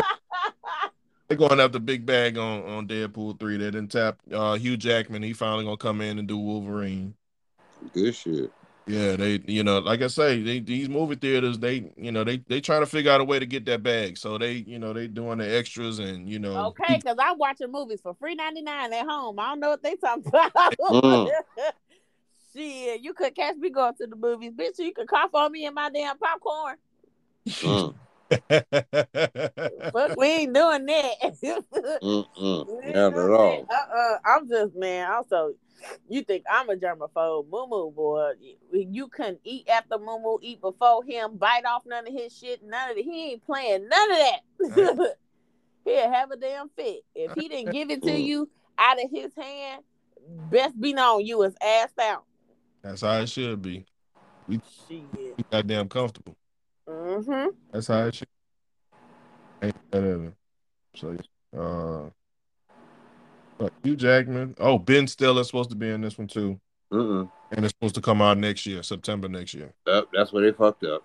[1.29, 3.57] they're going after big bag on on Deadpool three.
[3.57, 5.23] They didn't tap uh Hugh Jackman.
[5.23, 7.15] He finally gonna come in and do Wolverine.
[7.93, 8.53] Good shit.
[8.89, 12.39] Yeah, they you know, like I say, they these movie theaters, they you know, they
[12.39, 14.17] they trying to figure out a way to get that bag.
[14.17, 17.71] So they, you know, they doing the extras and you know Okay, because I'm watching
[17.71, 19.39] movies for free ninety nine at home.
[19.39, 20.77] I don't know what they talking about.
[20.79, 21.31] Mm.
[22.55, 24.79] Shit, you could catch me going to the movies, bitch.
[24.79, 26.77] You could cough on me and my damn popcorn.
[27.47, 27.95] Mm,
[29.93, 31.15] Fuck, we ain't doing that.
[32.03, 32.67] mm, mm.
[32.67, 33.67] We ain't Not at all.
[33.69, 33.89] that.
[33.91, 34.19] Uh-uh.
[34.25, 35.11] I'm just man.
[35.11, 35.55] Also,
[36.09, 38.33] you think I'm a germaphobe, Moo Moo boy?
[38.73, 42.63] You, couldn't eat after Moo Moo, eat before him, bite off none of his shit,
[42.65, 43.05] none of it.
[43.05, 45.17] He ain't playing none of that.
[45.85, 47.05] He'll have a damn fit.
[47.15, 49.83] If he didn't give it to you out of his hand,
[50.51, 52.25] best be known you was assed out.
[52.83, 53.87] That's how it should be.
[54.51, 55.03] Shit.
[55.37, 56.37] We goddamn comfortable.
[56.89, 57.49] Mm-hmm.
[57.71, 58.29] That's how it should.
[59.63, 60.33] Ain't that ever.
[60.95, 61.17] So
[61.57, 62.11] uh
[63.59, 64.55] but Hugh Jackman.
[64.59, 66.59] Oh, Ben Stiller's supposed to be in this one too.
[66.93, 67.31] Mm-mm.
[67.51, 69.73] And it's supposed to come out next year, September next year.
[69.87, 71.03] Yep, that's where they fucked up.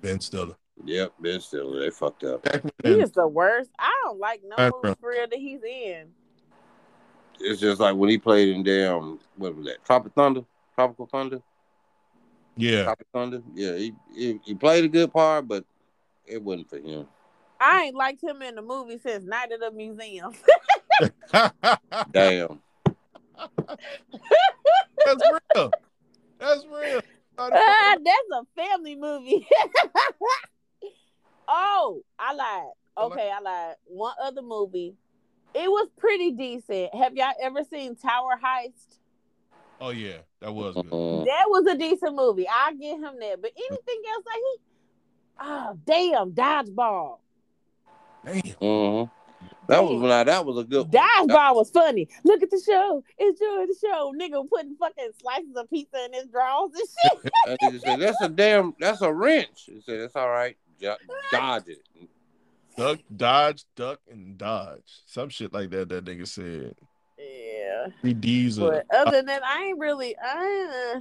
[0.00, 0.56] Ben Stiller.
[0.84, 2.44] Yep, Ben Stiller, they fucked up.
[2.44, 3.70] Jackman He is the worst.
[3.78, 6.08] I don't like no I movies for real that he's in.
[7.40, 9.84] It's just like when he played in damn what was that?
[9.84, 10.42] Tropic Thunder?
[10.74, 11.42] Tropical Thunder?
[12.56, 12.84] yeah.
[12.84, 13.42] Tropic Thunder?
[13.54, 15.64] Yeah, he, he he played a good part, but
[16.26, 17.06] it wasn't for him.
[17.60, 20.32] I ain't liked him in the movie since Night at the Museum.
[22.12, 22.60] Damn.
[25.04, 25.22] That's
[25.54, 25.70] real.
[26.38, 27.00] That's real.
[27.38, 29.48] Ah, that's a family movie.
[31.48, 32.72] oh, I lied.
[32.98, 33.74] Okay, I lied.
[33.86, 34.94] One other movie.
[35.54, 36.94] It was pretty decent.
[36.94, 38.98] Have y'all ever seen Tower Heist?
[39.80, 40.90] Oh yeah, that was good.
[40.90, 41.24] Mm.
[41.24, 42.46] That was a decent movie.
[42.48, 43.40] I get him that.
[43.40, 44.56] But anything else like he
[45.40, 47.18] Oh damn, dodgeball.
[48.24, 48.42] Damn.
[48.42, 49.10] Mhm.
[49.72, 51.04] That was when I, that was a good one.
[51.04, 52.08] Dodgeball was funny.
[52.24, 53.02] Look at the show.
[53.18, 54.12] Enjoy the show.
[54.18, 57.82] Nigga putting fucking slices of pizza in his drawers and shit.
[57.82, 58.74] Said, "That's a damn.
[58.78, 60.56] That's a wrench." He said, "That's all right.
[61.30, 61.78] Dodge it."
[62.76, 65.02] Duck, dodge, duck, and dodge.
[65.06, 65.88] Some shit like that.
[65.88, 66.74] That nigga said.
[67.18, 67.88] Yeah.
[68.00, 68.58] Three D's.
[68.58, 71.00] But other than that, I ain't really I uh,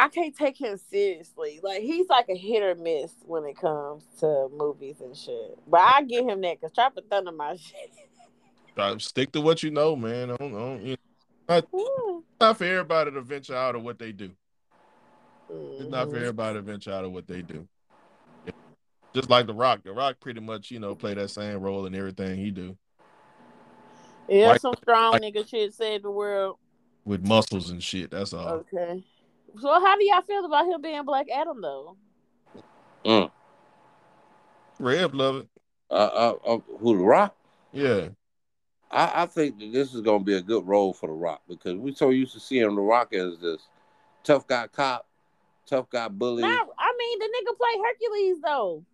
[0.00, 1.58] I can't take him seriously.
[1.62, 5.58] Like he's like a hit or miss when it comes to movies and shit.
[5.66, 7.90] But I give him that because Tropic Thunder my shit.
[8.76, 10.30] uh, stick to what you know, man.
[10.30, 10.96] I don't, I don't, you
[11.48, 14.30] know, it's not for everybody to venture out of what they do.
[15.50, 16.20] It's not for Mhm.
[16.20, 17.66] everybody to venture out of what they do.
[19.14, 19.82] Just like The Rock.
[19.82, 22.76] The Rock pretty much, you know, play that same role in everything he do
[24.28, 26.58] Yeah, Like- some strong like- nigga shit saved the world.
[27.04, 28.10] with muscles and shit.
[28.10, 28.48] That's all.
[28.48, 29.02] Okay.
[29.60, 31.96] So how do y'all feel about him being Black Adam though?
[33.04, 33.30] Mm.
[34.78, 35.48] Rev love it.
[35.90, 37.34] Uh, uh, uh, who the Rock?
[37.72, 38.08] Yeah.
[38.90, 41.76] I, I think that this is gonna be a good role for the Rock because
[41.76, 43.62] we so used to seeing the Rock as this
[44.24, 45.06] tough guy cop,
[45.66, 46.42] tough guy bully.
[46.42, 46.48] Nah,
[46.78, 48.84] I mean the nigga play Hercules though.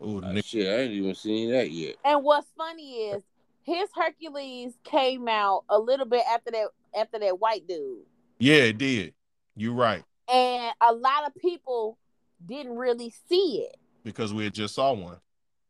[0.00, 1.96] Oh Uh, nigga- shit, I ain't even seen that yet.
[2.04, 3.22] And what's funny is
[3.62, 8.04] his Hercules came out a little bit after that after that white dude.
[8.40, 9.14] Yeah, it did.
[9.54, 10.02] You're right.
[10.32, 11.98] And a lot of people
[12.44, 13.76] didn't really see it.
[14.02, 15.18] Because we had just saw one.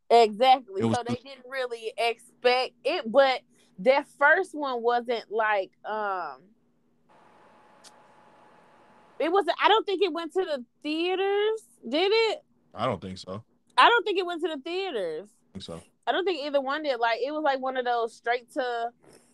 [0.09, 0.83] Exactly.
[0.83, 3.41] Was- so they didn't really expect it, but
[3.79, 6.37] that first one wasn't like um
[9.19, 12.43] it wasn't I don't think it went to the theaters, did it?
[12.73, 13.43] I don't think so.
[13.77, 15.27] I don't think it went to the theaters.
[15.29, 15.81] I think so.
[16.07, 16.99] I don't think either one did.
[16.99, 18.89] Like it was like one of those straight to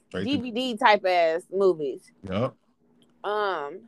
[0.09, 2.11] Straight to- DVD type ass movies.
[2.27, 2.55] Yup.
[3.27, 3.79] Um,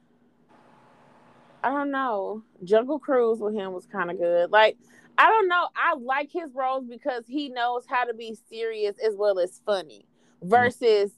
[1.63, 2.43] I don't know.
[2.65, 4.51] Jungle Cruise with him was kind of good.
[4.51, 4.77] Like,
[5.17, 5.67] I don't know.
[5.75, 10.05] I like his roles because he knows how to be serious as well as funny
[10.41, 11.11] versus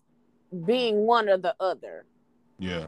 [0.65, 2.05] being one or the other.
[2.59, 2.85] Yeah.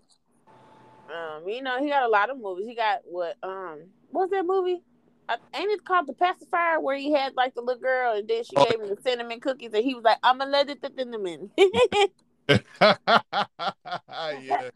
[1.09, 2.67] Um, you know, he got a lot of movies.
[2.67, 3.35] He got what?
[3.41, 3.79] Um,
[4.11, 4.83] what's that movie?
[5.29, 8.43] Uh, ain't it called The Pacifier where he had like the little girl and then
[8.43, 8.65] she Oh.
[8.65, 11.49] gave him the cinnamon cookies and he was like, "I'm gonna let it the cinnamon."
[14.43, 14.69] yeah.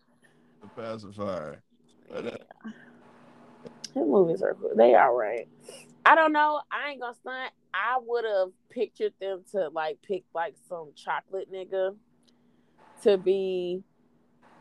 [0.62, 1.62] The pacifier.
[2.10, 2.70] But, uh,
[3.94, 4.72] His movies are cool.
[4.76, 5.48] They all right.
[6.06, 6.62] I don't know.
[6.72, 7.52] I ain't gonna stunt.
[7.74, 11.96] I would have pictured them to like pick like some chocolate nigga
[13.04, 13.84] to be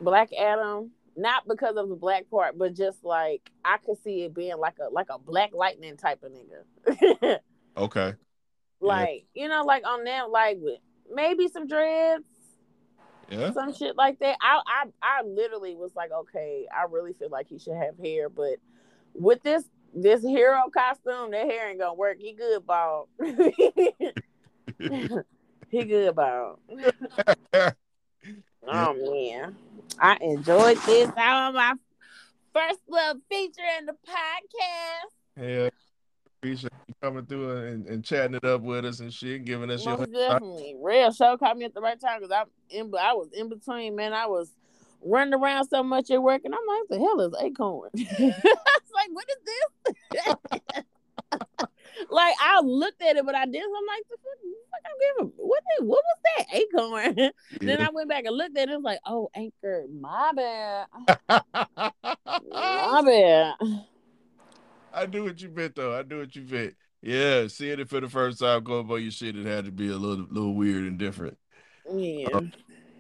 [0.01, 0.91] Black Adam.
[1.19, 4.75] Not because of the black part, but just like I could see it being like
[4.85, 7.39] a like a black lightning type of nigga.
[7.77, 8.15] okay.
[8.81, 10.79] like, you know, like on them, like with
[11.11, 12.25] maybe some dreads,
[13.29, 13.53] Yeah.
[13.53, 14.37] some shit like that.
[14.41, 18.29] I I I literally was like, okay, I really feel like he should have hair,
[18.29, 18.57] but
[19.15, 22.19] with this this hero costume, that hair ain't gonna work.
[22.21, 23.09] He good bald.
[25.69, 26.59] he good bald.
[28.69, 29.57] Oh man.
[30.01, 31.11] I enjoyed this.
[31.17, 31.75] I my
[32.53, 35.41] first little feature in the podcast.
[35.41, 35.69] Yeah,
[36.41, 39.85] appreciate you coming through and, and chatting it up with us and shit, giving us
[39.85, 40.29] Most your.
[40.29, 40.77] definitely.
[40.81, 42.93] Real show caught me at the right time because I'm in.
[42.99, 44.13] I was in between, man.
[44.13, 44.51] I was
[45.03, 48.93] running around so much at work, and I'm like, "The hell is Acorn?" I was
[48.95, 50.37] like, "What is this?"
[52.11, 53.73] like I looked at it, but I didn't.
[53.77, 54.17] I'm like, "The
[54.71, 55.33] fuck, I'm giving?
[55.37, 55.63] What?
[55.81, 57.31] is- What was that Acorn?"
[57.61, 58.73] then I went back and looked at it.
[58.73, 60.87] It was like, "Oh, Anchor, my bad,
[62.51, 63.55] my bad."
[64.97, 65.97] I do what you meant though.
[65.97, 66.75] I do what you meant.
[67.03, 69.89] Yeah, seeing it for the first time going by your shit, it had to be
[69.91, 71.37] a little little weird and different.
[71.95, 72.41] Yeah.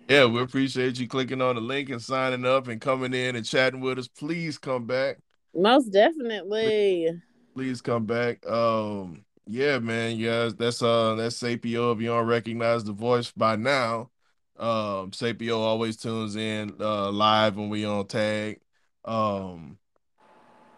[0.08, 3.44] Yeah, we appreciate you clicking on the link and signing up and coming in and
[3.44, 4.06] chatting with us.
[4.06, 5.16] Please come back.
[5.54, 7.10] Most definitely.
[7.54, 8.46] Please come back.
[8.46, 11.94] Um, yeah, man, yeah, that's uh that's Sapio.
[11.94, 14.10] If you don't recognize the voice by now,
[14.58, 18.60] um, Sapio always tunes in uh live when we on tag.
[19.04, 19.78] Um,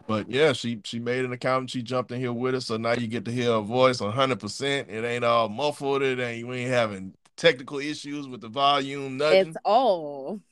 [0.08, 2.78] but yeah, she she made an account and she jumped in here with us, so
[2.78, 4.40] now you get to hear her voice 100.
[4.40, 6.02] percent It ain't all muffled.
[6.02, 9.18] It ain't we ain't having technical issues with the volume.
[9.18, 9.48] Nothing.
[9.48, 10.40] It's all.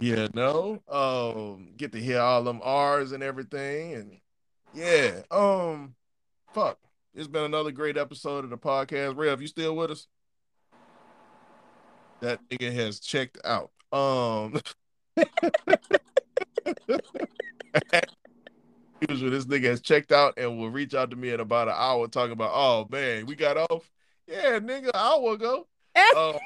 [0.00, 0.82] Yeah, no.
[0.88, 4.18] Um, get to hear all them R's and everything, and
[4.74, 5.20] yeah.
[5.30, 5.94] Um,
[6.52, 6.78] fuck.
[7.14, 9.16] It's been another great episode of the podcast.
[9.16, 10.08] Rev, you still with us?
[12.20, 13.70] That nigga has checked out.
[13.92, 14.60] Um,
[19.08, 21.74] usually this nigga has checked out and will reach out to me in about an
[21.76, 23.90] hour talking about, oh man, we got off.
[24.26, 25.66] Yeah, nigga, an hour ago.
[26.16, 26.38] Um,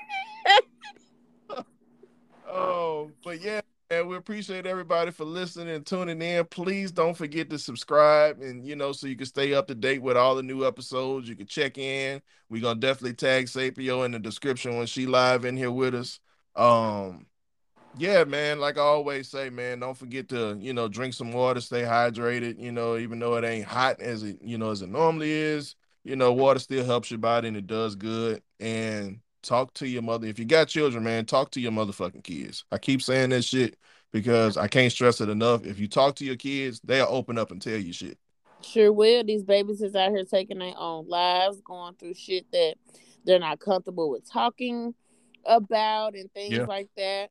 [2.49, 3.61] Oh, but yeah,
[3.91, 6.45] and we appreciate everybody for listening and tuning in.
[6.47, 10.01] Please don't forget to subscribe and you know, so you can stay up to date
[10.03, 11.29] with all the new episodes.
[11.29, 12.23] You can check in.
[12.49, 16.21] We're gonna definitely tag Sapio in the description when she live in here with us.
[16.55, 17.27] Um,
[17.99, 21.61] yeah, man, like I always say, man, don't forget to, you know, drink some water,
[21.61, 24.89] stay hydrated, you know, even though it ain't hot as it, you know, as it
[24.89, 28.43] normally is, you know, water still helps your body and it does good.
[28.61, 30.27] And talk to your mother.
[30.27, 32.65] If you got children, man, talk to your motherfucking kids.
[32.73, 33.77] I keep saying that shit
[34.13, 35.65] because I can't stress it enough.
[35.65, 38.19] If you talk to your kids, they'll open up and tell you shit.
[38.63, 39.23] Sure will.
[39.25, 42.75] These babies is out here taking their own lives, going through shit that
[43.25, 44.95] they're not comfortable with talking
[45.45, 46.65] about and things Yeah.
[46.65, 47.31] like that.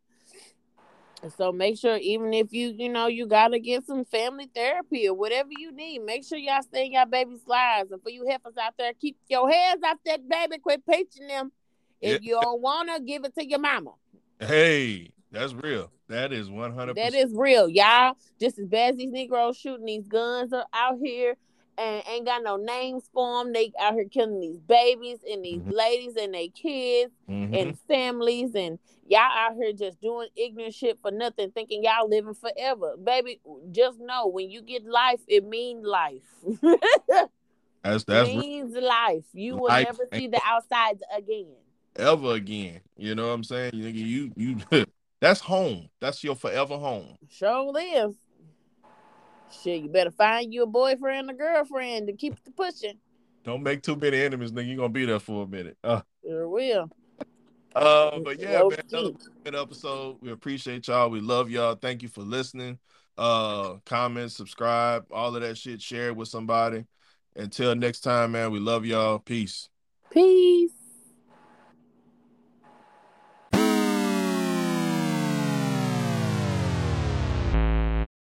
[1.31, 5.13] So make sure even if you, you know, you gotta get some family therapy or
[5.13, 7.91] whatever you need, make sure y'all stay in your baby's lives.
[7.91, 11.51] And for you heifers out there, keep your hands off that baby, quit pinching them.
[12.01, 13.91] If you don't wanna, give it to your mama.
[14.39, 15.91] Hey, that's real.
[16.07, 16.95] That is 100%.
[16.95, 18.15] That is real, y'all.
[18.39, 21.35] Just as bad as these Negroes shooting these guns are out here
[21.77, 23.53] and ain't got no names for them.
[23.53, 25.73] They out here killing these babies and these Mhm.
[25.73, 27.57] ladies and their kids Mhm.
[27.59, 32.33] and families and y'all out here just doing ignorant shit for nothing, thinking y'all living
[32.33, 32.95] forever.
[33.01, 33.39] Baby,
[33.71, 36.23] just know when you get life, it means life.
[37.83, 38.39] That's that's real.
[38.39, 39.25] means life.
[39.33, 41.53] You will Life never see the outsides again.
[41.95, 42.79] ever again.
[42.97, 43.75] You know what I'm saying?
[43.75, 44.85] You you you
[45.21, 45.89] that's home.
[46.01, 47.15] That's your forever home.
[47.29, 48.15] Sure is.
[49.61, 52.97] Shit, you better find you a boyfriend or girlfriend to keep the pushing.
[53.43, 54.67] Don't make too many enemies, nigga.
[54.67, 55.77] You're gonna be there for a minute.
[55.83, 56.89] Uh, Sure will.
[57.75, 59.11] Uh but yeah, man, another
[59.43, 60.17] good episode.
[60.21, 61.09] We appreciate y'all.
[61.09, 61.75] We love y'all.
[61.75, 62.79] Thank you for listening.
[63.17, 66.85] Uh comment, subscribe, all of that shit, share it with somebody.
[67.35, 68.51] Until next time, man.
[68.51, 69.19] We love y'all.
[69.19, 69.69] Peace.
[70.09, 70.84] Peace.